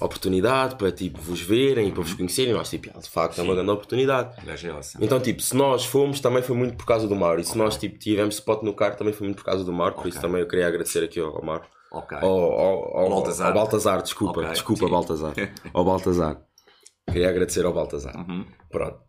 oportunidade 0.00 0.76
para 0.76 0.92
tipo, 0.92 1.20
vos 1.20 1.40
verem 1.40 1.88
e 1.88 1.92
para 1.92 2.02
vos 2.02 2.14
conhecerem. 2.14 2.52
Nós, 2.52 2.68
tipo, 2.68 2.90
"Ah, 2.94 3.00
de 3.00 3.08
facto, 3.08 3.38
é 3.38 3.42
uma 3.42 3.50
Sim. 3.52 3.56
grande 3.56 3.70
oportunidade. 3.70 4.36
É. 4.46 5.04
Então, 5.04 5.18
tipo, 5.18 5.40
se 5.40 5.56
nós 5.56 5.84
fomos, 5.84 6.20
também 6.20 6.42
foi 6.42 6.54
muito 6.56 6.76
por 6.76 6.84
causa 6.86 7.08
do 7.08 7.16
Mauro. 7.16 7.40
E 7.40 7.44
se 7.44 7.56
nós, 7.56 7.76
tipo, 7.76 7.98
tivemos 7.98 8.34
spot 8.36 8.62
no 8.62 8.74
carro, 8.74 8.96
também 8.96 9.12
foi 9.14 9.26
muito 9.26 9.38
por 9.38 9.44
causa 9.44 9.64
do 9.64 9.72
Mauro. 9.72 9.94
Por 9.94 10.06
isso 10.06 10.20
também 10.20 10.40
eu 10.40 10.48
queria 10.48 10.68
agradecer 10.68 11.02
aqui 11.04 11.18
ao, 11.20 11.34
ao 11.36 11.44
Mauro. 11.44 11.64
Ok. 11.90 12.18
Ao, 12.20 12.28
ao, 12.28 12.96
ao, 12.98 13.08
Baltazar. 13.10 13.46
ao 13.48 13.54
Baltazar, 13.54 14.02
desculpa. 14.02 14.42
Desculpa, 14.44 14.84
sim. 14.84 14.90
Baltazar. 14.90 15.34
Ao 15.72 15.84
Baltazar. 15.84 16.42
Queria 17.10 17.30
agradecer 17.30 17.64
ao 17.64 17.72
Baltazar. 17.72 18.14
Uhum. 18.14 18.44
Pronto. 18.70 19.07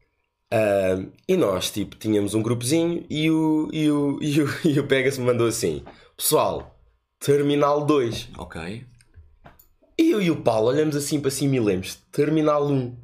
Ahm, 0.51 1.11
e 1.27 1.37
nós, 1.37 1.69
tipo, 1.69 1.95
tínhamos 1.95 2.33
um 2.33 2.41
grupozinho 2.41 3.05
e 3.09 3.29
o, 3.29 3.69
e 3.71 3.89
o, 3.91 4.17
e 4.23 4.41
o, 4.41 4.49
e 4.65 4.79
o 4.79 4.87
Pegas 4.87 5.17
me 5.17 5.25
mandou 5.25 5.47
assim: 5.47 5.83
Pessoal, 6.17 6.75
Terminal 7.19 7.85
2. 7.85 8.29
Ok. 8.37 8.85
E 9.97 10.11
eu 10.11 10.21
e 10.21 10.31
o 10.31 10.41
Paulo 10.41 10.69
olhamos 10.69 10.95
assim 10.95 11.19
para 11.19 11.29
cima 11.31 11.55
e 11.55 11.59
lemos: 11.59 11.95
Terminal 12.11 12.65
1. 12.67 12.95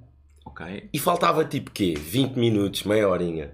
Ok. 0.45 0.89
E 0.93 0.97
faltava 0.99 1.43
tipo 1.45 1.69
quê? 1.71 1.93
20 1.97 2.35
minutos, 2.35 2.83
meia 2.83 3.07
horinha. 3.09 3.51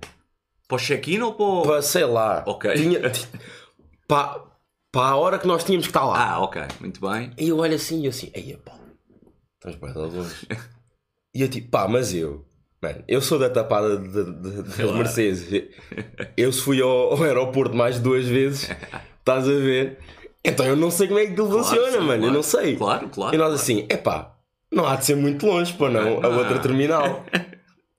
Para 0.67 0.75
o 0.75 0.79
check-in 0.79 1.19
ou 1.21 1.33
para. 1.33 1.69
Para, 1.73 1.81
sei 1.81 2.05
lá. 2.05 2.43
Ok. 2.47 2.73
Tinha, 2.75 2.99
ti- 3.09 3.27
para, 4.07 4.41
para 4.91 5.09
a 5.09 5.15
hora 5.17 5.39
que 5.39 5.47
nós 5.47 5.63
tínhamos 5.63 5.87
que 5.87 5.89
estar 5.89 6.05
lá. 6.05 6.33
Ah, 6.33 6.39
ok. 6.41 6.61
Muito 6.79 7.01
bem. 7.01 7.33
E 7.37 7.49
eu 7.49 7.57
olho 7.57 7.75
assim 7.75 8.01
e 8.01 8.05
eu 8.05 8.09
assim: 8.11 8.31
Ei, 8.33 8.57
estás 9.55 9.75
bem 9.75 9.91
da 9.93 10.01
longe. 10.01 10.47
e 11.35 11.41
eu 11.41 11.49
tipo, 11.49 11.69
pá, 11.69 11.87
mas 11.89 12.13
eu. 12.13 12.45
Mano, 12.81 13.03
eu 13.07 13.21
sou 13.21 13.37
da 13.37 13.47
tapada 13.49 13.95
de, 13.97 14.07
de, 14.07 14.63
de, 14.63 14.73
Claro. 14.73 14.97
Mercedes. 14.97 15.47
Eu 16.35 16.51
se 16.51 16.61
fui 16.61 16.81
ao, 16.81 17.11
ao 17.13 17.23
aeroporto 17.23 17.75
mais 17.75 17.95
de 17.95 18.01
duas 18.01 18.25
vezes, 18.25 18.71
estás 19.19 19.47
a 19.47 19.51
ver? 19.51 19.99
Então 20.43 20.65
eu 20.65 20.75
não 20.75 20.89
sei 20.89 21.07
como 21.07 21.19
é 21.19 21.25
que 21.27 21.31
aquilo 21.33 21.47
Claro, 21.47 21.63
funciona, 21.63 21.91
sim, 21.91 21.97
mano. 21.99 22.07
claro. 22.07 22.25
Eu 22.25 22.31
não 22.33 22.43
sei. 22.43 22.75
Claro, 22.75 23.09
claro. 23.09 23.35
E 23.35 23.37
nós 23.37 23.47
claro. 23.49 23.61
assim, 23.61 23.85
epá, 23.87 24.35
não 24.71 24.87
há 24.87 24.95
de 24.95 25.05
ser 25.05 25.15
muito 25.15 25.45
longe, 25.45 25.71
pô, 25.73 25.89
não, 25.89 26.17
a 26.17 26.21
Não. 26.21 26.37
outra 26.39 26.57
terminal. 26.57 27.23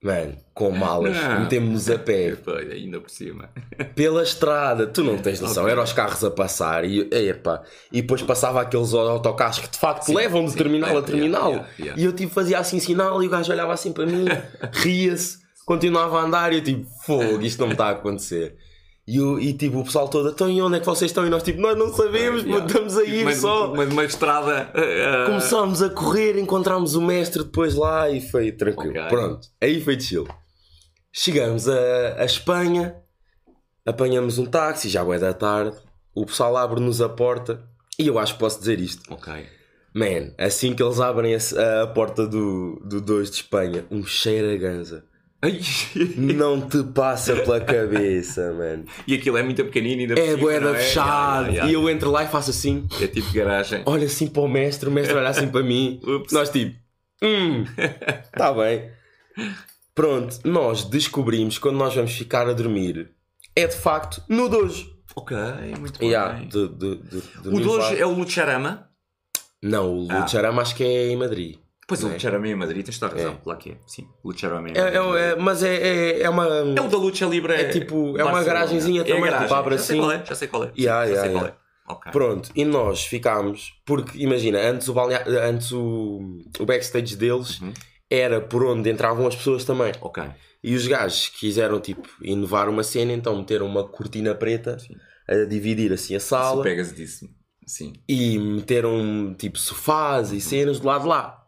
Mano, 0.03 0.35
com 0.53 0.69
malas, 0.71 1.15
Não. 1.15 1.39
metemos-nos 1.39 1.89
a 1.89 1.97
pé 1.97 2.35
Pois, 2.43 2.69
ainda 2.69 2.99
por 2.99 3.09
cima. 3.09 3.49
pela 3.95 4.21
estrada, 4.21 4.85
tu 4.85 5.01
não 5.03 5.17
tens 5.17 5.39
noção, 5.39 5.65
eram 5.67 5.81
os 5.81 5.93
carros 5.93 6.21
a 6.25 6.29
passar 6.29 6.83
e, 6.83 7.07
epá, 7.29 7.61
e 7.91 8.01
depois 8.01 8.21
passava 8.21 8.61
aqueles 8.61 8.93
autocarros 8.93 9.59
que 9.59 9.69
de 9.69 9.77
facto 9.79 10.03
Sim, 10.03 10.15
levam 10.15 10.43
de 10.43 10.51
sim, 10.51 10.57
terminal 10.57 10.97
a 10.97 11.01
terminal. 11.01 11.49
yeah, 11.51 11.67
yeah, 11.69 11.79
yeah. 11.79 12.01
E 12.01 12.05
eu 12.05 12.11
tipo 12.11 12.33
fazia 12.33 12.59
assim 12.59 12.79
sinal 12.81 13.23
e 13.23 13.27
o 13.27 13.29
gajo 13.29 13.51
olhava 13.51 13.71
assim 13.73 13.93
para 13.93 14.05
mim, 14.05 14.25
ria-se, 14.73 15.37
continuava 15.65 16.19
a 16.19 16.23
andar 16.23 16.51
e 16.51 16.57
eu 16.57 16.63
tipo, 16.63 16.85
fogo, 17.05 17.41
isto 17.41 17.59
não 17.61 17.67
me 17.67 17.73
está 17.73 17.85
a 17.87 17.91
acontecer. 17.91 18.57
E, 19.05 19.19
o- 19.19 19.37
e 19.39 19.51
tipo 19.53 19.79
o 19.79 19.83
pessoal 19.83 20.07
todo, 20.07 20.29
então 20.29 20.49
e 20.49 20.61
onde 20.61 20.77
é 20.77 20.79
que 20.79 20.85
vocês 20.85 21.11
estão? 21.11 21.25
E 21.25 21.29
nós 21.29 21.43
tipo, 21.43 21.59
nós 21.59 21.77
não 21.77 21.93
sabemos, 21.93 22.43
Yeah. 22.43 22.65
estamos 22.65 22.97
a 22.97 23.03
ir 23.03 23.25
Mas- 23.25 23.37
só. 23.39 23.73
Mas 23.75 23.91
uma 23.91 24.05
estrada. 24.05 24.71
ah, 24.73 25.25
Começámos 25.25 25.81
a 25.81 25.89
correr, 25.89 26.37
encontramos 26.39 26.95
o 26.95 27.01
mestre 27.01 27.43
depois 27.43 27.75
lá 27.75 28.09
e 28.09 28.21
foi 28.21 28.51
tranquilo. 28.53 28.91
Ok. 28.97 29.07
Pronto, 29.09 29.47
aí 29.61 29.81
foi 29.81 29.99
chill. 29.99 30.25
Chegamos 31.11 31.67
a, 31.67 32.15
a 32.17 32.23
Espanha 32.25 32.95
apanhamos 33.85 34.37
um 34.37 34.45
táxi, 34.45 34.87
já 34.89 35.03
é 35.03 35.19
da 35.19 35.33
tarde, 35.33 35.75
o 36.15 36.25
pessoal 36.25 36.55
abre-nos 36.55 37.01
a 37.01 37.09
porta 37.09 37.61
e 37.99 38.07
eu 38.07 38.17
acho 38.17 38.33
que 38.35 38.39
posso 38.39 38.59
dizer 38.59 38.79
isto. 38.79 39.01
Ok. 39.13 39.33
Man, 39.93 40.31
assim 40.37 40.73
que 40.73 40.81
eles 40.81 40.99
abrem 40.99 41.35
a, 41.35 41.83
a 41.83 41.87
porta 41.87 42.25
do, 42.25 42.81
do 42.85 42.99
2 43.01 43.29
de 43.29 43.35
Espanha, 43.35 43.85
um 43.91 44.03
cheiro 44.05 44.49
a 44.51 44.55
ganza. 44.55 45.03
Não 46.15 46.61
te 46.67 46.83
passa 46.83 47.35
pela 47.35 47.59
cabeça, 47.59 48.53
mano. 48.53 48.85
E 49.05 49.15
aquilo 49.15 49.37
é 49.37 49.43
muito 49.43 49.63
pequenino 49.65 50.01
e 50.01 50.05
ainda 50.05 50.19
É 50.19 50.35
boeda 50.35 50.71
ya, 50.79 51.47
ya. 51.51 51.65
E 51.67 51.73
eu 51.73 51.89
entro 51.89 52.09
lá 52.11 52.23
e 52.23 52.27
faço 52.27 52.49
assim, 52.51 52.87
É 53.01 53.07
tipo 53.07 53.31
garagem. 53.33 53.83
olho 53.85 54.05
assim 54.05 54.27
para 54.27 54.41
o 54.41 54.47
mestre, 54.47 54.87
o 54.89 54.91
mestre 54.91 55.15
olha 55.15 55.29
assim 55.29 55.47
para 55.47 55.63
mim. 55.63 55.99
Ups. 56.03 56.31
Nós 56.31 56.49
tipo, 56.49 56.75
hum, 57.21 57.65
tá 58.31 58.53
bem. 58.53 58.89
Pronto, 59.95 60.39
nós 60.43 60.85
descobrimos 60.85 61.57
quando 61.57 61.77
nós 61.77 61.93
vamos 61.93 62.13
ficar 62.13 62.47
a 62.47 62.53
dormir, 62.53 63.11
é 63.55 63.67
de 63.67 63.75
facto 63.75 64.23
no 64.27 64.49
dojo. 64.49 64.91
Ok, 65.15 65.37
muito 65.79 65.99
bem. 65.99 66.09
Yeah, 66.09 66.43
do, 66.45 66.67
do, 66.69 66.95
do, 66.95 67.55
O 67.55 67.59
dojo 67.59 67.95
é 67.95 68.05
o 68.05 68.11
Lucharama? 68.13 68.89
Não, 69.61 69.93
o 69.99 70.07
Ah. 70.09 70.21
Lucharama 70.21 70.61
acho 70.63 70.75
que 70.75 70.83
é 70.83 71.09
em 71.09 71.15
Madrid. 71.15 71.57
Pois 71.99 72.03
o 72.03 72.09
é? 72.09 72.13
Lucharama 72.13 72.47
é 72.47 72.51
em 72.51 72.55
Madrid, 72.55 72.85
tens 72.85 72.99
toda 72.99 73.13
a 73.13 73.15
razão. 73.17 73.33
É. 73.33 73.49
Lá 73.49 73.55
que 73.55 73.71
é. 73.71 73.77
Sim, 73.87 74.07
é 74.25 74.69
em 74.69 74.77
É, 74.77 74.79
é- 74.97 75.31
é- 75.31 75.35
mas 75.35 75.63
é, 75.63 75.75
é, 75.75 76.21
é 76.23 76.29
uma. 76.29 76.45
É 76.47 76.81
o 76.81 76.87
da 76.87 76.97
Lucha 76.97 77.25
Libre. 77.25 77.53
É 77.53 77.69
tipo- 77.69 78.17
é 78.17 78.23
uma 78.23 78.43
garagenzinha 78.43 79.01
É 79.01 79.03
também, 79.03 79.21
garagem. 79.23 79.47
tipo, 79.47 79.53
abre 79.55 79.77
já 79.77 79.83
sei 79.83 79.95
assim. 79.95 80.05
qual 80.05 80.11
é, 80.11 80.25
já 80.25 80.35
sei 80.35 80.47
qual 80.47 80.63
é. 80.65 80.71
Yeah, 80.77 81.05
já 81.05 81.11
yeah, 81.11 81.21
sei 81.21 81.31
qual 81.31 81.43
yeah. 81.45 81.57
é. 81.59 81.63
Ok. 81.85 82.11
Pronto, 82.13 82.49
e 82.55 82.63
nós 82.63 83.05
ficámos, 83.05 83.73
porque 83.85 84.17
imagina, 84.17 84.57
antes 84.59 84.87
o, 84.87 84.93
balnea... 84.93 85.21
antes 85.43 85.71
o... 85.73 86.21
o 86.59 86.65
backstage 86.65 87.17
deles 87.17 87.59
Uhum. 87.59 87.73
era 88.09 88.39
por 88.39 88.63
onde 88.63 88.89
entravam 88.89 89.27
as 89.27 89.35
pessoas 89.35 89.65
também. 89.65 89.91
Ok. 89.99 90.23
E 90.63 90.75
os 90.75 90.87
gajos 90.87 91.27
quiseram 91.27 91.81
tipo 91.81 92.07
inovar 92.21 92.69
uma 92.69 92.83
cena, 92.83 93.11
então 93.11 93.35
meteram 93.37 93.65
uma 93.65 93.83
cortina 93.85 94.33
preta 94.33 94.79
Sim. 94.79 94.95
a 95.27 95.43
dividir 95.43 95.91
assim 95.91 96.15
a 96.15 96.21
Se 96.21 96.27
sala 96.27 96.63
pegas 96.63 96.95
disso. 96.95 97.27
Sim. 97.67 97.93
e 98.07 98.37
meteram 98.39 99.35
tipo 99.37 99.57
sofás 99.57 100.31
e 100.31 100.39
cenas 100.39 100.79
do 100.79 100.87
lado 100.87 101.01
de 101.03 101.07
lá. 101.09 101.42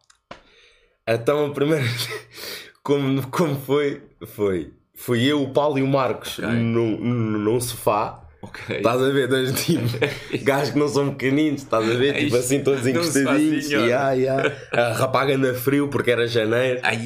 Então 1.08 1.46
a 1.46 1.54
primeira 1.54 1.86
como, 2.82 3.28
como 3.28 3.56
foi, 3.56 4.02
foi. 4.26 4.74
Fui 4.96 5.24
eu, 5.24 5.44
o 5.44 5.54
Paulo 5.54 5.78
e 5.78 5.84
o 5.84 5.88
Marcos 5.88 6.40
Ok. 6.40 6.50
num, 6.50 6.98
num, 6.98 7.60
sofá. 7.60 8.24
Ok. 8.42 8.78
Estás 8.78 9.02
a 9.02 9.10
ver? 9.10 9.28
Dois 9.28 9.54
tipo, 9.64 9.84
gajos 10.44 10.72
que 10.72 10.80
não 10.80 10.88
são 10.88 11.10
pequeninos, 11.12 11.62
estás 11.64 11.84
a 11.90 11.94
ver? 11.96 12.14
Tipo 12.14 12.36
Ai, 12.36 12.42
assim, 12.42 12.64
todos 12.64 12.88
encostadinhos. 12.88 13.70
Yeah, 13.70 14.12
yeah. 14.12 14.56
A 14.72 14.94
rapaga 14.94 15.38
na 15.38 15.54
frio 15.54 15.90
porque 15.90 16.12
era 16.12 16.28
janeiro. 16.28 16.80
Ai. 16.84 17.04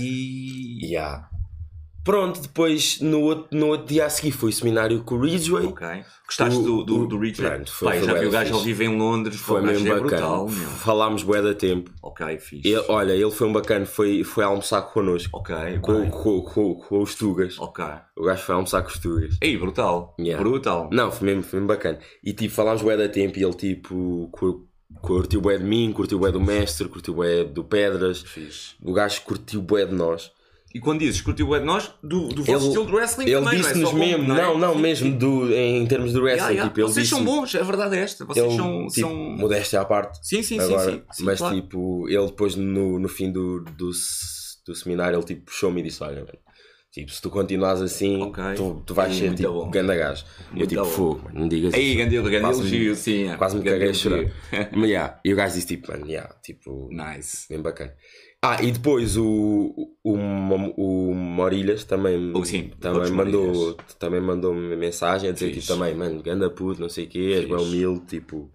Yeah. 0.81 1.28
Pronto, 2.09 2.41
depois 2.41 2.99
no 3.01 3.21
outro, 3.21 3.55
no 3.55 3.67
outro 3.67 3.85
dia 3.85 4.05
a 4.05 4.09
seguir 4.09 4.31
foi 4.31 4.49
o 4.49 4.53
seminário 4.53 5.03
com 5.03 5.13
o 5.15 5.21
Ridgeway. 5.21 5.67
Ok. 5.67 5.87
Gostaste 6.25 6.59
O- 6.59 6.63
do, 6.63 6.83
do, 6.83 7.07
do 7.07 7.19
Richard? 7.19 7.55
Pronto, 7.55 7.71
foi- 7.71 7.87
Pai, 7.89 7.97
foi 7.99 8.07
já 8.07 8.13
vi 8.15 8.25
o 8.25 8.31
gajo 8.31 8.53
ao 8.55 8.59
vivo 8.61 8.83
em 8.83 8.97
Londres. 8.97 9.35
Foi 9.39 9.61
gajo 9.61 9.73
mesmo 9.73 9.87
é 9.89 9.99
bacana. 9.99 10.21
brutal. 10.37 10.47
Falámos 10.49 11.21
bué 11.23 11.41
da 11.41 11.53
tempo. 11.53 11.91
Ok, 12.01 12.39
fixe. 12.39 12.67
Ele- 12.67 12.83
olha, 12.89 13.13
ele 13.13 13.29
foi 13.29 13.47
um 13.47 13.53
bacana, 13.53 13.85
foi, 13.85 14.23
foi 14.23 14.43
almoçar 14.43 14.81
connosco. 14.81 15.37
Ok, 15.37 15.55
Com, 15.81 16.09
com, 16.09 16.41
com, 16.41 16.75
com 16.75 17.01
os 17.03 17.13
Tugas. 17.13 17.59
Ok. 17.59 17.85
O 18.17 18.23
gajo 18.23 18.41
foi 18.43 18.55
almoçar 18.55 18.81
com 18.81 18.89
os 18.89 18.97
Tugas. 18.97 19.37
Ei, 19.41 19.55
brutal. 19.57 20.15
Yeah. 20.19 20.43
Brutal. 20.43 20.89
Não, 20.91 21.11
foi 21.11 21.27
mesmo, 21.27 21.43
foi 21.43 21.59
mesmo 21.59 21.67
bacana. 21.67 21.99
E 22.23 22.33
tipo, 22.33 22.53
falámos 22.53 22.81
bué 22.81 22.97
da 22.97 23.07
tempo 23.07 23.37
e 23.37 23.43
ele 23.43 23.53
tipo 23.53 24.29
cur- 24.31 24.65
curtiu 25.01 25.41
bué 25.41 25.57
de 25.59 25.63
mim, 25.63 25.91
curtiu 25.93 26.17
bué 26.17 26.31
do 26.31 26.41
mestre, 26.41 26.87
curtiu 26.87 27.13
bué 27.13 27.43
do 27.43 27.63
Pedras. 27.63 28.21
Fixe. 28.21 28.73
O 28.83 28.93
gajo 28.93 29.21
curtiu 29.21 29.61
bué 29.61 29.85
de 29.85 29.93
nós. 29.93 30.31
E 30.73 30.79
quando 30.79 30.99
dizes 30.99 31.19
curtiu 31.19 31.47
o 31.47 31.55
é 31.55 31.59
de 31.59 31.65
nós, 31.65 31.91
do, 32.03 32.27
do 32.27 32.43
vosso 32.43 32.51
Ele- 32.51 32.67
estilo 32.67 32.85
de 32.85 32.93
wrestling 32.93 33.25
Ele 33.25 33.33
também, 33.33 33.43
não 33.43 33.51
é 33.51 33.55
disse-nos 33.71 33.89
só 33.89 33.95
bom, 33.95 33.99
mesmo, 33.99 34.27
não, 34.27 34.37
é? 34.37 34.41
não, 34.41 34.57
não, 34.57 34.75
mesmo 34.75 35.17
do, 35.17 35.51
em 35.51 35.85
termos 35.87 36.11
de 36.13 36.19
wrestling. 36.19 36.53
Yeah, 36.53 36.53
yeah. 36.53 36.73
Tipo, 36.73 36.87
Vocês 36.87 37.09
são 37.09 37.23
bons, 37.23 37.55
a 37.55 37.63
verdade 37.63 37.97
é 37.97 38.01
esta. 38.01 38.23
Vocês 38.23 38.45
ele, 38.45 38.55
são, 38.55 38.87
tipo, 38.87 39.07
são... 39.07 39.15
modéstia 39.15 39.81
à 39.81 39.85
parte. 39.85 40.19
Sim, 40.21 40.43
sim, 40.43 40.59
agora, 40.59 40.91
sim, 40.91 40.97
sim, 40.97 41.03
sim, 41.11 41.23
mas 41.23 41.39
claro. 41.39 41.55
tipo, 41.55 42.07
ele 42.07 42.25
depois 42.27 42.55
no, 42.55 42.99
no 42.99 43.09
fim 43.09 43.31
do, 43.31 43.61
do, 43.61 43.89
do 44.65 44.75
seminário, 44.75 45.17
ele 45.17 45.25
tipo 45.25 45.45
puxou-me 45.45 45.79
e 45.79 45.83
disse: 45.83 46.03
Olha, 46.03 46.23
tipo, 46.91 47.11
se 47.11 47.21
tu 47.21 47.29
continuares 47.29 47.81
assim, 47.81 48.21
Ok. 48.21 48.43
tu, 48.55 48.83
tu 48.85 48.93
vais 48.93 49.11
Ei, 49.13 49.19
ser 49.29 49.35
tipo 49.35 49.51
bom. 49.53 49.69
ganda 49.69 49.95
gajo. 49.95 50.25
Eu 50.51 50.57
Muito 50.57 50.69
tipo, 50.69 50.81
bom. 50.83 50.89
fogo, 50.89 51.29
não 51.33 51.47
digas 51.47 51.73
Aí, 51.73 51.95
me- 51.95 51.95
elogio, 52.59 52.95
sim. 52.95 53.27
é. 53.29 53.35
Quase 53.37 53.57
me 53.57 53.63
caguei 53.63 53.89
a 53.89 53.93
chorar. 53.93 54.23
Mas, 54.75 54.89
yeah, 54.89 55.19
e 55.23 55.33
o 55.33 55.35
gajo 55.35 55.55
disse 55.55 55.67
tipo, 55.67 55.91
mano, 55.91 56.05
yeah, 56.07 56.33
tipo, 56.43 56.89
Nice. 56.91 57.47
bem 57.49 57.61
bacana. 57.61 57.93
Ah, 58.41 58.63
e 58.63 58.71
depois 58.71 59.17
o, 59.17 59.25
o, 59.25 60.13
o, 60.13 61.09
o 61.11 61.13
Morilhas 61.13 61.83
também, 61.83 62.31
Oh, 62.33 62.45
sim, 62.45 62.71
também 62.79 63.11
mandou 63.11 63.45
Morilhas. 63.53 63.75
também 63.99 64.21
mandou 64.21 64.53
-me 64.55 64.77
mensagem 64.77 65.29
a 65.29 65.33
dizer 65.33 65.47
Fixe. 65.53 65.59
tipo, 65.67 65.73
também, 65.73 65.93
mano, 65.93 66.23
ganda 66.23 66.49
puto, 66.49 66.79
não 66.79 66.87
sei 66.87 67.03
o 67.03 67.07
quê, 67.09 67.33
és 67.35 67.45
bem 67.45 67.57
humilde, 67.57 68.05
tipo. 68.05 68.49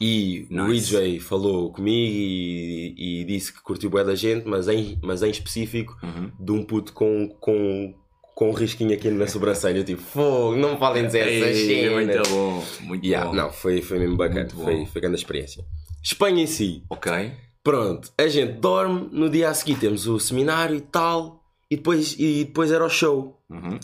E 0.00 0.46
o 0.50 0.66
Nice. 0.68 0.94
EJ 0.96 1.20
falou 1.22 1.72
comigo 1.72 2.12
e, 2.14 2.94
e 3.22 3.24
disse 3.24 3.52
que 3.52 3.62
curtiu 3.62 3.88
bem 3.90 4.04
da 4.04 4.14
gente, 4.14 4.46
mas 4.46 4.68
em, 4.68 4.98
mas 5.02 5.22
em 5.22 5.30
específico 5.30 5.96
Uhum. 6.02 6.30
de 6.38 6.52
um 6.52 6.62
puto 6.64 6.92
com, 6.92 7.28
com, 7.40 7.94
com 8.34 8.50
um 8.50 8.52
risquinho 8.52 8.92
aqui 8.92 9.08
na 9.10 9.26
sobrancelha. 9.26 9.82
Tipo, 9.84 10.02
fogo, 10.02 10.56
não 10.56 10.72
me 10.72 10.76
podem 10.78 11.06
dizer 11.06 11.26
essas 11.26 11.56
cenas. 11.56 11.92
muito 11.94 12.28
bom, 12.30 12.64
muito 12.82 13.06
Yeah, 13.06 13.30
bom. 13.30 13.36
não, 13.36 13.50
foi, 13.50 13.80
foi 13.80 13.98
mesmo 13.98 14.16
bacana, 14.16 14.40
Muito 14.40 14.56
bom. 14.56 14.64
foi, 14.64 14.84
foi 14.86 15.00
grande 15.00 15.16
experiência. 15.16 15.64
Espanha 16.02 16.42
em 16.42 16.46
si, 16.46 16.82
Ok. 16.90 17.32
Pronto, 17.64 18.12
a 18.16 18.28
gente 18.28 18.52
dorme, 18.60 19.08
no 19.10 19.28
dia 19.28 19.48
a 19.48 19.54
seguir 19.54 19.74
temos 19.76 20.06
o 20.06 20.20
seminário 20.20 20.76
e 20.76 20.80
tal, 20.80 21.42
e 21.68 21.74
depois, 21.76 22.14
e 22.16 22.44
depois 22.44 22.70
era 22.70 22.84
o 22.84 22.88
show. 22.88 23.40
Uhum. 23.50 23.80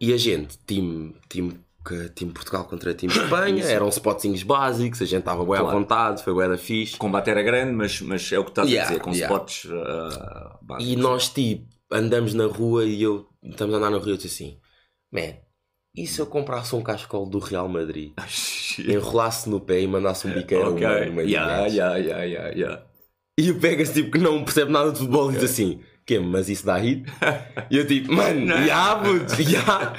E 0.00 0.12
a 0.12 0.16
gente, 0.16 0.58
time, 0.66 1.14
time, 1.28 1.56
que- 1.86 2.08
time 2.10 2.32
Portugal 2.32 2.64
contra 2.64 2.94
time 2.94 3.12
Espanha, 3.16 3.64
eram 3.64 3.88
spotzinhos 3.88 4.42
básicos, 4.42 5.00
a 5.02 5.04
gente 5.04 5.20
estava 5.20 5.44
bem 5.44 5.54
à 5.54 5.58
Claro. 5.60 5.78
vontade, 5.78 6.22
foi 6.22 6.34
bem 6.34 6.48
da 6.48 6.56
fixe. 6.58 6.94
O 6.96 6.98
combate 6.98 7.30
era 7.30 7.42
grande, 7.42 7.72
mas, 7.72 8.00
mas 8.00 8.30
é 8.32 8.38
o 8.38 8.44
que 8.44 8.50
estás 8.50 8.68
Yeah, 8.68 8.88
a 8.88 8.92
dizer, 8.92 9.02
com 9.02 9.10
yeah. 9.12 9.34
spots 9.34 9.64
uh, 9.64 10.58
básicos. 10.64 10.92
E 10.92 10.96
nós, 10.96 11.28
tipo, 11.28 11.66
andamos 11.90 12.34
na 12.34 12.46
rua 12.46 12.84
e 12.84 13.02
eu, 13.02 13.26
estamos 13.42 13.74
a 13.74 13.78
andar 13.78 13.90
na 13.90 13.98
rua 13.98 14.08
e 14.08 14.10
eu 14.12 14.16
disse 14.16 14.28
assim, 14.44 14.58
man, 15.12 15.34
e 15.94 16.06
se 16.06 16.20
eu 16.20 16.26
comprasse 16.26 16.74
um 16.74 16.82
cascol 16.82 17.26
do 17.28 17.38
Real 17.38 17.68
Madrid, 17.68 18.12
shit. 18.26 18.90
enrolasse 18.90 19.48
no 19.50 19.60
pé 19.60 19.80
e 19.82 19.86
mandasse 19.86 20.26
um 20.26 20.32
biqueiro 20.32 20.72
Ok. 20.72 20.86
no 21.06 21.12
meio- 21.12 21.28
Yeah, 21.28 21.66
yeah, 21.66 21.96
yeah, 21.98 22.22
yeah, 22.24 22.48
yeah. 22.56 22.82
E 23.38 23.50
o 23.50 23.58
Pegas, 23.60 23.90
tipo, 23.92 24.10
que 24.10 24.18
não 24.18 24.42
percebe 24.44 24.70
nada 24.72 24.90
de 24.92 24.98
futebol, 24.98 25.30
e 25.30 25.34
diz 25.34 25.44
assim: 25.44 25.80
que 26.06 26.18
Mas 26.18 26.48
isso 26.48 26.64
dá 26.66 26.76
hit? 26.76 27.04
E 27.70 27.76
eu, 27.78 27.86
tipo, 27.86 28.12
mano, 28.12 28.46
já, 28.66 28.96
puto, 28.96 29.42
já. 29.42 29.94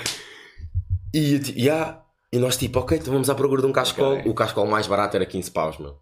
E 1.14 1.40
já. 1.64 2.00
E 2.32 2.40
nós, 2.40 2.58
tipo, 2.58 2.80
ok, 2.80 2.98
então 2.98 3.14
vamos 3.14 3.30
à 3.30 3.36
procura 3.36 3.62
de 3.62 3.68
um 3.68 3.72
cascol. 3.72 4.14
Ok. 4.18 4.32
O 4.32 4.34
cascol 4.34 4.66
mais 4.66 4.88
barato 4.88 5.16
era 5.16 5.26
15 5.26 5.52
paus, 5.52 5.78
meu. 5.78 5.98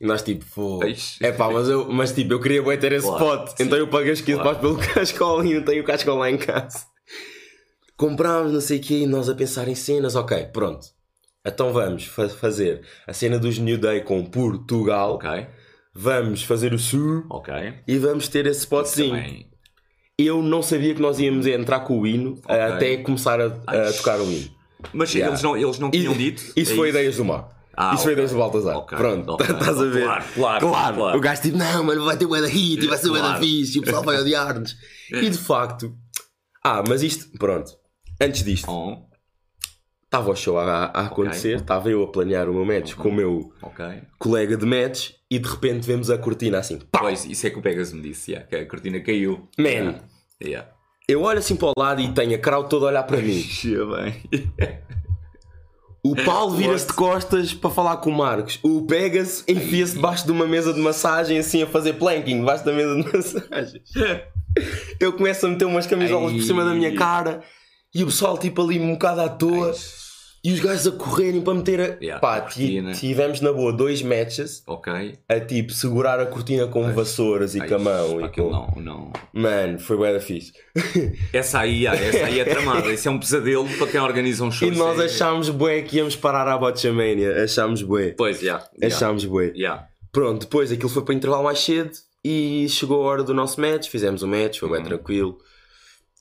E 0.00 0.06
nós, 0.06 0.22
tipo, 0.22 0.44
pô. 0.54 0.80
É 1.20 1.32
pá, 1.32 1.50
mas, 1.50 1.68
eu, 1.68 1.90
mas 1.90 2.12
tipo, 2.12 2.32
eu 2.34 2.40
queria 2.40 2.62
bem 2.62 2.78
ter 2.78 2.92
esse 2.92 3.06
Claro, 3.06 3.24
spot. 3.44 3.56
sim. 3.56 3.64
Então 3.64 3.76
eu 3.78 3.88
paguei 3.88 4.12
os 4.12 4.20
15 4.20 4.40
Claro. 4.40 4.58
paus 4.58 4.76
pelo 4.78 4.78
cascol 4.94 5.44
e 5.44 5.54
não 5.54 5.64
tenho 5.64 5.82
o 5.82 5.86
cascol 5.86 6.16
lá 6.18 6.30
em 6.30 6.38
casa. 6.38 6.86
Comprámos, 7.96 8.52
não 8.52 8.60
sei 8.60 8.78
o 8.78 8.82
quê, 8.82 8.94
e 9.00 9.06
nós 9.06 9.28
a 9.28 9.34
pensar 9.34 9.66
em 9.68 9.74
cenas. 9.74 10.14
Ok, 10.16 10.46
pronto. 10.52 10.86
Então 11.44 11.72
vamos 11.72 12.04
fa- 12.04 12.28
fazer 12.28 12.82
a 13.06 13.12
cena 13.12 13.38
dos 13.38 13.58
New 13.58 13.76
Day 13.78 14.00
com 14.02 14.24
Portugal. 14.24 15.14
Ok, 15.14 15.46
Vamos 15.96 16.42
fazer 16.42 16.72
o 16.74 16.78
sul 16.78 17.24
ok. 17.30 17.52
e 17.86 17.98
vamos 17.98 18.26
ter 18.28 18.46
esse 18.46 18.60
spotzinho. 18.60 19.10
Também. 19.16 19.48
Eu 20.18 20.42
não 20.42 20.62
sabia 20.62 20.94
que 20.94 21.02
nós 21.02 21.18
íamos 21.18 21.46
entrar 21.46 21.80
com 21.80 21.98
o 22.00 22.06
hino 22.06 22.38
Ok. 22.44 22.54
até 22.60 22.96
começar 22.98 23.40
a, 23.40 23.46
a 23.66 23.92
tocar 23.92 24.20
o 24.20 24.30
hino. 24.30 24.48
Mas 24.92 25.12
Yeah. 25.14 25.32
eles, 25.32 25.42
não, 25.42 25.56
eles 25.56 25.78
não 25.78 25.88
E- 25.88 25.92
tinham 25.92 26.12
dito? 26.14 26.42
Isso 26.56 26.72
É 26.72 26.76
foi 26.76 26.88
ideias 26.90 27.16
do 27.16 27.24
Mar. 27.24 27.48
Ah, 27.76 27.94
isso 27.94 28.04
foi 28.04 28.12
ok. 28.12 28.24
ideias 28.24 28.30
do 28.30 28.38
Baltazar. 28.38 28.76
Ok, 28.76 28.96
Pronto, 28.96 29.32
ok. 29.32 29.46
estás 29.50 29.80
a 29.80 29.84
ver? 29.86 30.04
Claro, 30.04 30.24
claro, 30.34 30.96
claro. 30.96 31.18
O 31.18 31.20
gajo 31.20 31.42
tipo, 31.42 31.56
não, 31.58 31.82
mano, 31.84 32.04
vai 32.04 32.16
ter 32.16 32.26
bué 32.26 32.40
da 32.40 32.46
hit 32.46 32.84
e 32.84 32.86
vai 32.86 32.98
ser 32.98 33.08
bué 33.08 33.20
da 33.20 33.28
Claro. 33.30 33.42
fixe 33.42 33.76
e 33.76 33.80
o 33.80 33.84
pessoal 33.84 34.02
vai 34.04 34.16
odiar-nos. 34.20 34.76
E 35.10 35.28
de 35.28 35.38
facto, 35.38 35.92
ah, 36.62 36.82
mas 36.86 37.02
isto, 37.02 37.36
pronto, 37.36 37.72
antes 38.20 38.44
disto, 38.44 38.70
Oh, 38.70 38.98
estava 40.04 40.30
o 40.30 40.36
show 40.36 40.56
a, 40.58 40.84
a 40.94 41.06
acontecer, 41.06 41.56
estava 41.56 41.90
eu 41.90 42.04
a 42.04 42.06
planear 42.12 42.48
o 42.48 42.54
meu 42.54 42.64
match 42.64 42.94
com 42.94 43.08
o 43.08 43.12
meu 43.12 43.52
colega 44.18 44.56
de 44.56 44.64
match 44.64 45.10
e 45.34 45.38
de 45.40 45.48
repente 45.48 45.84
vemos 45.84 46.10
a 46.10 46.16
cortina 46.16 46.58
assim, 46.58 46.78
pá! 46.78 47.00
Pois, 47.00 47.24
isso 47.24 47.44
é 47.44 47.50
que 47.50 47.58
o 47.58 47.62
Pegas 47.62 47.92
me 47.92 48.00
disse, 48.00 48.30
yeah, 48.30 48.48
que 48.48 48.54
a 48.54 48.64
cortina 48.66 49.00
caiu. 49.00 49.48
Man. 49.58 49.64
Yeah. 49.64 50.00
Yeah. 50.40 50.68
Eu 51.08 51.22
olho 51.22 51.40
assim 51.40 51.56
para 51.56 51.68
o 51.68 51.72
lado 51.76 52.00
e 52.00 52.12
tenho 52.12 52.36
a 52.36 52.38
crowd 52.38 52.70
toda 52.70 52.86
a 52.86 52.88
olhar 52.90 53.02
para 53.02 53.16
mim. 53.16 53.44
Bem. 53.66 54.78
O 56.04 56.14
Paulo 56.14 56.54
vira-se 56.54 56.86
de 56.86 56.92
costas 56.92 57.52
para 57.52 57.68
falar 57.68 57.96
com 57.96 58.10
o 58.10 58.14
Marcos. 58.14 58.60
O 58.62 58.86
Pegas 58.86 59.42
enfia-se 59.48 59.96
debaixo 59.96 60.24
de 60.24 60.30
uma 60.30 60.46
mesa 60.46 60.72
de 60.72 60.78
massagem, 60.78 61.36
assim 61.36 61.62
a 61.62 61.66
fazer 61.66 61.94
planking 61.94 62.38
debaixo 62.38 62.64
da 62.64 62.72
mesa 62.72 62.94
de 62.94 63.12
massagem. 63.12 63.82
Eu 65.00 65.12
começo 65.14 65.46
a 65.46 65.48
meter 65.48 65.64
umas 65.64 65.86
camisolas 65.86 66.32
por 66.32 66.42
cima 66.42 66.64
da 66.64 66.72
minha 66.72 66.94
cara 66.94 67.42
e 67.92 68.04
o 68.04 68.06
pessoal, 68.06 68.38
tipo, 68.38 68.62
ali 68.62 68.78
um 68.78 68.92
bocado 68.92 69.20
à 69.20 69.28
toa. 69.28 69.74
E 70.44 70.52
os 70.52 70.60
gajos 70.60 70.86
a 70.86 70.92
correrem 70.92 71.40
para 71.40 71.54
meter 71.54 71.80
a. 71.80 71.84
Yeah, 72.02 72.18
Pá, 72.20 72.36
a 72.36 72.40
ti- 72.42 72.60
cortina. 72.60 72.92
tivemos 72.92 73.40
na 73.40 73.50
boa 73.50 73.72
dois 73.72 74.02
matches 74.02 74.62
a 75.26 75.40
tipo 75.40 75.72
segurar 75.72 76.20
a 76.20 76.26
cortina 76.26 76.66
com 76.66 76.92
vassouras 76.92 77.54
e 77.54 77.62
Ai, 77.62 77.68
com 77.68 77.76
a 77.76 77.78
mão. 77.78 78.20
pá, 78.20 78.26
E 78.26 78.28
com... 78.30 78.50
não, 78.50 78.74
não. 78.76 79.12
Mano, 79.32 79.78
foi 79.78 79.96
bué 79.96 80.12
da 80.12 80.20
fixe. 80.20 80.52
Essa 81.32 81.60
aí, 81.60 81.86
ah, 81.86 81.94
essa 81.94 82.26
aí 82.26 82.40
é 82.40 82.44
tramada. 82.44 82.92
Isso 82.92 83.08
é 83.08 83.10
um 83.10 83.18
pesadelo 83.18 83.66
para 83.78 83.86
quem 83.86 84.00
organiza 84.00 84.44
um 84.44 84.50
show. 84.50 84.68
E 84.68 84.70
nós 84.76 85.00
é- 85.00 85.04
achámos 85.06 85.48
bué 85.48 85.80
que 85.80 85.96
íamos 85.96 86.14
parar 86.14 86.46
à 86.46 86.58
Botchamania. 86.58 87.42
Achámos 87.42 87.82
bué. 87.82 88.10
Pois, 88.16 88.38
já. 88.40 88.58
já, 88.80 88.86
Achámos 88.86 89.24
bué. 89.24 89.52
já. 89.56 89.86
Pronto, 90.12 90.42
depois 90.42 90.70
aquilo 90.70 90.88
foi 90.90 91.04
para 91.04 91.14
intervalo 91.14 91.44
mais 91.44 91.58
cedo 91.58 91.90
e 92.22 92.66
chegou 92.68 93.02
a 93.02 93.06
hora 93.06 93.22
do 93.24 93.32
nosso 93.32 93.58
match. 93.60 93.88
Fizemos 93.88 94.22
o 94.22 94.28
match, 94.28 94.58
foi 94.60 94.68
bem 94.68 94.78
Uhum. 94.80 94.84
tranquilo. 94.84 95.38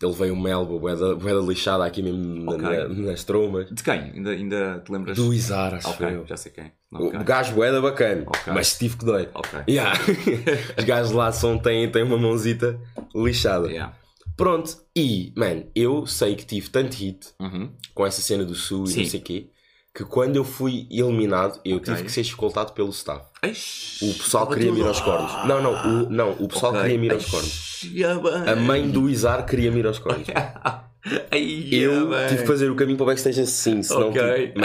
Ele 0.02 0.12
veio 0.14 0.34
um 0.34 0.42
Melbo, 0.42 0.80
bué 0.80 0.96
da, 0.96 1.16
bué 1.16 1.34
da 1.34 1.40
lixada 1.40 1.86
aqui 1.86 2.02
mesmo 2.02 2.44
na- 2.44 2.52
Ok. 2.54 2.62
na- 2.64 2.88
nas 3.12 3.24
trombas. 3.24 3.70
De 3.72 3.82
quem? 3.84 3.94
Ainda, 4.16 4.32
ainda 4.32 4.82
te 4.86 4.92
lembras? 4.92 5.16
Do 5.18 5.34
Izar, 5.34 5.76
acho 5.76 5.90
Ok, 5.90 6.08
eu. 6.08 6.26
já 6.28 6.36
sei 6.36 6.52
quem. 6.52 6.72
O 6.92 7.06
Ok. 7.08 7.20
O 7.20 7.24
gajo 7.24 7.54
bué 7.54 7.72
da 7.72 7.80
bacana, 7.80 8.26
mas 8.54 8.78
tive 8.78 8.98
que 8.98 9.06
dói. 9.06 9.30
Yeah. 9.70 9.98
Os 10.78 10.84
gajos 10.84 11.12
lá 11.12 11.32
são, 11.32 11.58
têm, 11.58 11.90
têm 11.90 12.04
uma 12.04 12.18
mãozita 12.18 12.80
lixada. 13.16 13.68
Yeah. 13.70 13.96
Pronto, 14.36 14.76
e, 14.96 15.32
mano, 15.38 15.66
eu 15.76 16.06
sei 16.08 16.36
que 16.36 16.46
tive 16.46 16.70
tanto 16.70 16.96
hit 16.98 17.28
Uhum. 17.40 17.70
com 17.94 18.06
essa 18.06 18.20
cena 18.22 18.44
do 18.44 18.56
Sul 18.56 18.86
e 18.86 18.88
Sim. 18.88 19.02
não 19.04 19.10
sei 19.10 19.20
o 19.20 19.24
quê, 19.24 19.50
que 19.96 20.04
quando 20.04 20.36
eu 20.38 20.44
fui 20.44 20.88
eliminado, 20.90 21.60
eu 21.64 21.78
Ok. 21.78 21.94
tive 21.94 22.06
que 22.06 22.12
ser 22.12 22.22
escoltado 22.22 22.72
pelo 22.74 22.90
staff. 22.90 23.26
Eish, 23.44 24.00
O 24.02 24.14
pessoal 24.16 24.48
queria 24.48 24.72
me 24.72 24.80
ir 24.80 24.82
tudo- 24.82 24.88
aos 24.90 25.02
cornos. 25.02 25.48
Não, 25.48 25.62
não, 25.62 25.74
o, 25.74 26.10
não, 26.10 26.32
o 26.32 26.48
pessoal 26.48 26.72
Ok. 26.72 26.82
queria 26.84 26.98
me 26.98 27.06
ir 27.08 27.14
aos 27.14 27.26
cornos. 27.26 27.82
A 28.48 28.56
mãe 28.56 28.90
do 28.90 29.10
Izar 29.10 29.46
queria 29.46 29.72
me 29.72 29.80
ir 29.80 29.86
aos 29.86 30.00
cornos. 30.00 30.26
Eu 31.72 32.10
tive 32.30 32.42
que 32.42 32.48
fazer 32.48 32.70
o 32.72 32.76
caminho 32.76 32.98
para 32.98 33.04
o 33.04 33.08
backstage 33.08 33.42
assim, 33.42 33.84
senão, 33.84 34.10
Ok. 34.10 34.48
tipo, 34.48 34.60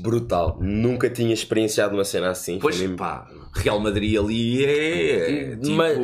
brutal. 0.00 0.58
Nunca 0.60 1.08
tinha 1.10 1.32
experienciado 1.34 1.94
uma 1.94 2.04
cena 2.04 2.30
assim. 2.30 2.58
Pois 2.58 2.76
foi 2.76 2.84
mesmo- 2.86 2.98
pá, 2.98 3.26
Real 3.54 3.80
Madrid 3.80 4.18
ali 4.18 4.64
é. 4.64 5.56
Tipo... 5.56 5.70
Mas 5.72 5.98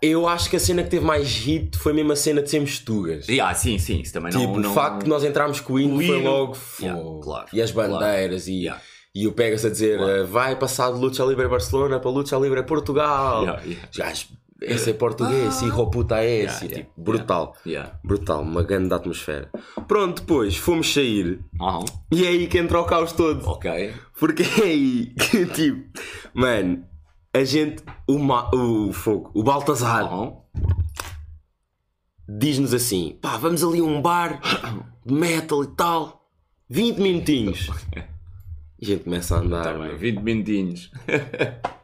eu 0.00 0.26
acho 0.28 0.48
que 0.50 0.56
a 0.56 0.60
cena 0.60 0.82
que 0.82 0.90
teve 0.90 1.04
mais 1.04 1.28
hit 1.38 1.76
foi 1.78 1.92
mesmo 1.92 2.12
a 2.12 2.16
cena 2.16 2.42
de 2.42 2.50
sermos 2.50 2.78
tugas. 2.78 3.26
Ah, 3.42 3.52
sim, 3.54 3.78
sim, 3.78 4.00
isso 4.00 4.12
também 4.12 4.32
não. 4.32 4.40
Tipo, 4.40 4.58
não... 4.60 4.70
o 4.70 4.74
facto 4.74 5.02
de 5.04 5.08
nós 5.08 5.24
entrarmos 5.24 5.60
com 5.60 5.74
o 5.74 5.80
hino 5.80 5.96
O 5.96 6.02
foi 6.06 6.22
logo 6.22 6.56
Yeah, 6.80 7.02
claro, 7.22 7.46
E 7.52 7.60
as 7.60 7.70
bandeiras 7.70 8.46
e, 8.48 8.62
Yeah. 8.62 8.80
e 9.14 9.26
o 9.26 9.32
Pegas 9.32 9.64
a 9.64 9.70
dizer 9.70 9.98
Claro. 9.98 10.12
eh, 10.12 10.22
vai 10.24 10.56
passar 10.56 10.92
de 10.92 10.98
Lucha 10.98 11.24
Libre 11.24 11.48
Barcelona 11.48 11.98
para 12.00 12.10
Lucha 12.10 12.36
Libre 12.38 12.62
Portugal. 12.62 13.42
Yeah, 13.42 13.62
yeah. 13.64 14.14
Esse 14.62 14.90
é 14.90 14.92
português, 14.94 15.62
Ah. 15.62 15.66
hijo 15.66 15.86
puta 15.90 16.16
é 16.22 16.24
Yeah, 16.26 16.52
esse. 16.52 16.64
yeah, 16.66 16.84
tipo, 16.84 17.00
brutal. 17.00 17.54
Yeah. 17.66 17.98
Brutal, 18.04 18.42
uma 18.42 18.62
grande 18.62 18.92
atmosfera. 18.94 19.50
Pronto, 19.86 20.20
depois 20.22 20.56
fomos 20.56 20.92
sair 20.92 21.40
Aham. 21.60 21.84
e 22.12 22.24
é 22.24 22.28
aí 22.28 22.46
que 22.46 22.58
entra 22.58 22.80
o 22.80 22.84
caos 22.84 23.12
todo. 23.12 23.46
Ok. 23.48 23.92
Porque 24.18 24.42
é 24.42 24.62
aí 24.64 25.06
que, 25.14 25.46
tipo, 25.52 26.00
mano, 26.34 26.84
a 27.34 27.44
gente, 27.44 27.82
o, 28.08 28.18
Ma- 28.18 28.50
o 28.54 28.92
fogo, 28.92 29.30
o 29.34 29.42
Baltazar 29.42 30.04
Aham. 30.04 30.32
diz-nos 32.28 32.74
assim: 32.74 33.18
pá, 33.20 33.36
vamos 33.36 33.62
ali 33.62 33.80
a 33.80 33.84
um 33.84 34.00
bar 34.00 34.40
de 35.04 35.12
metal 35.14 35.62
e 35.64 35.68
tal, 35.68 36.28
20 36.68 36.98
minutinhos. 36.98 37.70
E 38.78 38.84
a 38.84 38.88
gente 38.88 39.04
começa 39.04 39.34
a 39.36 39.38
andar. 39.38 39.62
Tá 39.64 39.70
bem, 39.72 39.78
mano. 39.78 39.96
20 39.96 40.18
minutinhos. 40.20 40.90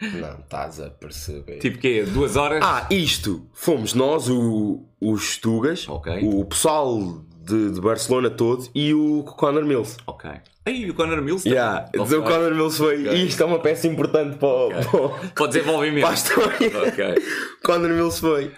Não, 0.00 0.38
estás 0.38 0.80
a 0.80 0.90
perceber. 0.90 1.58
Tipo 1.58 1.78
quê? 1.78 2.04
Duas 2.04 2.36
horas? 2.36 2.62
Ah, 2.64 2.86
isto, 2.90 3.46
fomos 3.52 3.94
nós, 3.94 4.28
o, 4.28 4.84
os 5.00 5.36
Tugas, 5.38 5.88
Ok. 5.88 6.20
o 6.22 6.44
pessoal 6.44 7.24
de, 7.44 7.72
de 7.72 7.80
Barcelona 7.80 8.30
todo 8.30 8.68
e 8.74 8.94
o 8.94 9.24
Conor 9.24 9.64
Mills. 9.64 9.96
Ok. 10.06 10.30
Aí 10.66 10.88
o 10.90 10.94
Conor 10.94 11.20
Mills 11.22 11.48
Yeah, 11.48 11.80
também. 11.90 12.18
O 12.18 12.22
Conor 12.22 12.54
Mills 12.54 12.76
foi. 12.78 13.08
Ok. 13.08 13.24
Isto 13.24 13.42
é 13.42 13.46
uma 13.46 13.58
peça 13.58 13.86
importante 13.88 14.36
para, 14.38 14.48
o- 14.48 14.68
para, 14.68 15.00
o- 15.02 15.08
Para 15.34 15.44
o 15.44 15.46
desenvolvimento. 15.48 16.02
para 16.02 16.10
a 16.10 16.14
história. 16.14 16.88
Ok. 16.88 17.14
Conor 17.64 17.88
Mills 17.90 18.20
foi. 18.20 18.52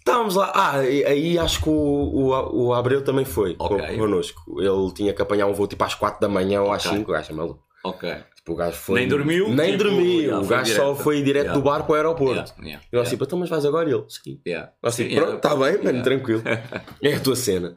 Estávamos 0.00 0.34
lá. 0.34 0.52
Ah, 0.54 0.84
e- 0.84 1.04
aí 1.04 1.38
acho 1.38 1.62
que 1.62 1.68
o, 1.68 1.72
o, 1.72 2.66
o 2.66 2.74
Abreu 2.74 3.02
também 3.02 3.24
foi 3.24 3.54
Ok. 3.58 3.78
con- 3.78 3.96
connosco. 3.98 4.60
Ele 4.60 4.92
tinha 4.92 5.14
que 5.14 5.22
apanhar 5.22 5.46
um 5.46 5.54
voo 5.54 5.66
tipo 5.66 5.82
às 5.84 5.94
4 5.94 6.20
da 6.20 6.28
manhã 6.28 6.60
ou 6.60 6.72
às 6.72 6.84
Ok. 6.84 6.98
5. 6.98 7.10
O 7.10 7.14
gajo 7.14 7.32
é 7.32 7.34
maluco. 7.34 7.62
Ok. 7.84 8.14
Tipo, 8.36 8.52
o 8.52 8.56
gajo 8.56 8.76
foi. 8.76 9.00
Nem 9.00 9.08
dormiu, 9.08 9.48
Nem 9.50 9.72
tipo, 9.72 9.84
dormiu. 9.84 10.20
yeah, 10.20 10.40
o 10.40 10.46
gajo 10.46 10.74
só 10.74 10.94
foi 10.94 11.22
direto 11.22 11.44
Yeah. 11.44 11.60
do 11.60 11.64
bar 11.64 11.84
para 11.84 11.92
o 11.92 11.94
aeroporto. 11.94 12.52
Yeah, 12.58 12.62
yeah, 12.64 12.86
E 12.92 12.96
nós 12.96 13.08
tipo, 13.08 13.24
então, 13.24 13.38
mas 13.38 13.48
vais 13.50 13.64
agora? 13.64 13.88
E 13.88 13.92
ele. 13.92 14.40
Yeah. 14.46 14.72
Nós 14.82 14.94
Sim, 14.94 15.08
tipo, 15.08 15.20
pronto, 15.20 15.36
está 15.36 15.54
bem, 15.56 15.82
mano, 15.82 16.02
tranquilo. 16.02 16.42
É 17.02 17.14
a 17.14 17.20
tua 17.20 17.36
cena. 17.36 17.76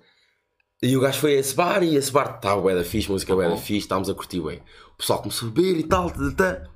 E 0.81 0.95
o 0.95 1.01
gajo 1.01 1.19
foi 1.19 1.35
a 1.35 1.39
esse 1.39 1.55
bar 1.55 1.83
e 1.83 1.95
esse 1.95 2.11
bar 2.11 2.35
estava 2.35 2.61
bué 2.61 2.75
da 2.75 2.83
fixe, 2.83 3.09
música 3.11 3.33
bué 3.35 3.45
da 3.47 3.51
Uhum. 3.53 3.57
fixe, 3.57 3.79
estávamos 3.79 4.09
a 4.09 4.13
curtir 4.13 4.39
bem. 4.41 4.61
O 4.93 4.97
pessoal 4.97 5.19
começou 5.21 5.49
a 5.49 5.51
beber 5.51 5.79
e 5.79 5.83
tal, 5.83 6.09
tá, 6.11 6.17
tá, 6.35 6.53
tá. 6.53 6.69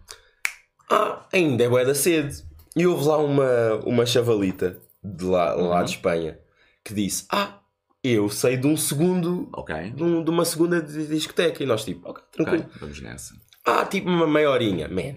Ah, 0.90 1.26
ainda 1.32 1.64
é 1.64 1.70
bué 1.70 1.86
da 1.86 1.94
cedo. 1.96 2.34
E 2.76 2.86
houve 2.88 3.06
lá 3.06 3.18
uma, 3.18 3.76
uma 3.86 4.06
chavalita 4.06 4.78
de 5.04 5.24
lá, 5.26 5.54
lá 5.54 5.80
Uhum. 5.80 5.86
de 5.86 5.92
Espanha 5.92 6.40
que 6.84 6.94
disse, 6.94 7.26
ah, 7.32 7.60
eu 8.04 8.30
sei 8.30 8.58
de 8.58 8.68
um 8.68 8.76
segundo, 8.78 9.47
Ok. 9.54 9.91
de, 9.91 10.04
um- 10.04 10.24
de 10.24 10.30
uma 10.30 10.45
segunda 10.45 10.82
di- 10.82 11.08
discoteca. 11.08 11.62
E 11.64 11.66
nós 11.66 11.84
tipo, 11.86 12.10
ok, 12.10 12.24
tranquilo. 12.32 12.64
Ok. 12.68 12.80
Vamos 12.80 13.02
nessa. 13.02 13.34
Ah, 13.66 13.86
tipo 13.86 14.10
uma 14.10 14.26
meia 14.28 14.49
horinha. 14.49 14.88
Man, 14.88 15.16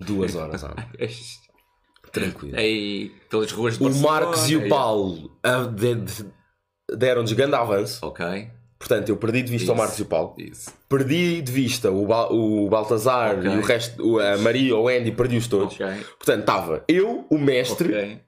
duas 0.00 0.34
horas, 0.34 0.62
tranquilo. 2.12 2.56
Pelas 3.28 3.52
ruas 3.52 3.78
de 3.78 3.84
O 3.84 3.94
Marcos 3.96 4.50
e 4.50 4.56
o 4.56 4.62
aí- 4.62 4.68
Paulo 4.68 5.30
de- 5.74 5.94
de- 5.94 6.26
deram-nos 6.96 7.32
grande 7.32 7.54
avanço. 7.54 8.04
Ok. 8.04 8.50
Portanto, 8.78 9.08
eu 9.10 9.16
perdi 9.16 9.42
de 9.42 9.52
vista 9.52 9.70
o 9.70 9.74
Isso. 9.74 9.78
Marcos 9.80 9.98
e 9.98 10.02
o 10.02 10.06
Paulo. 10.06 10.34
Isso. 10.38 10.72
Perdi 10.88 11.40
de 11.40 11.52
vista 11.52 11.90
o, 11.92 12.04
Ba- 12.04 12.32
o 12.32 12.68
Baltazar 12.68 13.38
Ok. 13.38 13.50
e 13.50 13.56
o 13.56 13.60
resto, 13.62 14.04
o- 14.04 14.18
a 14.18 14.36
Maria, 14.38 14.76
o 14.76 14.88
Andy, 14.88 15.12
perdi-os 15.12 15.46
todos. 15.46 15.74
Ok. 15.74 15.86
Portanto, 16.18 16.40
estava 16.40 16.84
eu, 16.88 17.24
o 17.30 17.38
mestre, 17.38 17.88
Ok. 17.94 18.20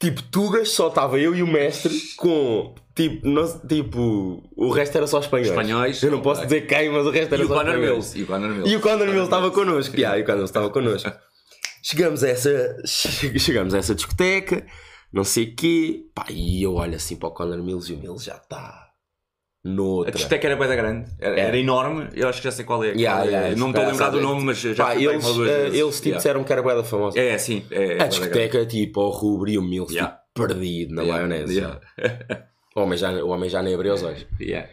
tipo 0.00 0.22
Tugas, 0.24 0.70
só 0.70 0.88
estava 0.88 1.18
eu 1.20 1.34
e 1.36 1.42
o 1.42 1.46
mestre 1.46 1.96
com. 2.16 2.74
Tipo, 2.94 3.26
não- 3.28 3.58
tipo, 3.66 4.42
o 4.56 4.70
resto 4.70 4.96
era 4.96 5.06
só 5.08 5.18
espanhóis. 5.18 5.48
Espanhóis, 5.48 6.00
Eu 6.02 6.10
não 6.12 6.20
posso 6.22 6.42
dizer 6.42 6.66
quem, 6.66 6.90
mas 6.90 7.04
o 7.06 7.10
resto 7.10 7.32
era 7.34 7.42
E 7.42 7.44
o 7.44 7.48
só 7.48 7.54
Conor 7.54 7.68
espanhóis. 7.74 7.90
Mills. 8.14 8.18
E 8.18 8.22
o 8.22 8.26
Conor 8.26 8.48
Mills. 8.50 8.72
E 8.72 8.76
o 8.76 8.80
Conor 8.80 9.06
Mills 9.08 9.24
estava 9.24 9.50
connosco. 9.50 9.96
Yeah, 9.96 10.18
e 10.18 10.22
o 10.22 10.24
Conor 10.24 10.36
Mills 10.38 10.50
estava 10.50 10.70
connosco. 10.70 11.12
Chegamos 11.82 12.22
a 12.24 12.28
essa, 12.28 12.76
che- 12.86 13.38
chegamos 13.38 13.74
a 13.74 13.78
essa 13.78 13.94
discoteca, 13.94 14.64
não 15.12 15.24
sei 15.24 15.44
o 15.44 15.56
quê. 15.56 16.04
Pá, 16.14 16.26
e 16.30 16.62
eu 16.62 16.74
olho 16.74 16.94
assim 16.94 17.16
para 17.16 17.28
o 17.28 17.32
Conor 17.32 17.62
Mills 17.62 17.90
e 17.92 17.96
o 17.96 17.98
Mills 17.98 18.24
já 18.24 18.36
está 18.36 18.58
A 18.58 19.68
noutra. 19.68 20.12
discoteca 20.12 20.46
era 20.46 20.56
bem 20.56 20.68
da 20.68 20.76
grande. 20.76 21.10
Era, 21.18 21.36
É. 21.36 21.40
era 21.48 21.58
enorme. 21.58 22.08
Eu 22.14 22.28
acho 22.28 22.38
que 22.38 22.44
já 22.44 22.52
sei 22.52 22.64
qual 22.64 22.82
é. 22.84 22.92
Yeah, 22.92 23.22
Qual 23.22 23.28
é. 23.28 23.30
yeah, 23.32 23.56
não 23.56 23.70
estou 23.70 23.84
a 23.84 23.88
lembrar 23.88 24.10
do 24.10 24.20
nome, 24.20 24.44
mas 24.44 24.58
já 24.58 24.84
Pá, 24.84 24.94
eles, 24.94 25.26
vezes. 25.36 25.78
eles 25.80 26.00
tipo 26.00 26.16
disseram 26.16 26.44
que 26.44 26.52
era 26.52 26.62
da 26.62 26.84
famosa. 26.84 27.18
É, 27.18 27.36
sim. 27.38 27.66
É, 27.72 27.94
a 27.94 27.96
da 27.98 28.06
discoteca, 28.06 28.64
tipo, 28.64 29.00
o 29.00 29.10
Rubri 29.10 29.54
e 29.54 29.58
o 29.58 29.62
Mills, 29.62 29.92
tipo, 29.94 30.08
perdido 30.32 30.94
na 30.94 31.04
maionese. 31.04 31.60
O, 32.74 32.80
homem 32.80 32.98
já, 32.98 33.10
o 33.24 33.28
homem 33.28 33.48
já 33.48 33.62
nem 33.62 33.74
abriu 33.74 33.94
os 33.94 34.02
olhos. 34.02 34.26
Yeah. 34.40 34.68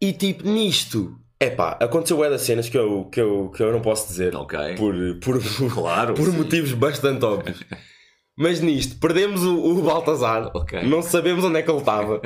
E 0.00 0.12
tipo, 0.12 0.48
nisto, 0.48 1.14
epá, 1.38 1.76
aconteceu 1.80 2.16
bué 2.16 2.30
das 2.30 2.40
cenas 2.42 2.68
que 2.68 2.78
eu, 2.78 3.04
que, 3.12 3.20
eu, 3.20 3.50
que 3.54 3.62
eu 3.62 3.72
não 3.72 3.80
posso 3.82 4.08
dizer. 4.08 4.34
Ok. 4.34 4.58
Por, 4.76 4.94
por, 5.20 5.40
Claro. 5.74 6.14
por 6.14 6.26
sim. 6.30 6.36
motivos 6.36 6.72
bastante 6.72 7.24
óbvios. 7.24 7.62
Mas 8.38 8.60
nisto, 8.60 8.98
perdemos 8.98 9.44
o, 9.44 9.54
o 9.58 9.82
Baltazar. 9.82 10.50
Ok. 10.54 10.82
Não 10.84 11.02
sabemos 11.02 11.44
onde 11.44 11.58
é 11.58 11.62
que 11.62 11.70
ele 11.70 11.78
estava. 11.80 12.22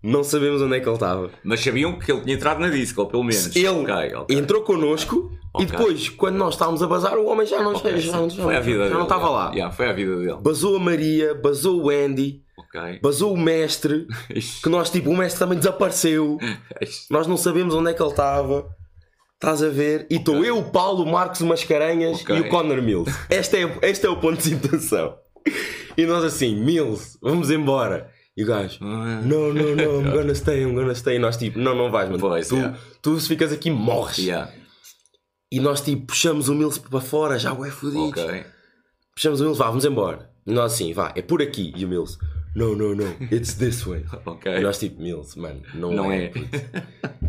Não 0.00 0.22
sabemos 0.22 0.62
onde 0.62 0.76
é 0.76 0.80
que 0.80 0.86
ele 0.88 0.94
estava. 0.94 1.30
Mas 1.44 1.60
sabiam 1.60 1.98
que 1.98 2.10
ele 2.12 2.20
tinha 2.22 2.34
entrado 2.34 2.60
na 2.60 2.68
disco, 2.68 3.04
pelo 3.06 3.22
menos. 3.24 3.54
Ele 3.56 3.68
Ok, 3.68 4.14
ok. 4.14 4.36
entrou 4.36 4.62
connosco 4.62 5.32
e 5.60 5.66
depois, 5.66 6.08
quando 6.08 6.36
nós 6.36 6.54
estávamos 6.54 6.82
a 6.82 6.86
bazar, 6.86 7.16
o 7.18 7.26
homem 7.26 7.46
já 7.46 7.60
não, 7.62 7.74
já, 7.76 7.96
já, 7.96 8.28
Foi 8.42 8.56
a 8.56 8.60
vida 8.60 8.78
já 8.78 8.84
dele. 8.84 8.94
não 8.94 9.02
estava 9.02 9.28
lá. 9.28 9.50
Yeah, 9.52 9.72
foi 9.74 9.88
a 9.88 9.92
vida 9.92 10.16
dele. 10.16 10.38
Basou 10.40 10.76
a 10.76 10.78
Maria, 10.80 11.34
basou 11.34 11.84
o 11.84 11.90
Andy, 11.90 12.42
Ok. 12.64 13.00
basou 13.02 13.32
o 13.32 13.38
mestre, 13.38 14.06
que 14.62 14.68
nós 14.68 14.90
tipo, 14.90 15.10
o 15.10 15.16
mestre 15.16 15.38
também 15.38 15.58
desapareceu. 15.58 16.38
Nós 17.10 17.26
não 17.26 17.36
sabemos 17.36 17.74
onde 17.74 17.90
é 17.90 17.94
que 17.94 18.02
ele 18.02 18.10
estava. 18.10 18.66
Estás 19.34 19.62
a 19.62 19.68
ver? 19.68 20.06
E 20.08 20.16
estou 20.16 20.44
eu, 20.44 20.58
o 20.58 20.70
Paulo, 20.70 21.02
o 21.02 21.10
Marcos, 21.10 21.40
Mascarenhas 21.40 22.20
Ok. 22.20 22.36
e 22.36 22.40
o 22.40 22.48
Conor 22.48 22.80
Mills. 22.80 23.12
Este 23.28 23.56
é, 23.56 23.78
este 23.82 24.06
é 24.06 24.08
o 24.08 24.16
ponto 24.20 24.36
de 24.36 24.44
situação. 24.44 25.16
E 25.96 26.06
nós 26.06 26.22
assim, 26.22 26.54
Mills, 26.54 27.18
vamos 27.20 27.50
embora. 27.50 28.08
E 28.36 28.44
o 28.44 28.46
gajo, 28.46 28.78
não, 28.80 29.52
não, 29.52 29.74
não, 29.74 30.00
I'm 30.00 30.10
gonna 30.14 30.34
stay, 30.34 30.62
I'm 30.62 30.74
gonna 30.74 30.94
stay. 30.94 31.16
E 31.16 31.18
nós 31.18 31.36
tipo, 31.36 31.58
não, 31.58 31.74
não 31.74 31.90
vais, 31.90 32.08
mano. 32.08 32.20
Pois, 32.20 32.48
tu, 32.48 32.56
yeah. 32.56 32.78
tu 33.02 33.18
se 33.20 33.28
ficas 33.28 33.52
aqui 33.52 33.70
morres. 33.70 34.18
Yeah. 34.18 34.50
E 35.50 35.60
nós 35.60 35.82
tipo, 35.82 36.06
puxamos 36.06 36.48
o 36.48 36.54
Mills 36.54 36.80
para 36.80 37.00
fora, 37.00 37.38
já 37.38 37.52
o 37.52 37.64
é 37.64 37.70
fodido. 37.70 38.08
Ok. 38.08 38.44
Puxamos 39.14 39.40
o 39.40 39.42
Mills, 39.42 39.58
vá, 39.58 39.66
vamos 39.66 39.84
embora. 39.84 40.30
E 40.46 40.52
nós 40.52 40.72
assim, 40.72 40.94
vá, 40.94 41.12
é 41.14 41.20
por 41.20 41.42
aqui. 41.42 41.74
E 41.76 41.84
o 41.84 41.88
Mills, 41.88 42.16
no, 42.54 42.76
no, 42.76 42.94
no, 42.94 43.04
it's 43.32 43.54
this 43.54 43.84
way. 43.86 44.04
Ok. 44.26 44.52
E 44.56 44.60
nós 44.60 44.78
tipo, 44.78 45.00
Mills, 45.00 45.38
mano, 45.38 45.62
não, 45.74 45.92
Não 45.92 46.12
é. 46.12 46.26
é. 46.26 46.32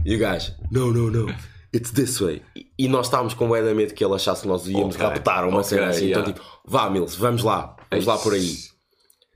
E 0.05 0.15
o 0.15 0.19
gajo, 0.19 0.53
no, 0.71 0.91
no, 0.91 1.09
no, 1.09 1.33
it's 1.73 1.91
this 1.91 2.19
way. 2.19 2.41
E, 2.55 2.67
e 2.77 2.87
nós 2.87 3.07
estávamos 3.07 3.33
com 3.33 3.45
o 3.45 3.49
medo 3.75 3.93
que 3.93 4.03
ele 4.03 4.13
achasse 4.15 4.41
que 4.41 4.47
nós 4.47 4.67
íamos 4.67 4.95
Ok, 4.95 5.07
raptar 5.07 5.45
uma 5.47 5.59
ok, 5.59 5.69
cena 5.69 5.87
assim. 5.87 6.05
yeah. 6.07 6.21
Então 6.21 6.33
tipo, 6.33 6.61
vá 6.65 6.89
Mills, 6.89 7.17
vamos 7.17 7.43
lá, 7.43 7.75
vamos 7.89 8.05
lá 8.05 8.17
por 8.17 8.33
aí. 8.33 8.55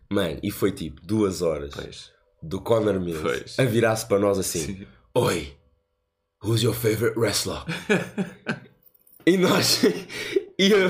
Mano, 0.09 0.39
e 0.41 0.51
foi 0.51 0.71
tipo 0.71 1.01
duas 1.05 1.41
horas 1.41 1.71
Pois. 1.73 2.11
do 2.41 2.61
Conor 2.61 2.99
Mills 2.99 3.21
Pois. 3.21 3.59
a 3.59 3.63
virar-se 3.65 4.05
para 4.05 4.19
nós 4.19 4.37
assim. 4.37 4.59
Sim. 4.59 4.87
Oi, 5.15 5.53
who's 6.43 6.61
your 6.63 6.75
favorite 6.75 7.17
wrestler? 7.19 7.63
e 9.25 9.37
nós. 9.37 9.81
E 10.59 10.71
eu, 10.71 10.89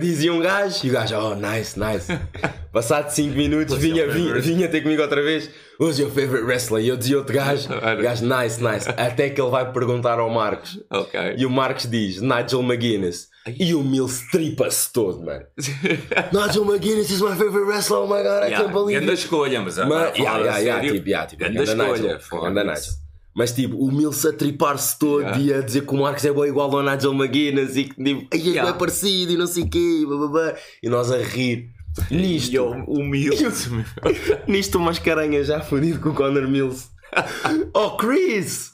dizia 0.00 0.32
um 0.32 0.40
gajo, 0.40 0.86
e 0.86 0.90
o 0.90 0.92
gajo, 0.92 1.16
oh, 1.16 1.34
nice, 1.34 1.78
nice. 1.78 2.06
Passado 2.72 3.10
5 3.10 3.36
minutos, 3.36 3.76
vinha, 3.76 4.06
vinha, 4.08 4.34
vinha 4.40 4.68
ter 4.68 4.80
comigo 4.80 5.02
outra 5.02 5.20
vez, 5.22 5.50
who's 5.78 5.98
your 5.98 6.10
favorite 6.10 6.44
wrestler? 6.44 6.82
E 6.82 6.88
eu 6.88 6.96
dizia 6.96 7.18
outro 7.18 7.34
gajo, 7.34 7.68
o 7.74 8.02
gajo, 8.02 8.24
nice, 8.24 8.62
nice. 8.62 8.88
Até 8.96 9.28
que 9.28 9.40
ele 9.40 9.50
vai 9.50 9.70
perguntar 9.72 10.18
ao 10.18 10.30
Marcos. 10.30 10.80
Ok. 10.88 11.18
E 11.36 11.44
o 11.44 11.50
Marcos 11.50 11.86
diz, 11.90 12.20
Nigel 12.20 12.62
McGuinness. 12.62 13.28
E 13.58 13.74
o 13.74 13.82
Mills 13.82 14.30
tripa-se 14.30 14.92
todo, 14.92 15.20
mano. 15.24 15.44
Nigel 16.32 16.64
McGuinness 16.64 17.10
is 17.10 17.20
my 17.20 17.30
favorite 17.36 17.66
wrestler, 17.66 18.00
oh 18.00 18.06
my 18.06 18.22
god, 18.22 18.44
I 18.44 18.50
Yeah, 18.50 18.62
can't 18.62 18.72
believe 18.72 18.98
Grande 19.00 19.12
it. 19.12 19.18
escolha, 19.24 19.60
mas. 19.60 19.76
Mas, 19.76 19.88
agora, 19.90 20.16
yeah, 20.18 20.38
yeah, 20.38 20.58
yeah, 20.58 20.80
tipo, 20.92 21.08
yeah, 21.08 21.26
tipo, 21.26 21.40
grande 21.40 21.62
escolha. 21.62 22.14
Nigel, 22.14 22.40
ganda 22.40 22.64
Nigel. 22.64 22.92
Mas 23.34 23.52
tipo, 23.52 23.76
o 23.76 23.92
Mills 23.92 24.26
a 24.26 24.32
tripar-se 24.32 24.98
todo 24.98 25.20
Yeah. 25.20 25.38
e 25.40 25.54
a 25.54 25.60
dizer 25.60 25.86
que 25.86 25.94
o 25.94 25.98
Marcos 25.98 26.24
é 26.24 26.32
bom 26.32 26.44
igual 26.44 26.74
ao 26.76 26.82
Nigel 26.82 27.14
McGuinness 27.14 27.76
e 27.76 27.84
que 27.84 27.94
tipo, 28.02 28.28
"Ai, 28.32 28.40
é 28.40 28.42
Yeah. 28.44 28.70
bem 28.70 28.78
parecido 28.78 29.32
e 29.32 29.36
não 29.36 29.46
sei 29.46 29.62
o 29.64 29.68
quê, 29.70 30.02
blá, 30.06 30.16
blá, 30.16 30.28
blá." 30.28 30.54
e 30.82 30.88
nós 30.88 31.10
a 31.12 31.18
rir. 31.18 31.70
Nisto, 32.10 32.52
E 32.52 32.54
eu 32.56 32.70
humilde. 32.86 33.42
nisto 34.46 34.78
o 34.78 34.80
Mascarenha 34.80 35.42
já 35.42 35.60
fodido 35.60 36.00
com 36.00 36.10
o 36.10 36.14
Conor 36.14 36.46
Mills. 36.48 36.88
oh, 37.74 37.90
Chris! 37.96 38.72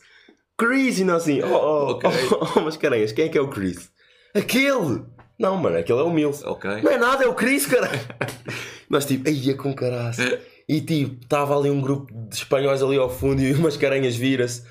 Chris! 0.59 0.99
E 0.99 1.05
nós 1.05 1.23
assim, 1.23 1.43
oh, 1.43 1.47
oh, 1.55 1.91
Ok. 1.93 2.11
oh, 2.33 2.49
oh, 2.57 2.61
Mascarenhas, 2.63 3.13
quem 3.13 3.27
é 3.27 3.29
que 3.29 3.39
é 3.39 3.41
o 3.41 3.49
Chris? 3.49 3.91
Aquele! 4.35 5.03
Não, 5.39 5.57
mano, 5.57 5.77
aquele 5.79 5.99
é 5.99 6.03
o 6.03 6.11
Mills. 6.11 6.43
Ok. 6.47 6.71
Não 6.83 6.91
é 6.91 6.99
nada, 6.99 7.25
é 7.25 7.29
o 7.29 7.35
Chris, 7.35 7.67
caralho. 7.67 8.01
Nós 8.89 9.05
tipo, 9.05 9.29
ia 9.29 9.55
com 9.55 9.75
caraço. 9.75 10.23
E 10.69 10.81
tipo, 10.81 11.23
estava 11.23 11.57
ali 11.57 11.71
um 11.71 11.81
grupo 11.81 12.13
de 12.29 12.35
espanhóis 12.35 12.83
ali 12.83 12.97
ao 12.97 13.09
fundo 13.09 13.41
e 13.41 13.53
umas 13.55 13.77
caranhas 13.77 14.17
vira-se. 14.17 14.65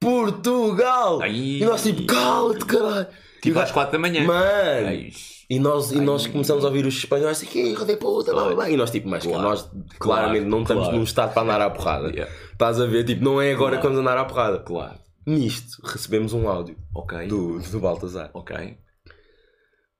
Portugal! 0.00 1.20
Ai. 1.22 1.34
E 1.34 1.64
nós 1.64 1.82
tipo, 1.82 2.04
cala-te, 2.06 2.64
caralho! 2.64 3.06
Tipo 3.42 3.58
às 3.58 3.64
gajo, 3.64 3.74
4 3.74 3.92
da 3.92 3.98
manhã. 3.98 4.24
Mano! 4.24 4.86
Ai, 4.88 5.10
E 5.48 5.58
nós, 5.58 5.92
e 5.92 6.00
nós 6.00 6.26
Ai. 6.26 6.32
começamos 6.32 6.64
a 6.64 6.68
ouvir 6.68 6.84
os 6.86 6.94
espanhóis 6.96 7.36
assim, 7.36 7.46
que 7.46 7.72
roda 7.74 7.96
puta, 7.96 8.32
blá, 8.32 8.44
blá, 8.46 8.54
blá. 8.54 8.70
E 8.70 8.76
nós 8.76 8.90
tipo, 8.90 9.08
mas 9.08 9.24
Claro. 9.24 9.42
nós 9.42 9.70
claramente 9.98 10.40
Claro, 10.42 10.50
não 10.50 10.62
estamos 10.62 10.82
claro. 10.84 10.96
num 10.98 11.04
estado 11.04 11.32
para 11.34 11.42
andar 11.42 11.60
à 11.60 11.70
porrada. 11.70 12.08
Yeah. 12.10 12.32
Estás 12.52 12.80
a 12.80 12.86
ver? 12.86 13.04
Tipo, 13.04 13.24
não 13.24 13.40
é 13.40 13.52
agora 13.52 13.76
que 13.76 13.82
vamos 13.82 13.98
andar 13.98 14.16
à 14.18 14.24
porrada. 14.24 14.58
Claro. 14.60 14.98
Nisto, 15.26 15.80
recebemos 15.84 16.32
um 16.32 16.48
áudio 16.48 16.76
Ok. 16.94 17.26
do, 17.26 17.58
do 17.60 17.80
Baltazar. 17.80 18.30
Ok. 18.32 18.76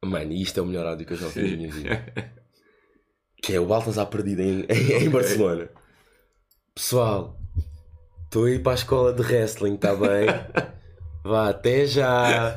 Mano, 0.04 0.32
e 0.32 0.42
isto 0.42 0.58
é 0.60 0.62
o 0.62 0.66
melhor 0.66 0.86
áudio 0.86 1.06
que 1.06 1.12
eu 1.14 1.16
já 1.16 1.26
ouvi 1.26 1.50
na 1.50 1.56
minha 1.56 1.70
vida. 1.72 2.06
que 3.46 3.54
é 3.54 3.60
o 3.60 3.66
Baltazar 3.66 4.06
perdido 4.06 4.42
em, 4.42 4.66
em, 4.68 5.04
em 5.04 5.08
Barcelona. 5.08 5.68
Pessoal, 6.74 7.38
estou 8.24 8.44
a 8.46 8.50
ir 8.50 8.62
para 8.62 8.72
a 8.72 8.74
escola 8.74 9.12
de 9.12 9.22
wrestling, 9.22 9.76
está 9.76 9.94
bem? 9.94 10.26
Vá, 11.24 11.48
até 11.50 11.86
já. 11.86 12.54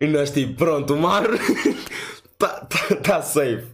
E 0.00 0.06
nós 0.06 0.30
tipo, 0.30 0.54
pronto, 0.56 0.94
o 0.94 0.98
mar 0.98 1.24
está 1.32 2.48
tá, 2.66 2.96
tá 3.02 3.22
safe. 3.22 3.66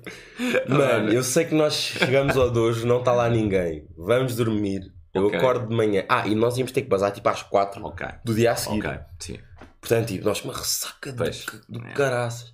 Mano, 0.69 1.11
eu 1.13 1.23
sei 1.23 1.47
que 1.47 1.55
nós 1.55 1.75
chegamos 1.75 2.37
ao 2.37 2.51
dojo, 2.51 2.87
não 2.87 2.99
está 2.99 3.13
lá 3.13 3.29
ninguém. 3.29 3.87
Vamos 3.97 4.37
dormir. 4.37 4.83
Eu 5.15 5.27
Ok. 5.27 5.39
acordo 5.39 5.69
de 5.69 5.75
manhã. 5.75 6.05
Ah, 6.09 6.29
e 6.29 6.35
nós 6.35 6.57
íamos 6.59 6.71
ter 6.73 6.83
que 6.83 6.89
bazar 6.89 7.11
tipo 7.11 7.29
às 7.29 7.43
4 7.43 7.83
Ok. 7.85 8.07
do 8.25 8.35
dia 8.35 8.53
a 8.53 8.57
seguir. 8.57 8.87
Ok. 8.87 9.01
Sim. 9.19 9.39
Portanto, 9.81 10.09
tipo, 10.09 10.25
nós 10.27 10.45
uma 10.45 10.53
ressaca 10.53 11.11
de, 11.11 11.17
Pois. 11.19 11.47
do 11.69 11.81
É. 11.87 11.93
caraças. 11.95 12.53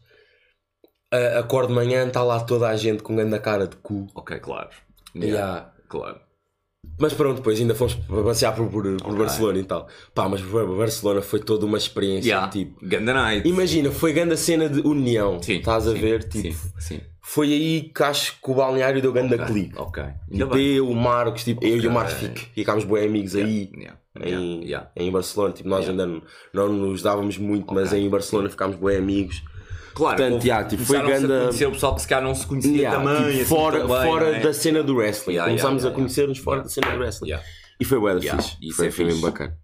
A- 1.14 1.38
acordo 1.40 1.68
de 1.68 1.74
manhã, 1.74 2.06
está 2.06 2.22
lá 2.22 2.40
toda 2.40 2.68
a 2.68 2.76
gente 2.76 3.02
com 3.02 3.14
grande 3.16 3.38
cara 3.40 3.66
de 3.66 3.76
cu. 3.76 4.06
Ok, 4.14 4.38
claro. 4.40 4.68
Yeah. 5.16 5.72
Claro. 5.88 6.18
Mas 7.00 7.14
pronto, 7.14 7.36
depois 7.36 7.58
ainda 7.58 7.74
fomos 7.74 7.94
passear 8.24 8.54
por, 8.54 8.68
por, 8.68 8.82
por 8.82 9.06
Ok. 9.06 9.18
Barcelona 9.18 9.58
e 9.58 9.64
tal. 9.64 9.88
Pá, 10.14 10.28
mas 10.28 10.42
Barcelona 10.42 11.22
foi 11.22 11.40
toda 11.40 11.64
uma 11.64 11.78
experiência. 11.78 12.28
Yeah. 12.28 12.48
Tipo, 12.48 12.78
Ganda 12.86 13.14
night. 13.14 13.48
imagina, 13.48 13.90
foi 13.90 14.12
grande 14.12 14.34
a 14.34 14.36
cena 14.36 14.68
de 14.68 14.80
união. 14.80 15.42
Sim. 15.42 15.58
Estás 15.58 15.86
a 15.88 15.92
sim, 15.92 15.98
ver? 16.00 16.24
Tipo, 16.28 16.52
Sim. 16.52 16.70
Sim. 16.78 17.00
foi 17.22 17.52
aí 17.52 17.82
que 17.94 18.02
acho 18.02 18.32
que 18.40 18.50
o 18.50 18.54
balneário 18.54 19.00
deu 19.00 19.12
grande 19.12 19.34
Ok. 19.34 19.46
clique. 19.46 19.74
Ok. 19.78 20.04
Tipo, 20.30 20.56
eu, 20.58 20.88
o 20.88 20.94
Marcos, 20.94 21.42
tipo, 21.44 21.64
eu 21.64 21.78
e 21.78 21.86
o 21.86 21.90
Marcos 21.90 22.14
fic- 22.14 22.50
ficámos 22.54 22.84
bem 22.84 23.06
amigos 23.06 23.34
aí. 23.34 23.70
Yeah. 23.74 23.98
Em, 24.20 24.28
Yeah. 24.28 24.64
Yeah. 24.64 24.90
em 24.96 25.10
Barcelona, 25.10 25.54
tipo, 25.54 25.68
nós 25.68 25.86
Yeah. 25.86 26.04
ainda 26.04 26.22
não, 26.52 26.68
não 26.68 26.86
nos 26.90 27.02
dávamos 27.02 27.38
muito, 27.38 27.72
mas 27.72 27.92
em 27.94 28.08
Barcelona 28.10 28.50
ficámos 28.50 28.76
bem 28.76 28.96
amigos. 28.98 29.42
Claro, 29.94 30.16
Portanto, 30.16 30.34
houve- 30.34 30.48
yeah, 30.48 30.68
tipo, 30.68 30.84
foi 30.84 30.96
começaram-se 31.00 31.32
a 31.32 31.38
conhecer 31.40 31.66
o 31.66 31.70
pessoal 31.72 31.94
que 31.94 32.02
se 32.02 32.08
calhar 32.08 32.24
não 32.24 32.34
se 32.34 32.46
conhecia 32.46 32.76
Yeah, 32.76 32.98
também. 32.98 33.16
tipo, 33.16 33.28
assim, 33.36 33.44
fora 33.44 33.80
também, 33.80 34.02
fora 34.02 34.36
é? 34.36 34.40
da 34.40 34.52
cena 34.52 34.82
do 34.82 34.96
wrestling. 34.96 35.34
Yeah, 35.34 35.50
Começámos 35.50 35.84
a 35.86 35.90
conhecer-nos 35.90 36.38
fora 36.38 36.62
da 36.62 36.68
cena 36.68 36.90
do 36.90 36.98
wrestling. 36.98 37.32
E 37.80 37.84
foi 37.84 37.98
bué 38.00 38.14
da 38.14 38.20
Yeah, 38.20 38.42
fixe. 38.42 38.56
isso 38.60 38.76
Foi, 38.76 38.86
é 38.88 38.90
foi 38.90 39.14
bacana. 39.20 39.56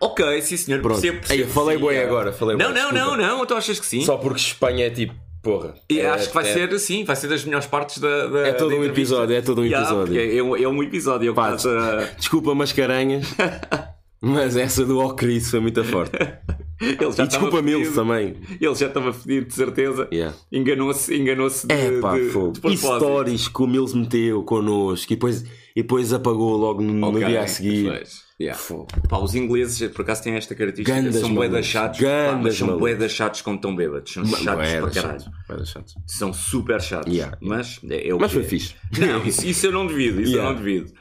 Ok, 0.00 0.42
sim 0.42 0.56
senhor. 0.56 0.80
Pronto. 0.82 1.00
Percebo, 1.00 1.20
percebo, 1.20 1.42
Ei, 1.42 1.46
falei 1.48 1.78
bué 1.78 1.94
é. 1.96 2.04
agora, 2.04 2.32
falei 2.32 2.56
Não, 2.56 2.68
não, 2.68 2.90
desculpa. 2.92 3.16
não, 3.16 3.38
não. 3.38 3.46
Tu 3.46 3.54
achas 3.54 3.80
que 3.80 3.86
sim? 3.86 4.02
Só 4.02 4.16
porque 4.18 4.38
Espanha 4.40 4.86
é 4.86 4.90
tipo, 4.90 5.14
porra. 5.42 5.74
E 5.88 6.00
é, 6.00 6.08
acho 6.10 6.28
que 6.28 6.34
vai 6.34 6.46
é- 6.48 6.52
ser, 6.52 6.78
sim, 6.78 7.02
vai 7.04 7.16
ser 7.16 7.28
das 7.28 7.44
melhores 7.44 7.66
partes 7.66 7.98
da. 7.98 8.26
da 8.26 8.40
É 8.48 8.52
todo 8.52 8.70
da 8.70 8.76
um 8.76 8.84
episódio, 8.84 9.34
é 9.34 9.40
todo 9.40 9.62
um 9.62 9.64
Yeah, 9.64 9.86
episódio. 9.88 10.14
porque 10.14 10.36
É, 10.38 10.42
um, 10.42 10.56
é 10.56 10.68
um 10.68 10.82
episódio. 10.82 11.26
Eu 11.28 11.34
Pá, 11.34 11.52
uh, 11.54 12.16
Desculpa, 12.18 12.54
mascarenhas. 12.54 13.26
mas 14.20 14.56
essa 14.56 14.84
do 14.84 14.98
Ó 14.98 15.10
Cris 15.10 15.50
foi 15.50 15.60
muito 15.60 15.82
forte. 15.84 16.16
ele 16.80 17.12
já 17.12 17.24
E 17.24 17.28
desculpa, 17.28 17.62
Mills 17.62 17.94
também. 17.94 18.34
Ele 18.60 18.74
já 18.74 18.86
estava 18.86 19.12
fedido, 19.12 19.46
de 19.46 19.54
certeza. 19.54 20.08
Yeah. 20.12 20.36
Enganou-se 20.52 21.14
enganou-se 21.14 21.66
de, 21.66 21.74
É 21.74 22.00
pá, 22.00 22.16
de, 22.18 22.28
fogo. 22.30 22.52
de 22.52 22.58
E 22.58 22.60
propósito. 22.62 22.96
stories 22.98 23.48
que 23.48 23.62
o 23.62 23.66
Mills 23.66 23.96
meteu 23.96 24.42
connosco 24.42 25.12
e 25.12 25.16
depois, 25.16 25.42
e 25.74 25.82
depois 25.82 26.12
apagou 26.12 26.56
logo 26.56 26.82
no, 26.82 26.92
no 26.92 27.08
Ok, 27.08 27.24
dia 27.24 27.42
a 27.42 27.46
seguir. 27.46 27.84
pois, 27.90 28.20
yeah. 28.40 28.60
Pá, 29.08 29.18
os 29.18 29.34
ingleses, 29.34 29.90
por 29.90 30.02
acaso, 30.02 30.22
têm 30.24 30.34
esta 30.34 30.54
característica. 30.54 31.00
Gandas 31.00 31.14
são 31.20 31.30
malucos. 31.30 31.66
chatos. 31.66 32.00
pá, 32.00 32.38
mas 32.42 32.54
são 32.56 32.78
da 32.98 33.08
chatos 33.08 33.40
quando 33.42 33.56
estão 33.56 33.74
bêbados. 33.74 34.12
São 34.12 34.24
chatos 34.26 34.44
para 34.44 34.90
caralho. 34.90 35.66
chatos. 35.66 35.94
São 36.06 36.32
super 36.34 36.80
chatos. 36.80 37.10
Yeah. 37.12 37.38
Mas 37.40 37.80
é, 37.88 38.08
é 38.08 38.14
o 38.14 38.18
Mas 38.20 38.32
foi 38.32 38.42
é. 38.42 38.44
fixe. 38.44 38.74
Não, 38.98 39.24
isso, 39.24 39.46
isso 39.46 39.66
eu 39.66 39.72
não 39.72 39.86
devido. 39.86 40.20
Isso 40.20 40.32
Yeah. 40.32 40.50
eu 40.50 40.54
não 40.54 40.62
devido. 40.62 40.92